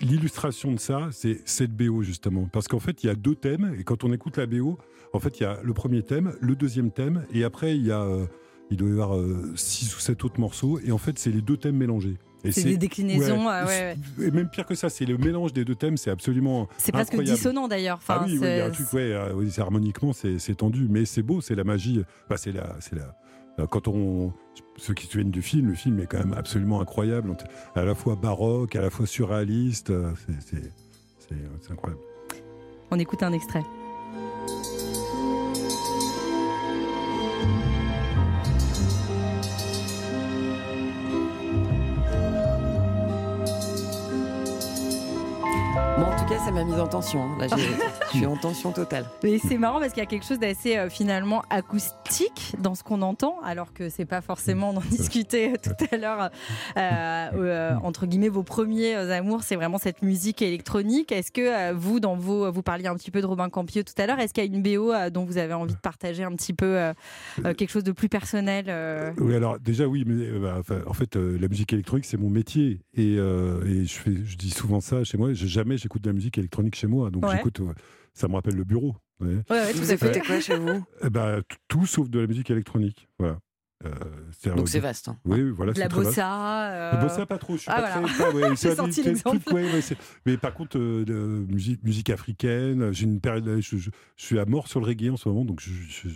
l'illustration 0.00 0.72
de 0.72 0.78
ça, 0.78 1.08
c'est 1.10 1.40
cette 1.44 1.76
BO 1.76 2.02
justement. 2.02 2.48
Parce 2.52 2.68
qu'en 2.68 2.78
fait, 2.78 3.02
il 3.02 3.08
y 3.08 3.10
a 3.10 3.14
deux 3.14 3.34
thèmes, 3.34 3.74
et 3.78 3.84
quand 3.84 4.04
on 4.04 4.12
écoute 4.12 4.36
la 4.36 4.46
BO, 4.46 4.78
en 5.12 5.18
fait, 5.18 5.40
il 5.40 5.42
y 5.42 5.46
a 5.46 5.60
le 5.62 5.74
premier 5.74 6.02
thème, 6.02 6.32
le 6.40 6.54
deuxième 6.54 6.92
thème, 6.92 7.26
et 7.32 7.42
après, 7.42 7.76
il 7.76 7.84
y 7.84 7.92
a, 7.92 8.06
il 8.70 8.76
doit 8.76 8.88
y 8.88 8.92
avoir 8.92 9.18
six 9.56 9.94
ou 9.96 10.00
sept 10.00 10.24
autres 10.24 10.40
morceaux, 10.40 10.78
et 10.78 10.92
en 10.92 10.98
fait, 10.98 11.18
c'est 11.18 11.30
les 11.30 11.42
deux 11.42 11.56
thèmes 11.56 11.76
mélangés. 11.76 12.16
C'est 12.50 12.64
des 12.64 12.76
déclinaisons, 12.76 13.46
ouais, 13.46 13.64
ouais. 13.66 13.96
Et 14.22 14.30
même 14.30 14.48
pire 14.48 14.64
que 14.66 14.74
ça, 14.74 14.88
c'est 14.88 15.04
le 15.04 15.18
mélange 15.18 15.52
des 15.52 15.64
deux 15.64 15.74
thèmes, 15.74 15.96
c'est 15.96 16.10
absolument. 16.10 16.68
C'est 16.78 16.92
presque 16.92 17.20
dissonant 17.22 17.68
d'ailleurs. 17.68 17.98
Enfin, 17.98 18.18
ah 18.20 18.24
oui, 18.26 18.38
oui, 18.40 18.46
il 18.48 18.56
y 18.56 18.60
a 18.60 18.64
un 18.66 18.68
c'est- 18.72 18.82
truc, 18.84 18.92
ouais, 18.94 19.12
euh, 19.12 19.32
oui, 19.34 19.50
c'est 19.50 19.60
harmoniquement, 19.60 20.12
c'est 20.12 20.54
tendu, 20.56 20.86
mais 20.88 21.04
c'est 21.04 21.22
beau, 21.22 21.40
c'est 21.40 21.54
la 21.54 21.64
magie. 21.64 22.02
Bah, 22.28 22.36
c'est 22.38 22.52
la, 22.52 22.76
la. 22.92 23.14
euh, 23.58 23.66
Quand 23.66 23.88
on, 23.88 24.32
ceux 24.76 24.94
qui 24.94 25.04
se 25.06 25.12
souviennent 25.12 25.30
du 25.30 25.42
film, 25.42 25.68
le 25.68 25.74
film 25.74 26.00
est 26.00 26.06
quand 26.06 26.18
même 26.18 26.32
absolument 26.34 26.80
incroyable, 26.80 27.36
à 27.74 27.84
la 27.84 27.94
fois 27.94 28.16
baroque, 28.16 28.74
à 28.76 28.80
la 28.80 28.88
fois 28.90 29.06
surréaliste, 29.06 29.90
euh, 29.90 30.10
c'est 30.38 31.70
incroyable. 31.72 32.00
On 32.90 32.98
écoute 32.98 33.22
un 33.22 33.32
extrait. 33.32 33.62
Ça 46.44 46.50
m'a 46.52 46.64
mise 46.64 46.78
en 46.80 46.86
tension. 46.86 47.22
hein. 47.22 47.36
Là, 47.38 47.46
je 48.12 48.16
suis 48.16 48.26
en 48.26 48.36
tension 48.36 48.72
totale. 48.72 49.04
Mais 49.22 49.38
c'est 49.38 49.58
marrant 49.58 49.78
parce 49.78 49.92
qu'il 49.92 50.02
y 50.02 50.06
a 50.06 50.08
quelque 50.08 50.24
chose 50.26 50.38
d'assez 50.38 50.76
euh, 50.76 50.88
finalement 50.88 51.42
acoustique 51.50 52.54
dans 52.58 52.74
ce 52.74 52.82
qu'on 52.82 53.02
entend, 53.02 53.36
alors 53.44 53.72
que 53.72 53.88
c'est 53.88 54.04
pas 54.04 54.20
forcément, 54.20 54.70
on 54.70 54.76
en 54.76 54.82
discutait 54.90 55.52
euh, 55.52 55.56
tout 55.62 55.84
à 55.92 55.96
l'heure, 55.96 56.30
euh, 56.76 56.80
euh, 57.34 57.74
entre 57.82 58.06
guillemets, 58.06 58.28
vos 58.28 58.42
premiers 58.42 58.94
amours, 58.94 59.42
c'est 59.42 59.56
vraiment 59.56 59.78
cette 59.78 60.02
musique 60.02 60.40
électronique. 60.42 61.12
Est-ce 61.12 61.30
que 61.30 61.40
euh, 61.40 61.74
vous, 61.76 62.00
dans 62.00 62.16
vos, 62.16 62.50
vous 62.50 62.62
parliez 62.62 62.86
un 62.86 62.94
petit 62.94 63.10
peu 63.10 63.20
de 63.20 63.26
Robin 63.26 63.48
Campillo 63.48 63.82
tout 63.84 64.00
à 64.00 64.06
l'heure, 64.06 64.18
est-ce 64.18 64.32
qu'il 64.32 64.44
y 64.44 64.46
a 64.46 64.50
une 64.50 64.62
BO 64.62 64.92
euh, 64.92 65.10
dont 65.10 65.24
vous 65.24 65.38
avez 65.38 65.54
envie 65.54 65.74
de 65.74 65.80
partager 65.80 66.24
un 66.24 66.32
petit 66.32 66.52
peu 66.54 66.66
euh, 66.78 66.92
euh, 67.44 67.54
quelque 67.54 67.70
chose 67.70 67.84
de 67.84 67.92
plus 67.92 68.08
personnel 68.08 68.66
euh, 68.68 69.12
Oui, 69.18 69.34
alors 69.34 69.58
déjà 69.58 69.86
oui, 69.86 70.04
mais 70.06 70.24
euh, 70.26 70.38
bah, 70.40 70.56
enfin, 70.58 70.78
en 70.86 70.92
fait, 70.94 71.16
euh, 71.16 71.38
la 71.40 71.48
musique 71.48 71.72
électronique 71.72 72.06
c'est 72.06 72.16
mon 72.18 72.30
métier 72.30 72.80
et, 72.94 73.16
euh, 73.18 73.64
et 73.66 73.84
je, 73.84 73.92
fais, 73.94 74.12
je 74.24 74.36
dis 74.36 74.50
souvent 74.50 74.80
ça 74.80 75.04
chez 75.04 75.18
moi. 75.18 75.30
Jamais 75.32 75.76
j'écoute 75.76 76.02
de 76.02 76.08
la 76.08 76.12
musique 76.14 76.29
électronique 76.38 76.74
chez 76.76 76.86
moi, 76.86 77.10
donc 77.10 77.24
Ouais. 77.24 77.36
j'écoute. 77.36 77.60
euh, 77.60 77.72
ça 78.14 78.26
me 78.28 78.34
rappelle 78.34 78.56
le 78.56 78.64
bureau. 78.64 78.96
Ouais, 79.20 79.36
ouais, 79.50 79.72
Vous 79.74 79.92
écoutez 79.92 80.20
quoi 80.20 80.40
chez 80.40 80.56
vous? 80.58 80.84
T- 81.02 81.56
tout 81.68 81.86
sauf 81.86 82.08
de 82.08 82.20
la 82.20 82.26
musique 82.26 82.50
électronique. 82.50 83.08
Voilà. 83.18 83.38
Euh, 83.86 84.54
Donc 84.56 84.68
c'est 84.68 84.78
vaste. 84.80 85.08
hein. 85.08 85.16
Oui, 85.24 85.48
voilà. 85.50 85.72
de 85.72 85.78
la 85.80 85.88
bossa 85.88 86.70
euh, 86.70 86.92
Le 86.96 87.02
bossa, 87.08 87.24
pas 87.24 87.38
trop. 87.38 87.54
Je 87.54 87.62
suis 87.62 87.70
Ah, 87.72 87.80
pas 87.80 88.00
voilà. 88.00 88.08
très. 88.08 88.32
ouais, 88.34 88.56
J'ai 88.92 89.02
l'exemple. 89.04 89.54
ouais, 89.54 89.62
ouais, 89.72 89.80
mais 90.26 90.36
par 90.36 90.52
contre, 90.52 90.76
euh, 90.78 91.46
musique, 91.48 91.82
musique 91.82 92.10
africaine, 92.10 92.92
j'ai 92.92 93.04
une 93.04 93.20
période. 93.20 93.60
Je, 93.60 93.76
je- 93.78 93.90
je 94.16 94.24
suis 94.24 94.38
à 94.38 94.44
mort 94.44 94.68
sur 94.68 94.80
le 94.80 94.86
reggae 94.86 95.10
en 95.10 95.16
ce 95.16 95.28
moment, 95.30 95.44
donc 95.46 95.60
je- 95.60 95.70
je- 95.72 96.08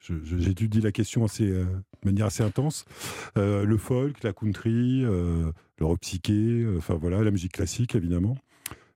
je- 0.00 0.24
je- 0.24 0.38
j'étudie 0.38 0.80
la 0.80 0.90
question 0.92 1.24
assez, 1.24 1.48
euh, 1.48 1.64
de 1.64 2.10
manière 2.10 2.26
assez 2.26 2.42
intense. 2.42 2.84
Euh, 3.38 3.64
le 3.64 3.76
folk, 3.78 4.22
la 4.24 4.32
country, 4.32 5.04
euh, 5.04 5.52
le 5.78 5.86
rock 5.86 6.00
psyché, 6.00 6.32
euh, 6.32 6.78
enfin 6.78 6.94
voilà, 6.94 7.22
la 7.22 7.30
musique 7.30 7.52
classique 7.52 7.94
évidemment. 7.94 8.36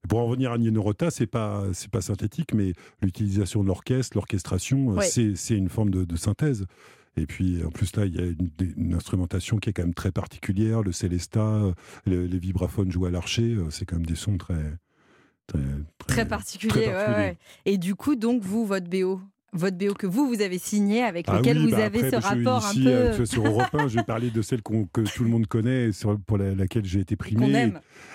Pour 0.09 0.21
en 0.21 0.27
revenir 0.27 0.53
à 0.53 0.59
Nino 0.59 0.81
Rota, 0.83 1.11
c'est 1.11 1.27
pas 1.27 1.65
c'est 1.73 1.91
pas 1.91 2.01
synthétique, 2.01 2.55
mais 2.55 2.73
l'utilisation 3.03 3.63
de 3.63 3.67
l'orchestre, 3.69 4.17
l'orchestration, 4.17 4.93
euh, 4.93 4.97
Ouais. 4.99 5.07
c'est 5.07 5.57
une 5.57 5.69
forme 5.69 5.91
de, 5.91 6.05
de 6.05 6.17
synthèse. 6.17 6.67
Et 7.17 7.27
puis 7.27 7.65
en 7.65 7.71
plus 7.71 7.97
là, 7.97 8.07
il 8.07 8.15
y 8.15 8.21
a 8.21 8.23
une, 8.77 8.95
instrumentation 8.95 9.59
qui 9.59 9.71
est 9.71 9.73
quand 9.73 9.83
même 9.83 9.95
très 9.95 10.13
particulière, 10.13 10.83
le 10.83 10.93
célesta, 10.93 11.41
euh, 11.41 11.73
le- 12.07 12.27
les 12.27 12.39
vibraphones 12.39 12.93
joués 12.93 13.09
à 13.09 13.11
l'archer, 13.11 13.55
euh, 13.55 13.71
c'est 13.71 13.85
quand 13.87 13.97
même 13.97 14.07
des 14.07 14.15
sons 14.15 14.39
très 14.39 14.55
très 15.49 15.59
très 16.07 16.29
particulier. 16.29 16.71
très 16.71 16.87
ouais, 16.87 16.93
particulier. 16.93 17.17
ouais. 17.27 17.39
Et 17.65 17.77
du 17.79 17.95
coup, 17.97 18.15
donc 18.15 18.43
vous, 18.43 18.65
votre 18.67 18.89
BO, 18.89 19.21
votre 19.55 19.77
BO 19.79 19.95
que 19.95 20.07
vous 20.07 20.29
vous 20.29 20.43
avez 20.43 20.59
signé, 20.59 21.03
avec 21.03 21.25
Ah 21.29 21.39
lequel 21.39 21.57
oui, 21.59 21.65
vous 21.65 21.71
bah 21.71 21.87
avez 21.87 22.05
après, 22.05 22.11
ce 22.21 22.25
rapport 22.25 22.67
un 22.67 22.71
ici, 22.71 22.85
peu 22.85 22.89
euh, 22.91 23.11
tu 23.13 23.17
vois, 23.17 23.27
sur 23.27 23.47
Europe 23.47 23.75
1, 23.75 23.89
je 23.89 23.97
vais 23.97 24.03
parler 24.05 24.31
de 24.31 24.43
celle 24.43 24.61
que 24.63 25.01
tout 25.15 25.25
le 25.25 25.31
monde 25.31 25.47
connaît, 25.47 25.91
sur, 25.91 26.21
pour 26.21 26.37
la- 26.39 26.55
laquelle 26.55 26.85
j'ai 26.85 27.01
été 27.01 27.17
primé. 27.17 27.73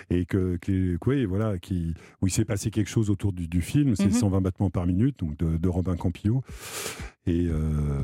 Et 0.10 0.26
que, 0.26 0.58
que- 0.58 0.98
oui, 1.06 1.26
voilà, 1.26 1.58
qui, 1.58 1.94
où 2.22 2.28
il 2.28 2.32
s'est 2.32 2.46
passé 2.46 2.70
quelque 2.72 2.90
chose 2.90 3.10
autour 3.10 3.34
du, 3.34 3.48
du 3.48 3.62
film, 3.62 3.96
c'est 3.96 4.06
Mhm. 4.06 4.12
120 4.12 4.42
battements 4.42 4.70
par 4.70 4.86
minute, 4.86 5.20
donc 5.20 5.38
de, 5.38 5.58
de 5.58 5.70
Robin 5.70 5.96
Campillo. 5.96 6.44
Et, 7.26 7.48
euh, 7.48 8.02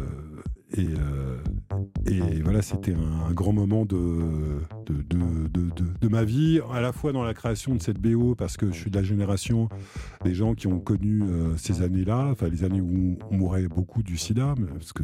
et, 0.77 0.85
euh, 0.87 1.37
et 2.05 2.41
voilà, 2.41 2.61
c'était 2.61 2.93
un, 2.93 3.25
un 3.27 3.33
grand 3.33 3.51
moment 3.51 3.85
de, 3.85 3.97
de, 4.85 4.93
de, 5.01 5.47
de- 5.49 5.69
de- 5.75 5.93
de 5.99 6.07
ma 6.07 6.23
vie, 6.23 6.61
à 6.73 6.79
la 6.79 6.93
fois 6.93 7.11
dans 7.11 7.23
la 7.23 7.33
création 7.33 7.75
de 7.75 7.81
cette 7.81 7.99
BO, 7.99 8.35
parce 8.35 8.55
que 8.55 8.67
je 8.71 8.77
suis 8.77 8.89
de 8.91 8.95
la 8.95 9.03
génération 9.03 9.67
des 10.23 10.33
gens 10.33 10.53
qui 10.53 10.67
ont 10.67 10.79
connu 10.79 11.21
euh, 11.23 11.57
ces 11.57 11.81
années-là, 11.81 12.29
enfin 12.31 12.47
les 12.47 12.63
années 12.63 12.79
où 12.81 13.17
on 13.29 13.35
mourait 13.37 13.67
beaucoup 13.67 14.03
du 14.03 14.15
sida, 14.15 14.55
parce 14.73 14.93
que 14.93 15.03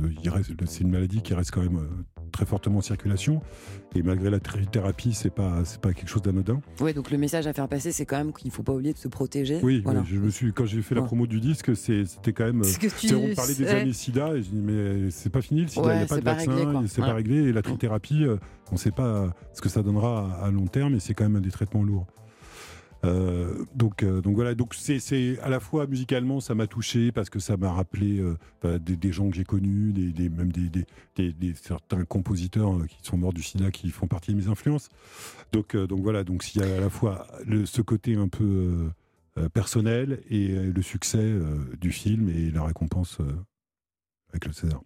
c'est 0.65 0.81
une 0.81 0.91
maladie 0.91 1.21
qui 1.21 1.33
reste 1.33 1.51
quand 1.51 1.63
même 1.63 1.77
euh, 1.77 2.21
très 2.31 2.45
fortement 2.45 2.77
en 2.77 2.81
circulation. 2.81 3.41
Et 3.95 4.01
malgré 4.03 4.29
la 4.29 4.39
trithérapie, 4.39 5.13
c'est 5.13 5.33
pas, 5.33 5.63
pas 5.81 5.93
quelque 5.93 6.09
chose 6.09 6.21
d'anodin. 6.21 6.61
Oui, 6.81 6.84
donc 6.93 7.11
le 7.11 7.17
message 7.17 7.47
à 7.47 7.53
faire 7.53 7.67
passer, 7.67 7.91
c'est 7.91 8.05
quand 8.05 8.17
même 8.17 8.33
qu'il 8.33 8.47
ne 8.47 8.53
faut 8.53 8.63
pas 8.63 8.73
oublier 8.73 8.93
de 8.93 8.97
se 8.97 9.07
protéger. 9.07 9.59
Oui, 9.63 9.81
Voilà. 9.83 10.01
oui, 10.01 10.05
je 10.09 10.19
me 10.19 10.29
suis, 10.29 10.51
quand 10.53 10.65
j'ai 10.65 10.81
fait 10.81 10.95
la 10.95 11.01
promo 11.01 11.27
du 11.27 11.39
disque, 11.39 11.75
c'était 11.75 12.33
quand 12.33 12.45
même. 12.45 12.61
Que 12.61 12.87
tu- 12.99 13.13
on 13.15 13.33
parlait 13.35 13.53
des 13.55 13.67
années 13.67 13.93
SIDA, 13.93 14.35
et 14.35 14.43
je 14.43 14.49
dis, 14.49 14.61
mais 14.61 15.09
c'est 15.11 15.29
pas 15.31 15.41
fini 15.41 15.61
le 15.61 15.67
SIDA, 15.67 15.81
il 15.83 15.87
Ouais, 15.87 15.97
n'y 15.97 16.03
a 16.03 16.05
pas 16.07 16.17
de 16.17 16.21
pas 16.21 16.33
vaccin, 16.35 16.83
c'est 16.87 17.01
Ouais. 17.01 17.07
pas 17.07 17.13
réglé, 17.13 17.35
et 17.43 17.51
la 17.53 17.61
trithérapie, 17.61 18.23
euh, 18.23 18.37
on 18.71 18.75
ne 18.75 18.79
sait 18.79 18.91
pas 18.91 19.33
ce 19.53 19.61
que 19.61 19.69
ça 19.69 19.81
donnera 19.83 20.31
à, 20.41 20.45
à 20.45 20.51
long 20.51 20.67
terme, 20.67 20.95
et 20.95 20.99
c'est 20.99 21.13
quand 21.13 21.23
même 21.25 21.35
un 21.37 21.41
des 21.41 21.51
traitements 21.51 21.83
lourds. 21.83 22.07
Euh, 23.05 23.63
donc, 23.75 24.01
euh, 24.03 24.21
donc 24.21 24.35
voilà, 24.35 24.55
donc 24.55 24.73
c'est, 24.73 25.39
à 25.39 25.49
la 25.49 25.59
fois 25.59 25.85
musicalement 25.85 26.39
ça 26.39 26.55
m'a 26.55 26.65
touché 26.67 27.11
parce 27.11 27.29
que 27.29 27.39
ça 27.39 27.55
m'a 27.55 27.71
rappelé 27.71 28.19
euh, 28.19 28.79
des, 28.79 28.95
des 28.97 29.11
gens 29.11 29.29
que 29.29 29.35
j'ai 29.35 29.43
connus, 29.43 29.93
des, 29.93 30.11
des- 30.11 30.29
même 30.29 30.51
des, 30.51 30.69
des- 31.15 31.53
certains 31.55 32.03
compositeurs 32.03 32.73
qui 32.87 32.97
sont 33.03 33.17
morts 33.17 33.33
du 33.33 33.43
sida 33.43 33.69
qui 33.71 33.89
font 33.91 34.07
partie 34.07 34.31
de 34.33 34.37
mes 34.37 34.47
influences. 34.47 34.89
Donc, 35.51 35.75
donc 35.75 35.99
voilà, 36.01 36.23
donc 36.23 36.43
s'il 36.43 36.61
y 36.61 36.65
a 36.65 36.75
à 36.77 36.79
la 36.79 36.89
fois 36.89 37.27
ce 37.65 37.81
côté 37.81 38.15
un 38.15 38.27
peu 38.27 38.89
personnel 39.53 40.21
et 40.29 40.47
le 40.47 40.81
succès 40.81 41.33
du 41.79 41.91
film 41.91 42.29
et 42.29 42.51
la 42.51 42.63
récompense 42.63 43.19
avec 44.31 44.45
le 44.45 44.53
César. 44.53 44.81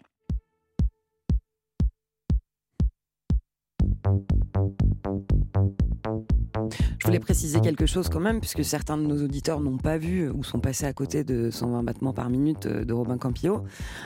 Je 7.09 7.13
voulais 7.13 7.25
préciser 7.25 7.59
quelque 7.59 7.87
chose 7.87 8.07
quand 8.07 8.19
même, 8.19 8.39
puisque 8.39 8.63
certains 8.63 8.95
de 8.95 9.01
nos 9.01 9.23
auditeurs 9.23 9.61
n'ont 9.61 9.79
pas 9.79 9.97
vu 9.97 10.29
ou 10.29 10.43
sont 10.43 10.59
passés 10.59 10.85
à 10.85 10.93
côté 10.93 11.23
de 11.23 11.49
120 11.49 11.81
battements 11.81 12.13
par 12.13 12.29
minute 12.29 12.67
euh, 12.67 12.85
de 12.85 12.93
Robin 12.93 13.17
Campillo. 13.17 13.63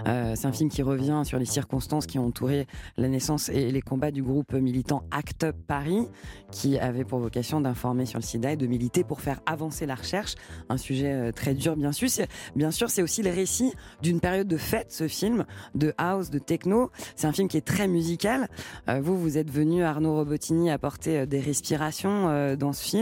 Euh, 0.07 0.35
c'est 0.37 0.47
un 0.47 0.53
film 0.53 0.69
qui 0.69 0.81
revient 0.83 1.21
sur 1.25 1.37
les 1.37 1.43
circonstances 1.43 2.05
qui 2.05 2.17
ont 2.17 2.27
entouré 2.27 2.65
la 2.95 3.09
naissance 3.09 3.49
et 3.49 3.71
les 3.71 3.81
combats 3.81 4.11
du 4.11 4.23
groupe 4.23 4.53
militant 4.53 5.03
Act 5.11 5.43
Up 5.43 5.57
Paris, 5.67 6.07
qui 6.49 6.79
avait 6.79 7.03
pour 7.03 7.19
vocation 7.19 7.59
d'informer 7.59 8.05
sur 8.05 8.19
le 8.19 8.23
sida 8.23 8.53
et 8.53 8.55
de 8.55 8.67
militer 8.67 9.03
pour 9.03 9.19
faire 9.19 9.41
avancer 9.45 9.85
la 9.85 9.95
recherche. 9.95 10.35
Un 10.69 10.77
sujet 10.77 11.11
euh, 11.11 11.31
très 11.33 11.55
dur, 11.55 11.75
bien 11.75 11.91
sûr. 11.91 12.07
Bien 12.55 12.71
sûr, 12.71 12.89
c'est 12.89 13.01
aussi 13.01 13.21
le 13.21 13.31
récit 13.31 13.73
d'une 14.01 14.21
période 14.21 14.47
de 14.47 14.57
fête, 14.57 14.93
ce 14.93 15.09
film, 15.09 15.45
de 15.75 15.93
house, 15.97 16.29
de 16.29 16.39
techno. 16.39 16.89
C'est 17.17 17.27
un 17.27 17.33
film 17.33 17.49
qui 17.49 17.57
est 17.57 17.67
très 17.67 17.89
musical. 17.89 18.47
Euh, 18.87 19.01
vous, 19.01 19.19
vous 19.19 19.37
êtes 19.37 19.51
venu, 19.51 19.83
Arnaud 19.83 20.15
Robotini, 20.15 20.71
apporter 20.71 21.27
des 21.27 21.41
respirations 21.41 22.29
euh, 22.29 22.55
dans 22.55 22.71
ce 22.71 22.83
film. 22.83 22.92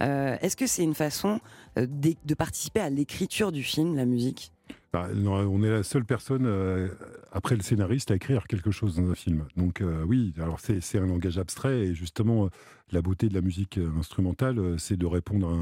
Euh, 0.00 0.36
Est-ce 0.40 0.56
que 0.56 0.66
c'est 0.66 0.82
une 0.82 0.94
façon 0.94 1.40
euh, 1.78 1.86
de 1.86 2.34
participer 2.34 2.80
à 2.80 2.90
l'écriture 2.90 3.52
du 3.52 3.62
film, 3.62 3.96
la 3.96 4.04
musique? 4.04 4.52
Bah, 4.92 5.08
on 5.14 5.62
est 5.62 5.70
la 5.70 5.82
seule 5.82 6.04
personne, 6.04 6.46
euh, 6.46 6.88
après 7.32 7.54
le 7.54 7.62
scénariste, 7.62 8.10
à 8.10 8.14
écrire 8.14 8.46
quelque 8.46 8.70
chose 8.70 8.96
dans 8.96 9.10
un 9.10 9.14
film. 9.14 9.44
Donc 9.56 9.82
oui, 10.06 10.32
alors 10.38 10.58
c'est 10.60 10.98
un 10.98 11.06
langage 11.06 11.38
abstrait 11.38 11.80
et 11.80 11.94
justement, 11.94 12.48
la 12.92 13.02
beauté 13.02 13.28
de 13.28 13.34
la 13.34 13.42
musique 13.42 13.78
instrumentale, 13.98 14.78
c'est 14.78 14.96
de 14.96 15.06
répondre 15.06 15.54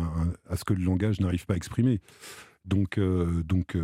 à, 0.48 0.56
ce 0.56 0.64
que 0.64 0.74
le 0.74 0.84
langage 0.84 1.20
n'arrive 1.20 1.46
pas 1.46 1.54
à 1.54 1.56
exprimer. 1.56 2.00
Donc, 2.64 3.00
donc, 3.00 3.76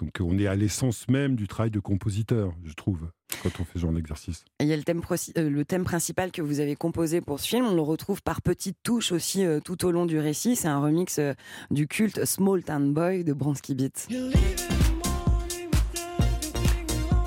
donc 0.00 0.10
on 0.20 0.38
est 0.38 0.46
à 0.46 0.54
l'essence 0.56 1.06
même 1.08 1.36
du 1.36 1.46
travail 1.46 1.70
de 1.70 1.78
compositeur, 1.80 2.52
je 2.64 2.72
trouve, 2.74 3.10
quand 3.42 3.50
on 3.60 3.64
fait 3.64 3.74
ce 3.74 3.78
genre 3.80 3.92
d'exercice. 3.92 4.44
Et 4.58 4.64
Il 4.64 4.68
y 4.68 4.72
a 4.72 4.76
le 4.76 4.82
thème, 4.82 5.00
proci- 5.00 5.32
euh, 5.38 5.48
le 5.50 5.64
thème 5.64 5.84
principal 5.84 6.32
que 6.32 6.42
vous 6.42 6.60
avez 6.60 6.74
composé 6.74 7.20
pour 7.20 7.38
ce 7.38 7.46
film. 7.46 7.66
On 7.66 7.74
le 7.74 7.82
retrouve 7.82 8.22
par 8.22 8.42
petites 8.42 8.78
touches 8.82 9.12
aussi 9.12 9.44
euh, 9.44 9.60
tout 9.60 9.84
au 9.84 9.90
long 9.92 10.06
du 10.06 10.18
récit. 10.18 10.56
C'est 10.56 10.68
un 10.68 10.80
remix 10.80 11.18
euh, 11.18 11.34
du 11.70 11.86
culte 11.86 12.24
Small 12.24 12.62
Town 12.62 12.92
Boy 12.92 13.22
de 13.24 13.32
Bronski 13.32 13.74
Beat. 13.74 14.08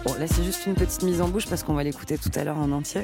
Bon, 0.06 0.14
là, 0.20 0.28
c'est 0.28 0.44
juste 0.44 0.66
une 0.66 0.74
petite 0.74 1.02
mise 1.04 1.22
en 1.22 1.30
bouche 1.30 1.48
parce 1.48 1.64
qu'on 1.64 1.76
va 1.76 1.84
l'écouter 1.84 2.18
tout 2.18 2.30
à 2.36 2.44
l'heure 2.44 2.58
en 2.58 2.70
entier. 2.74 3.04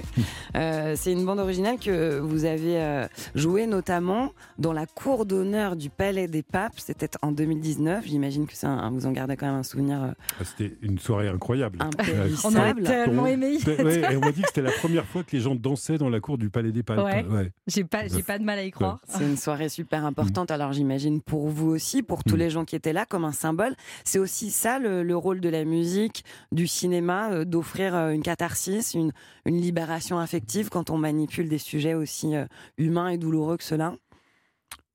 Euh, 0.55 0.95
c'est 0.97 1.13
une 1.13 1.25
bande 1.25 1.39
originale 1.39 1.77
que 1.79 2.19
vous 2.19 2.43
avez 2.43 2.77
euh, 2.81 3.07
jouée 3.35 3.67
notamment 3.67 4.33
dans 4.57 4.73
la 4.73 4.85
cour 4.85 5.25
d'honneur 5.25 5.77
du 5.77 5.89
Palais 5.89 6.27
des 6.27 6.43
Papes. 6.43 6.73
C'était 6.75 7.09
en 7.21 7.31
2019. 7.31 8.03
J'imagine 8.05 8.45
que 8.47 8.53
ça, 8.53 8.89
vous 8.91 9.05
en 9.05 9.13
gardez 9.13 9.37
quand 9.37 9.45
même 9.45 9.55
un 9.55 9.63
souvenir. 9.63 10.03
euh, 10.03 10.11
Ah, 10.41 10.43
C'était 10.43 10.75
une 10.81 10.99
soirée 10.99 11.29
incroyable. 11.29 11.79
On 12.43 12.53
aurait 12.53 12.73
tellement 12.83 13.25
aimé 13.27 13.57
ouais, 13.65 14.13
et 14.13 14.17
on 14.17 14.19
m'a 14.19 14.31
dit 14.33 14.41
que 14.41 14.47
c'était 14.47 14.61
la 14.61 14.71
première 14.71 15.05
fois 15.05 15.23
que 15.23 15.31
les 15.31 15.41
gens 15.41 15.55
dansaient 15.55 15.97
dans 15.97 16.09
la 16.09 16.19
cour 16.19 16.37
du 16.37 16.49
Palais 16.49 16.73
des. 16.73 16.83
Ouais. 16.89 17.51
J'ai 17.67 17.85
pas, 17.85 18.07
j'ai 18.09 18.23
pas 18.23 18.37
de 18.39 18.43
mal 18.43 18.59
à 18.59 18.63
y 18.63 18.71
croire. 18.71 18.99
C'est 19.07 19.23
une 19.23 19.37
soirée 19.37 19.69
super 19.69 20.05
importante. 20.05 20.51
Alors 20.51 20.73
j'imagine 20.73 21.21
pour 21.21 21.47
vous 21.47 21.69
aussi, 21.69 22.03
pour 22.03 22.25
tous 22.25 22.35
Mm. 22.35 22.39
les 22.39 22.49
gens 22.49 22.65
qui 22.65 22.75
étaient 22.75 22.93
là, 22.93 23.05
comme 23.05 23.23
un 23.25 23.31
symbole. 23.31 23.73
C'est 24.03 24.19
aussi 24.19 24.51
ça 24.51 24.79
le, 24.79 25.01
le 25.03 25.15
rôle 25.15 25.39
de 25.39 25.47
la 25.49 25.63
musique, 25.63 26.23
du 26.51 26.67
cinéma, 26.67 26.88
euh, 26.93 27.45
d'offrir 27.45 27.95
euh, 27.95 28.11
une 28.11 28.21
catharsis, 28.21 28.93
une, 28.93 29.11
libération 29.45 30.19
affective 30.19 30.69
quand 30.69 30.89
on 30.89 30.97
manipule 30.97 31.49
des 31.49 31.57
sujets 31.57 31.93
aussi 31.93 32.35
euh, 32.35 32.45
humains 32.77 33.09
et 33.09 33.17
douloureux 33.17 33.57
que 33.57 33.63
cela? 33.63 33.95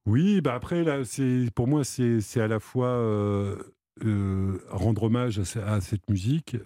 Oui, 0.06 0.40
bah 0.40 0.54
après, 0.54 0.84
là, 0.84 1.02
pour 1.54 1.66
moi, 1.66 1.82
c'est, 1.82 2.20
à 2.40 2.46
la 2.46 2.60
fois 2.60 3.02
rendre 4.70 5.04
hommage 5.04 5.38
à, 5.38 5.44
ce- 5.44 5.58
à 5.58 5.80
cette 5.80 6.10
musique, 6.10 6.56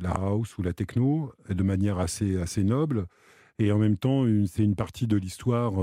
la 0.00 0.12
house 0.12 0.56
ou 0.56 0.62
la 0.62 0.72
techno, 0.72 1.30
de 1.50 1.62
manière 1.62 1.98
assez, 1.98 2.40
assez 2.40 2.64
noble, 2.64 3.04
et 3.58 3.70
en 3.70 3.78
même 3.78 3.98
temps, 3.98 4.24
c'est 4.46 4.64
une 4.64 4.76
partie 4.76 5.06
de 5.06 5.18
l'histoire 5.18 5.74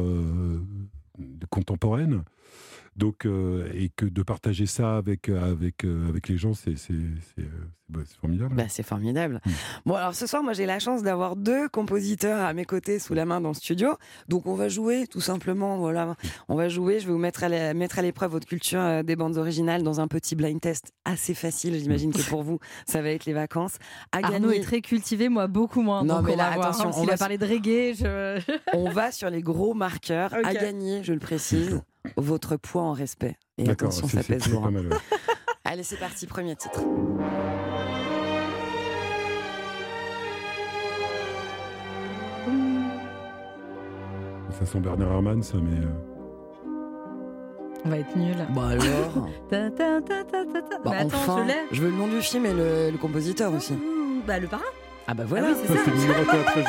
contemporaine. 1.52 2.24
Donc, 2.98 3.26
euh, 3.26 3.70
et 3.76 3.90
que 3.96 4.06
de 4.06 4.24
partager 4.24 4.66
ça 4.66 4.98
avec, 4.98 5.30
euh, 5.30 5.52
avec, 5.52 5.86
euh, 5.86 6.10
avec 6.10 6.28
les 6.28 6.38
gens, 6.38 6.54
c'est 6.54 6.76
c'est- 6.78 6.94
c'est, 7.36 7.44
c'est- 7.44 7.48
bah, 7.90 8.00
c'est 8.06 8.18
formidable. 8.18 8.56
Bah, 8.56 8.64
c'est 8.68 8.84
formidable. 8.84 9.40
Bon, 9.86 9.94
alors 9.96 10.14
ce 10.16 10.26
soir, 10.28 10.44
moi, 10.44 10.54
j'ai 10.54 10.66
la 10.66 10.80
chance 10.80 11.04
d'avoir 11.04 11.36
deux 11.36 11.70
compositeurs 11.70 12.44
à 12.44 12.54
mes 12.54 12.66
côtés 12.66 13.00
sous 13.00 13.14
la 13.14 13.26
main 13.26 13.40
dans 13.40 13.50
le 13.50 13.54
studio. 13.54 13.96
Donc, 14.28 14.46
on 14.48 14.56
va 14.56 14.68
jouer, 14.68 15.06
tout 15.08 15.22
simplement. 15.22 15.78
Voilà, 15.78 16.16
on 16.50 16.56
va 16.56 16.68
jouer. 16.70 17.00
Je 17.00 17.06
vais 17.08 17.14
vous 17.14 17.18
mettre 17.20 17.44
à 17.44 17.48
à 17.48 18.02
l'épreuve 18.02 18.32
votre 18.32 18.48
culture 18.48 18.80
euh, 18.82 19.04
des 19.04 19.16
bandes 19.16 19.38
originales 19.38 19.84
dans 19.84 20.02
un 20.02 20.08
petit 20.08 20.36
blind 20.36 20.60
test 20.60 20.92
assez 21.06 21.34
facile. 21.34 21.76
J'imagine 21.80 22.12
que 22.12 22.22
pour 22.30 22.44
vous, 22.44 22.60
ça 22.88 23.02
va 23.02 23.10
être 23.12 23.26
les 23.26 23.34
vacances. 23.34 23.76
À 24.12 24.18
Arnaud 24.18 24.50
gagner- 24.50 24.58
est 24.58 24.64
très 24.64 24.82
cultivé, 24.82 25.30
moi 25.30 25.48
beaucoup 25.48 25.82
moins. 25.82 26.04
Non, 26.04 26.22
mais 26.22 26.34
on 26.34 26.38
là, 26.38 26.50
va 26.50 26.56
voir, 26.56 26.68
attention, 26.68 26.90
hein, 26.90 26.92
on 26.96 27.00
s'il 27.02 27.10
va 27.10 27.18
parlé 27.18 27.38
de 27.38 27.46
reggae, 27.46 27.94
je... 27.96 28.42
On 28.74 28.90
va 28.90 29.12
sur 29.12 29.30
les 29.30 29.42
gros 29.42 29.74
marqueurs. 29.74 30.34
À 30.34 30.40
Ok. 30.40 30.54
gagner, 30.54 31.04
je 31.04 31.14
le 31.14 31.20
précise, 31.20 31.82
votre 32.16 32.56
poids 32.58 32.84
en 32.84 32.94
respect. 32.94 33.36
Et 33.58 33.64
D'accord, 33.64 33.90
attention, 33.90 34.08
ça 34.08 34.24
pèse 34.24 34.48
lourd. 34.50 34.70
mal, 34.72 34.88
ouais. 34.88 34.96
Allez, 35.66 35.84
c'est 35.84 35.98
parti, 36.00 36.26
premier 36.28 36.56
titre. 36.56 36.82
Ça 44.52 44.66
sent 44.66 44.80
Bernard 44.80 45.12
Herrmann, 45.12 45.44
ça, 45.44 45.58
mais. 45.62 45.80
euh, 45.80 45.90
On 47.86 47.90
va 47.90 47.98
être 48.00 48.16
nul. 48.16 48.36
Bah 48.56 48.70
alors 48.70 49.28
Ta, 49.50 49.70
ta, 49.70 50.02
ta, 50.02 50.24
ta, 50.24 50.46
ta, 50.46 50.62
ta. 50.62 50.80
Bah, 50.80 50.92
Mais 50.92 50.98
attends, 50.98 51.18
enfin, 51.18 51.44
je 51.44 51.48
l'ai. 51.48 51.60
je 51.72 51.82
veux 51.82 51.90
le 51.90 51.96
nom 51.98 52.08
du 52.08 52.22
film 52.22 52.46
et 52.46 52.54
le, 52.54 52.90
le 52.92 52.98
compositeur 52.98 53.54
aussi. 53.54 53.74
Bah 54.26 54.40
le 54.40 54.48
parrain. 54.48 54.64
Ah 55.10 55.14
bah 55.14 55.24
voilà. 55.26 55.48
Ah 55.52 55.56
oui, 55.58 55.78
c'est 55.86 55.92
Ah, 55.92 55.96
numéroté 55.96 56.38
après, 56.38 56.64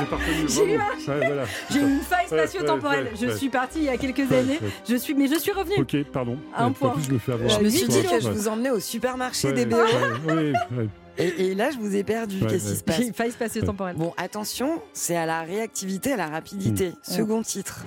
j'ai 0.47 0.65
eu. 0.65 0.69
Ouais, 0.69 0.79
voilà. 1.07 1.43
Eu 1.75 1.79
une 1.81 2.01
faille 2.01 2.27
Ouais, 2.31 2.47
spatio-temporelle. 2.47 3.05
ouais, 3.07 3.13
je 3.21 3.37
suis 3.37 3.49
partie 3.49 3.79
il 3.81 3.85
y 3.85 3.89
a 3.89 3.97
quelques 3.97 4.31
Ouais, 4.31 4.39
années. 4.39 4.59
ouais. 4.63 4.69
Je 4.89 4.95
suis, 4.97 5.15
mais 5.15 5.27
je 5.27 5.35
suis 5.39 5.51
revenue. 5.51 5.81
Ok, 5.81 5.97
pardon. 6.13 6.39
Un 6.57 6.69
Ouais, 6.69 6.73
point. 6.75 6.91
Plus, 6.91 7.03
je 7.05 7.13
me 7.13 7.19
fais 7.19 7.33
avoir. 7.33 7.51
Je 7.51 7.59
me 7.65 7.69
suis 7.69 7.89
dit 7.89 8.03
que 8.03 8.21
je 8.21 8.29
vous 8.29 8.47
emmenais 8.49 8.71
au 8.71 8.79
supermarché 8.81 9.49
Ouais, 9.49 9.55
des 9.55 9.67
BO. 9.67 9.77
ouais, 9.77 10.33
ouais, 10.35 10.53
ouais. 10.77 10.89
Et, 11.21 11.49
et 11.49 11.55
là, 11.57 11.73
je 11.73 11.79
vous 11.79 11.97
ai 11.97 12.05
perdu. 12.05 12.41
Ouais, 12.41 12.47
Qu'est-ce 12.49 12.67
ouais. 12.67 12.71
qui 12.75 12.79
se 12.79 12.85
passe 12.85 12.97
J'ai 12.99 13.07
une 13.09 13.13
faille 13.13 13.33
spatio-temporelle. 13.33 13.97
Bon, 13.97 14.15
attention, 14.17 14.81
c'est 14.93 15.17
à 15.17 15.27
la 15.27 15.41
réactivité, 15.43 16.13
à 16.13 16.17
la 16.17 16.29
rapidité. 16.29 16.91
Hmm. 16.91 16.95
Second 17.13 17.43
titre. 17.43 17.85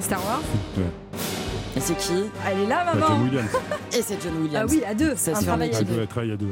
Star 0.00 0.24
Wars. 0.24 0.40
Ouais. 0.78 0.84
Et 1.76 1.80
c'est 1.80 1.96
qui 1.98 2.14
Elle 2.50 2.60
est 2.60 2.66
là, 2.66 2.82
Bah, 2.94 2.98
maman. 3.10 3.26
Et 3.92 4.00
c'est 4.00 4.16
John 4.22 4.32
Ah 4.36 4.40
Williams. 4.40 4.72
oui, 4.72 4.82
à 4.86 4.94
deux. 4.94 5.14
Ça 5.16 5.32
un 5.32 5.34
se 5.34 5.44
fait 5.44 5.50
en 5.50 5.58
deux. 5.58 5.64
à 5.64 6.36
deux. 6.36 6.46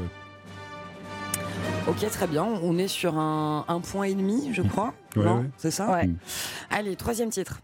Ok, 1.87 2.09
très 2.11 2.26
bien. 2.26 2.45
On 2.45 2.78
est 2.78 2.89
sur 2.89 3.18
un, 3.18 3.64
un 3.68 3.80
point 3.80 4.05
et 4.05 4.14
demi, 4.14 4.51
je 4.55 4.62
crois. 4.62 4.95
Ouais, 5.16 5.24
non 5.24 5.39
ouais. 5.41 5.51
C'est 5.59 5.70
ça 5.70 5.91
Ouais. 5.93 6.07
Mm. 6.07 6.16
Allez, 6.70 6.97
troisième 6.97 7.28
titre. 7.30 7.61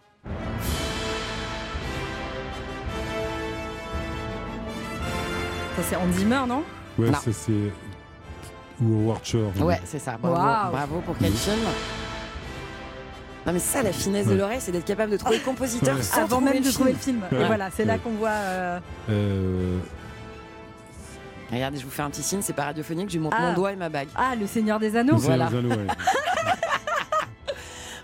Ça 5.77 5.83
c'est 5.89 5.97
Hans 5.97 6.13
Zimmer, 6.13 6.43
non? 6.49 6.63
Ouais, 6.99 7.07
Non. 7.11 7.19
ça 7.19 7.33
c'est. 7.33 7.73
Ou 8.83 8.95
Howard 9.11 9.25
Shore. 9.25 9.53
Ouais, 9.61 9.81
c'est 9.85 9.99
ça. 9.99 10.17
Bravo, 10.21 10.37
Waouh. 10.37 10.71
bravo 10.73 11.01
pour 11.05 11.17
quel 11.19 11.33
film 11.33 11.57
non 13.47 13.55
mais 13.55 13.59
ça 13.59 13.83
la 13.83 13.91
finesse 13.91 14.27
de 14.27 14.33
Ouais. 14.33 14.37
l'oreille 14.37 14.59
c'est 14.61 14.71
d'être 14.71 14.85
capable 14.85 15.11
de 15.13 15.17
trouver 15.17 15.39
le 15.39 15.43
compositeur 15.45 15.97
Ouais. 15.97 16.03
sans 16.03 16.19
Avant 16.19 16.37
trouver 16.37 16.53
même 16.53 16.63
le 16.63 16.69
de 16.69 16.75
trouver 16.75 16.93
le 16.93 16.99
film. 16.99 17.23
Ouais. 17.33 17.47
Voilà, 17.47 17.71
c'est 17.75 17.87
là 17.87 17.97
qu'on 17.97 18.11
voit. 18.11 18.29
euh, 18.29 18.79
Euh, 19.09 19.79
Regardez 21.53 21.79
je 21.79 21.85
vous 21.85 21.91
fais 21.91 22.03
un 22.03 22.11
petit 22.11 22.23
signe 22.23 22.43
c'est 22.43 22.53
pas 22.53 22.65
radiophonique 22.67 23.11
je 23.11 23.19
montre 23.19 23.37
Ah. 23.39 23.49
mon 23.49 23.55
doigt 23.55 23.73
et 23.73 23.77
ma 23.77 23.89
bague. 23.89 24.09
Ah, 24.15 24.35
le 24.37 24.47
Seigneur 24.47 24.79
des 24.79 24.95
Anneaux. 24.97 25.15
Lucien 25.17 25.29
Voilà. 25.37 25.51
Lozano, 25.51 25.69
ouais. 25.71 25.87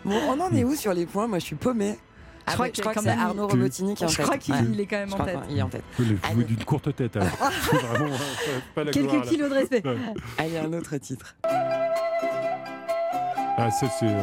Bon 0.05 0.21
on 0.29 0.41
en 0.41 0.51
est 0.53 0.65
où 0.65 0.75
sur 0.75 0.93
les 0.95 1.07
points 1.07 1.27
moi 1.27 1.39
je 1.41 1.45
suis 1.45 1.57
crois 2.55 2.69
que 2.69 2.77
je 2.77 2.81
crois 2.81 2.95
que 2.95 3.01
c'est 3.01 3.09
Arnaud 3.11 3.49
Robotini 3.49 3.95
qui 3.97 4.05
est 4.05 4.07
en 4.07 4.11
Je 4.11 4.17
tête. 4.19 4.27
crois 4.27 4.39
qu'il 4.39 4.55
Ouais. 4.55 4.81
est 4.81 4.87
quand 4.87 4.99
même 4.99 5.09
Je 5.09 5.15
en 5.15 5.25
tête. 5.25 5.39
qu'il 5.49 5.59
est 5.59 5.63
en 5.63 5.69
tête. 5.69 5.83
Jouer 6.33 6.45
d'une 6.45 6.65
courte 6.65 6.95
tête. 6.95 7.17
alors. 7.17 7.29
Vraiment, 7.73 8.15
hein, 8.15 8.61
pas 8.75 8.85
la 8.85 8.93
Quelques 8.93 9.23
kilos 9.23 9.51
de 9.51 9.55
respect. 9.55 9.83
Allez 10.39 10.59
un 10.59 10.73
autre 10.73 10.97
titre. 10.99 11.35
Ah, 13.59 13.71
ça, 13.71 13.87
c'est. 13.99 14.07
euh, 14.07 14.23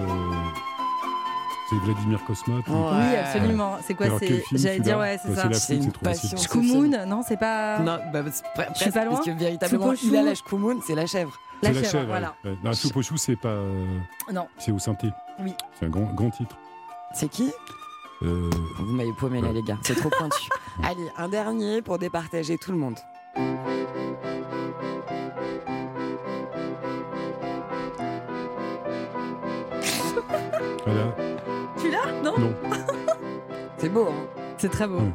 C'est 1.82 1.86
Vladimir 1.86 2.20
Kosma. 2.26 2.56
puis- 2.64 2.74
Ouais. 2.74 2.80
Oui, 2.92 3.16
absolument. 3.16 3.78
C'est 3.86 3.94
quoi 3.96 4.06
C'est 4.20 4.44
J'allais 4.54 4.80
dire 4.80 4.98
ouais, 5.00 5.20
c'est 5.24 5.34
Bah, 5.36 5.42
ça. 5.44 5.54
c'est 5.54 5.76
une 5.78 5.92
passion. 5.92 6.38
Shkumun, 6.38 7.06
non, 7.06 7.22
c'est 7.28 7.38
pas. 7.38 7.80
Non, 7.80 7.98
bah, 8.12 8.22
c'est 8.32 8.44
pre- 8.46 8.68
Je 8.76 8.80
suis 8.82 8.92
pas 8.92 8.92
presque, 8.92 9.06
loin 9.06 9.16
parce 9.16 9.26
que 9.26 9.32
véritablement, 9.32 9.94
il 10.04 10.16
a 10.18 10.22
la 10.24 10.36
Shkumun, 10.36 10.80
c'est 10.86 10.96
la 10.96 11.06
chèvre. 11.06 11.34
La 11.62 11.70
C'est 11.70 11.74
la 11.76 11.80
chèvre, 11.82 11.92
chèvre. 11.92 12.08
voilà. 12.08 12.36
ouais. 12.44 12.52
Ouais. 12.52 12.58
Non, 12.64 12.74
soupe 12.74 12.98
au 12.98 13.02
chou, 13.02 13.18
c'est 13.18 13.36
pas. 13.38 13.48
euh, 13.50 13.86
Non. 14.32 14.48
C'est 14.58 14.72
au 14.72 14.80
synthé. 14.80 15.10
Oui. 15.40 15.54
C'est 15.80 15.86
un 15.86 15.90
grand, 15.90 16.14
grand 16.14 16.30
titre. 16.30 16.56
C'est 17.14 17.30
qui? 17.30 17.52
Euh, 18.22 18.50
Vous 18.80 18.94
m'avez 18.94 19.14
paumé 19.14 19.42
là, 19.42 19.52
les 19.52 19.62
gars. 19.64 19.78
C'est 19.84 19.96
trop 19.96 20.10
pointu. 20.10 20.50
Allez, 20.84 21.08
un 21.18 21.28
dernier 21.30 21.82
pour 21.82 21.98
départager 21.98 22.58
tout 22.58 22.72
le 22.72 22.78
monde. 22.78 22.98
C'est 33.84 33.90
beau, 33.90 34.08
hein 34.10 34.44
C'est 34.58 34.70
très 34.72 34.88
beau. 34.88 34.96
Ouais. 34.96 35.12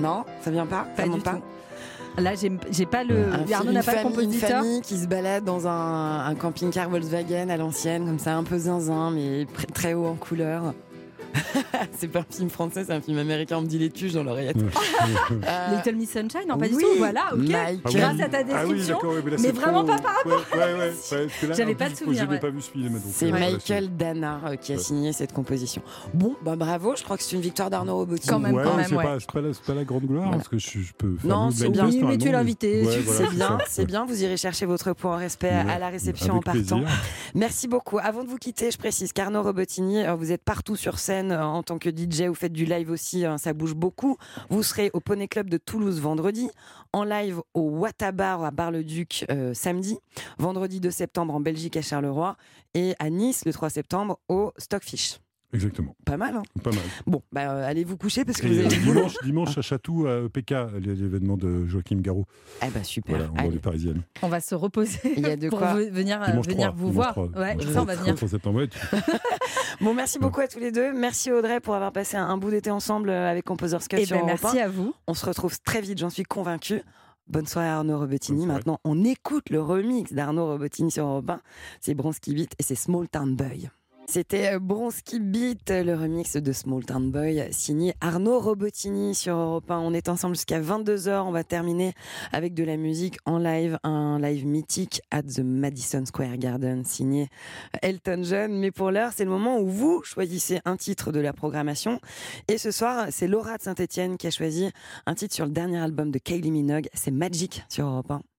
Non 0.00 0.24
Ça 0.42 0.50
vient 0.52 0.64
pas 0.66 0.86
Pas 0.96 1.02
Ça 1.02 1.08
monte 1.08 1.24
pas 1.24 1.34
tout. 1.34 2.22
Là, 2.22 2.32
j'ai 2.34 2.86
pas 2.86 3.04
le. 3.04 3.24
Un 3.32 3.52
Arnaud 3.52 3.72
n'a 3.72 3.80
une 3.80 3.84
pas 3.86 3.92
le 3.92 3.98
famille- 3.98 4.02
Une 4.02 4.10
compositeur. 4.10 4.50
famille 4.62 4.80
qui 4.82 4.98
se 4.98 5.06
balade 5.06 5.44
dans 5.44 5.66
un, 5.66 6.26
un 6.26 6.34
camping-car 6.34 6.88
Volkswagen 6.90 7.48
à 7.48 7.56
l'ancienne, 7.56 8.04
comme 8.04 8.18
ça, 8.18 8.36
un 8.36 8.44
peu 8.44 8.58
zinzin, 8.58 9.10
mais 9.10 9.46
très 9.74 9.94
haut 9.94 10.06
en 10.06 10.14
couleur. 10.14 10.74
c'est 11.98 12.08
pas 12.08 12.20
un 12.20 12.26
film 12.30 12.50
français, 12.50 12.84
c'est 12.86 12.92
un 12.92 13.00
film 13.00 13.18
américain. 13.18 13.56
On 13.58 13.62
me 13.62 13.66
dit 13.66 13.78
les 13.78 13.90
tuches 13.90 14.12
dans 14.12 14.24
l'oreillette. 14.24 14.56
Euh, 15.32 15.76
Little 15.76 15.96
Miss 15.96 16.10
Sunshine, 16.12 16.46
non, 16.48 16.58
pas 16.58 16.68
du 16.68 16.74
oui. 16.74 16.82
tout. 16.82 16.98
Voilà, 16.98 17.22
ok. 17.32 17.38
Michael. 17.40 17.80
Grâce 17.84 18.20
à 18.20 18.28
ta 18.28 18.38
Ah 18.54 18.64
oui, 18.66 18.74
description. 18.74 18.98
là, 19.02 19.36
mais 19.40 19.50
vraiment 19.50 19.84
trop- 19.84 19.92
pas 19.94 19.98
par 19.98 20.14
rapport 20.16 20.32
Ouais, 20.52 20.58
ouais, 20.58 20.64
ouais, 20.64 20.78
ouais, 20.78 20.88
parce 20.90 21.40
que 21.40 21.46
là, 21.46 21.54
J'avais 21.54 21.74
pas 21.74 21.88
de 21.90 21.96
souvenir, 21.96 22.28
Je 22.30 22.36
pas 22.38 22.50
vu 22.50 22.60
ce 22.60 22.70
film. 22.70 23.00
C'est 23.12 23.26
euh, 23.32 23.38
Michael 23.38 23.96
Dana 23.96 24.40
euh, 24.46 24.56
qui 24.56 24.72
a 24.72 24.78
signé 24.78 25.12
cette 25.12 25.32
composition. 25.32 25.82
Bon, 26.14 26.36
bah 26.44 26.56
bravo, 26.56 26.94
je 26.96 27.02
crois 27.02 27.16
que 27.16 27.22
c'est 27.22 27.34
une 27.36 27.42
victoire 27.42 27.70
d'Arnaud 27.70 27.96
Robotini. 27.96 28.28
Quand 28.28 28.38
même, 28.38 28.52
quand 28.54 28.70
mais 28.76 28.76
même, 28.76 28.86
c'est 28.88 28.94
pas, 28.96 29.40
la, 29.40 29.52
c'est 29.54 29.62
pas 29.64 29.74
la 29.74 29.84
grande 29.84 30.04
gloire, 30.04 30.24
Voilà. 30.24 30.36
parce 30.38 30.48
que 30.48 30.58
je, 30.58 30.78
je 30.80 30.92
peux 30.92 31.16
faire 31.16 31.30
Non, 31.30 31.50
c'est 31.50 31.68
bien. 31.68 31.88
mais 32.04 32.18
tu 32.18 32.28
es 32.28 32.32
l'invité, 32.32 32.84
c'est 33.06 33.30
bien, 33.30 33.58
c'est 33.68 33.86
bien. 33.86 34.04
Vous 34.06 34.22
irez 34.22 34.36
chercher 34.36 34.66
votre 34.66 34.92
point 34.92 35.14
en 35.14 35.18
respect 35.18 35.50
à- 35.50 35.78
la 35.78 35.88
réception 35.88 36.34
en 36.34 36.40
partant. 36.40 36.80
Merci 37.34 37.68
beaucoup. 37.68 37.98
Avant 37.98 38.22
de 38.24 38.28
vous 38.28 38.38
quitter, 38.38 38.70
je 38.70 38.78
précise 38.78 39.12
qu'Arnaud 39.12 39.42
Robotini, 39.42 40.04
euh, 40.04 40.14
vous 40.14 40.32
êtes 40.32 40.42
partout 40.42 40.76
sur 40.76 40.98
scène 40.98 41.11
euh, 41.12 41.42
en 41.42 41.62
tant 41.62 41.78
que 41.78 41.90
DJ, 41.90 42.22
vous 42.22 42.34
faites 42.34 42.52
du 42.52 42.64
live 42.64 42.90
aussi, 42.90 43.24
hein, 43.24 43.38
ça 43.38 43.52
bouge 43.52 43.74
beaucoup. 43.74 44.16
Vous 44.48 44.62
serez 44.62 44.90
au 44.92 45.00
Poney 45.00 45.28
Club 45.28 45.50
de 45.50 45.58
Toulouse 45.58 46.00
vendredi, 46.00 46.48
en 46.92 47.04
live 47.04 47.40
au 47.54 47.62
Watabar 47.62 48.44
à 48.44 48.50
Bar-le-Duc 48.50 49.26
euh, 49.30 49.54
samedi, 49.54 49.98
vendredi 50.38 50.80
2 50.80 50.90
septembre 50.90 51.34
en 51.34 51.40
Belgique 51.40 51.76
à 51.76 51.82
Charleroi 51.82 52.36
et 52.74 52.94
à 52.98 53.10
Nice 53.10 53.44
le 53.44 53.52
3 53.52 53.70
septembre 53.70 54.18
au 54.28 54.52
Stockfish. 54.56 55.18
Exactement. 55.52 55.94
Pas 56.06 56.16
mal, 56.16 56.34
hein 56.36 56.42
Pas 56.62 56.70
mal. 56.70 56.80
Bon, 57.06 57.22
bah, 57.30 57.50
euh, 57.52 57.66
allez 57.68 57.84
vous 57.84 57.96
coucher 57.98 58.24
parce 58.24 58.40
que 58.40 58.46
Et 58.46 58.50
vous 58.50 58.58
avez 58.60 58.68
dimanche, 58.68 59.14
dimanche 59.24 59.58
à 59.58 59.62
Chatou, 59.62 60.06
à 60.06 60.20
EPK, 60.24 60.50
l'événement 60.80 61.36
de 61.36 61.66
Joachim 61.66 61.96
Garraud. 62.00 62.24
Eh 62.64 62.70
bah 62.70 62.82
super. 62.84 63.16
Voilà, 63.16 63.30
en 63.32 63.36
Allez. 63.36 63.48
banlieue 63.48 63.60
parisienne. 63.60 64.02
On 64.22 64.28
va 64.28 64.40
se 64.40 64.54
reposer 64.54 64.98
Il 65.16 65.22
y 65.26 65.30
a 65.30 65.36
de 65.36 65.48
pour 65.50 65.58
quoi. 65.58 65.74
ve- 65.74 65.90
venir, 65.90 66.22
euh, 66.22 66.26
Dimanche 66.26 66.46
venir 66.46 66.68
3, 66.68 66.76
vous 66.78 66.92
voir. 66.92 67.12
3. 67.12 67.26
Ouais, 67.28 67.56
Ouais, 67.56 67.72
ça, 67.72 67.82
on 67.82 67.84
va 67.84 67.94
venir. 67.96 68.14
3 68.14 68.28
septembre, 68.28 68.58
ouais, 68.60 68.68
tu- 68.68 68.78
Bon, 69.84 69.94
merci 69.94 70.18
beaucoup 70.18 70.40
à 70.40 70.48
tous 70.48 70.58
les 70.58 70.72
deux. 70.72 70.92
Merci 70.92 71.30
Audrey 71.32 71.60
pour 71.60 71.74
avoir 71.74 71.92
passé 71.92 72.16
un, 72.16 72.26
un 72.26 72.36
bout 72.38 72.50
d'été 72.50 72.70
ensemble 72.70 73.10
euh, 73.10 73.30
avec 73.30 73.44
Composers 73.44 73.78
Cut 73.88 73.96
Eh 73.98 74.06
sur 74.06 74.16
ben, 74.18 74.24
merci 74.26 74.58
1. 74.60 74.64
à 74.64 74.68
vous. 74.68 74.94
On 75.06 75.14
se 75.14 75.26
retrouve 75.26 75.58
très 75.62 75.80
vite, 75.80 75.98
j'en 75.98 76.10
suis 76.10 76.22
convaincue. 76.24 76.82
Bonne 77.28 77.46
soirée 77.46 77.68
Arnaud 77.68 77.98
Robotini. 77.98 78.46
Maintenant, 78.46 78.78
on 78.84 79.04
écoute 79.04 79.50
le 79.50 79.60
remix 79.62 80.12
d'Arnaud 80.12 80.46
Robotini 80.46 80.90
sur 80.90 81.06
Europe 81.06 81.30
1. 81.30 81.40
C'est 81.80 81.94
Bronski 81.94 82.34
Beat 82.34 82.52
et 82.58 82.62
c'est 82.62 82.74
Small 82.74 83.08
Town 83.08 83.34
Boy. 83.36 83.70
C'était 84.06 84.54
euh, 84.54 84.58
Bronski 84.58 85.20
Beat, 85.20 85.70
le 85.70 85.94
remix 85.94 86.36
de 86.36 86.52
Small 86.52 86.84
Town 86.84 87.10
Boy, 87.10 87.48
signé 87.50 87.94
Arnaud 88.00 88.40
Robotini 88.40 89.14
sur 89.14 89.36
Europe 89.36 89.70
1. 89.70 89.78
On 89.78 89.94
est 89.94 90.08
ensemble 90.08 90.34
jusqu'à 90.34 90.60
22h. 90.60 91.22
On 91.22 91.30
va 91.30 91.44
terminer 91.44 91.94
avec 92.32 92.52
de 92.52 92.64
la 92.64 92.76
musique 92.76 93.18
en 93.26 93.38
live, 93.38 93.78
un 93.84 94.18
live 94.18 94.46
mythique 94.46 95.00
at 95.10 95.22
the 95.22 95.40
Madison 95.40 96.04
Square 96.04 96.36
Garden, 96.36 96.84
signé 96.84 97.28
Elton 97.80 98.22
John. 98.24 98.52
Mais 98.52 98.70
pour 98.70 98.90
l'heure, 98.90 99.12
c'est 99.14 99.24
le 99.24 99.30
moment 99.30 99.58
où 99.58 99.66
vous 99.66 100.02
choisissez 100.02 100.60
un 100.64 100.76
titre 100.76 101.12
de 101.12 101.20
la 101.20 101.32
programmation. 101.32 102.00
Et 102.48 102.58
ce 102.58 102.70
soir, 102.70 103.06
c'est 103.10 103.28
Laura 103.28 103.56
de 103.56 103.62
Saint-Etienne 103.62 104.16
qui 104.16 104.26
a 104.26 104.30
choisi 104.30 104.70
un 105.06 105.14
titre 105.14 105.34
sur 105.34 105.46
le 105.46 105.52
dernier 105.52 105.78
album 105.78 106.10
de 106.10 106.18
Kylie 106.18 106.50
Minogue. 106.50 106.88
C'est 106.92 107.12
Magic 107.12 107.62
sur 107.68 107.86
Europe 107.86 108.10
1. 108.10 108.31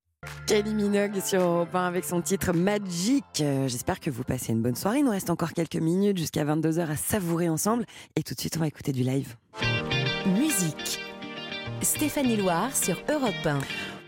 Kylie 0.47 0.73
Minogue 0.73 1.19
sur 1.23 1.41
Europe 1.41 1.73
1 1.73 1.85
avec 1.85 2.05
son 2.05 2.21
titre 2.21 2.53
Magic. 2.53 3.23
Euh, 3.41 3.67
J'espère 3.67 3.99
que 3.99 4.09
vous 4.09 4.23
passez 4.23 4.51
une 4.51 4.61
bonne 4.61 4.75
soirée. 4.75 4.99
Il 4.99 5.05
nous 5.05 5.11
reste 5.11 5.29
encore 5.29 5.53
quelques 5.53 5.75
minutes 5.77 6.17
jusqu'à 6.17 6.43
22h 6.43 6.89
à 6.89 6.95
savourer 6.95 7.49
ensemble. 7.49 7.85
Et 8.15 8.23
tout 8.23 8.33
de 8.33 8.39
suite, 8.39 8.55
on 8.57 8.59
va 8.59 8.67
écouter 8.67 8.91
du 8.91 9.03
live. 9.03 9.35
Musique. 10.25 10.99
Stéphanie 11.81 12.37
Loire 12.37 12.75
sur 12.75 12.97
Europe 13.09 13.33
1. 13.45 13.59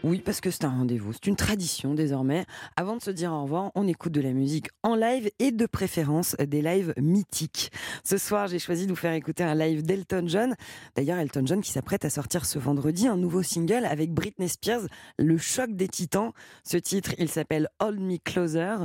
Oui, 0.05 0.21
parce 0.23 0.39
que 0.39 0.51
c'est 0.51 0.65
un 0.65 0.69
rendez-vous, 0.69 1.13
c'est 1.13 1.25
une 1.25 1.35
tradition 1.35 1.95
désormais. 1.95 2.45
Avant 2.75 2.95
de 2.95 3.01
se 3.01 3.09
dire 3.09 3.33
au 3.33 3.41
revoir, 3.41 3.71
on 3.73 3.87
écoute 3.87 4.11
de 4.11 4.21
la 4.21 4.33
musique 4.33 4.67
en 4.83 4.93
live 4.93 5.31
et 5.39 5.51
de 5.51 5.65
préférence 5.65 6.35
des 6.35 6.61
lives 6.61 6.93
mythiques. 7.01 7.71
Ce 8.03 8.19
soir, 8.19 8.45
j'ai 8.45 8.59
choisi 8.59 8.85
de 8.85 8.91
vous 8.91 8.95
faire 8.95 9.13
écouter 9.13 9.43
un 9.43 9.55
live 9.55 9.81
d'Elton 9.81 10.25
John. 10.27 10.53
D'ailleurs, 10.95 11.17
Elton 11.17 11.47
John 11.47 11.59
qui 11.59 11.71
s'apprête 11.71 12.05
à 12.05 12.11
sortir 12.11 12.45
ce 12.45 12.59
vendredi 12.59 13.07
un 13.07 13.17
nouveau 13.17 13.41
single 13.41 13.83
avec 13.83 14.13
Britney 14.13 14.47
Spears, 14.47 14.83
Le 15.17 15.39
choc 15.39 15.71
des 15.71 15.87
titans. 15.87 16.33
Ce 16.63 16.77
titre, 16.77 17.15
il 17.17 17.27
s'appelle 17.27 17.67
Hold 17.79 17.99
Me 17.99 18.17
Closer. 18.23 18.75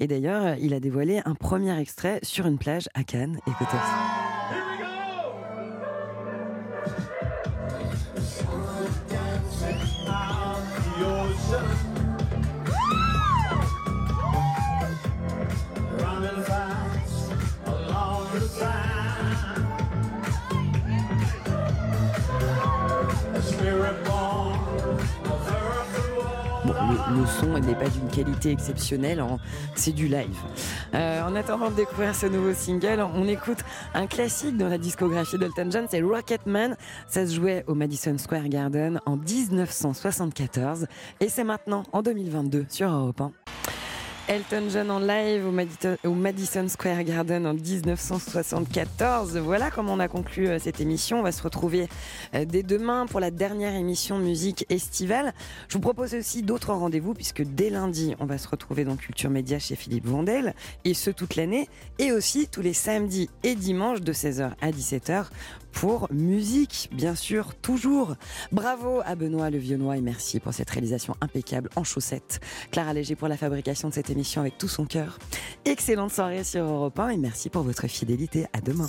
Et 0.00 0.08
d'ailleurs, 0.08 0.56
il 0.58 0.74
a 0.74 0.80
dévoilé 0.80 1.22
un 1.24 1.36
premier 1.36 1.78
extrait 1.78 2.18
sur 2.24 2.46
une 2.48 2.58
plage 2.58 2.88
à 2.94 3.04
Cannes. 3.04 3.38
Écoutez. 3.46 3.78
Le, 27.10 27.26
son 27.26 27.58
n'est 27.58 27.74
pas 27.74 27.88
d'une 27.88 28.08
qualité 28.08 28.50
exceptionnelle, 28.50 29.20
hein, 29.20 29.38
c'est 29.74 29.92
du 29.92 30.08
live. 30.08 30.36
Euh, 30.94 31.22
en 31.22 31.34
attendant 31.36 31.70
de 31.70 31.76
découvrir 31.76 32.14
ce 32.14 32.26
nouveau 32.26 32.54
single, 32.54 33.04
on 33.14 33.26
écoute 33.28 33.58
un 33.94 34.06
classique 34.06 34.56
dans 34.56 34.68
la 34.68 34.78
discographie 34.78 35.38
d'Elton 35.38 35.68
John, 35.70 35.86
c'est 35.90 36.00
Rocketman. 36.00 36.76
Ça 37.08 37.26
se 37.26 37.34
jouait 37.34 37.64
au 37.66 37.74
Madison 37.74 38.16
Square 38.18 38.48
Garden 38.48 39.00
en 39.06 39.16
1974 39.16 40.86
et 41.20 41.28
c'est 41.28 41.44
maintenant 41.44 41.82
en 41.92 42.02
2022 42.02 42.66
sur 42.68 42.88
Europe 42.88 43.20
1. 43.20 43.32
Elton 44.26 44.68
John 44.70 44.90
en 44.90 45.00
live 45.00 45.46
au 45.46 46.14
Madison, 46.14 46.68
Square 46.68 47.04
Garden 47.04 47.46
en 47.46 47.52
1974. 47.52 49.36
Voilà 49.36 49.70
comment 49.70 49.92
on 49.92 50.00
a 50.00 50.08
conclu 50.08 50.48
euh, 50.48 50.58
cette 50.58 50.80
émission. 50.80 51.20
On 51.20 51.22
va 51.22 51.30
se 51.30 51.42
retrouver 51.42 51.88
euh, 52.34 52.46
dès 52.46 52.62
demain 52.62 53.04
pour 53.04 53.20
la 53.20 53.30
dernière 53.30 53.74
émission 53.74 54.18
musique 54.18 54.64
estivale. 54.70 55.34
Je 55.68 55.74
vous 55.74 55.80
propose 55.80 56.14
aussi 56.14 56.42
d'autres 56.42 56.72
rendez-vous 56.72 57.12
puisque 57.12 57.42
dès 57.42 57.68
lundi, 57.68 58.14
on 58.18 58.24
va 58.24 58.38
se 58.38 58.48
retrouver 58.48 58.84
dans 58.84 58.96
Culture 58.96 59.28
Média 59.28 59.58
chez 59.58 59.76
Philippe 59.76 60.06
Vandel 60.06 60.54
et 60.86 60.94
ce 60.94 61.10
toute 61.10 61.36
l'année 61.36 61.68
et 61.98 62.10
aussi 62.10 62.48
tous 62.48 62.62
les 62.62 62.72
samedis 62.72 63.28
et 63.42 63.54
dimanches 63.54 64.00
de 64.00 64.12
16h 64.14 64.52
à 64.58 64.70
17h 64.70 65.26
pour 65.74 66.08
musique, 66.12 66.88
bien 66.92 67.14
sûr, 67.14 67.54
toujours. 67.56 68.16
Bravo 68.52 69.00
à 69.04 69.14
Benoît 69.14 69.50
Le 69.50 69.58
Vionnois 69.58 69.96
et 69.96 70.00
merci 70.00 70.40
pour 70.40 70.54
cette 70.54 70.70
réalisation 70.70 71.14
impeccable 71.20 71.68
en 71.76 71.84
chaussettes. 71.84 72.40
Clara 72.70 72.92
Léger 72.94 73.16
pour 73.16 73.28
la 73.28 73.36
fabrication 73.36 73.88
de 73.88 73.94
cette 73.94 74.10
émission 74.10 74.40
avec 74.40 74.56
tout 74.56 74.68
son 74.68 74.86
cœur. 74.86 75.18
Excellente 75.64 76.12
soirée 76.12 76.44
sur 76.44 76.64
Europe 76.64 76.98
1 76.98 77.08
et 77.10 77.16
merci 77.16 77.50
pour 77.50 77.62
votre 77.62 77.86
fidélité. 77.86 78.46
À 78.52 78.60
demain. 78.60 78.86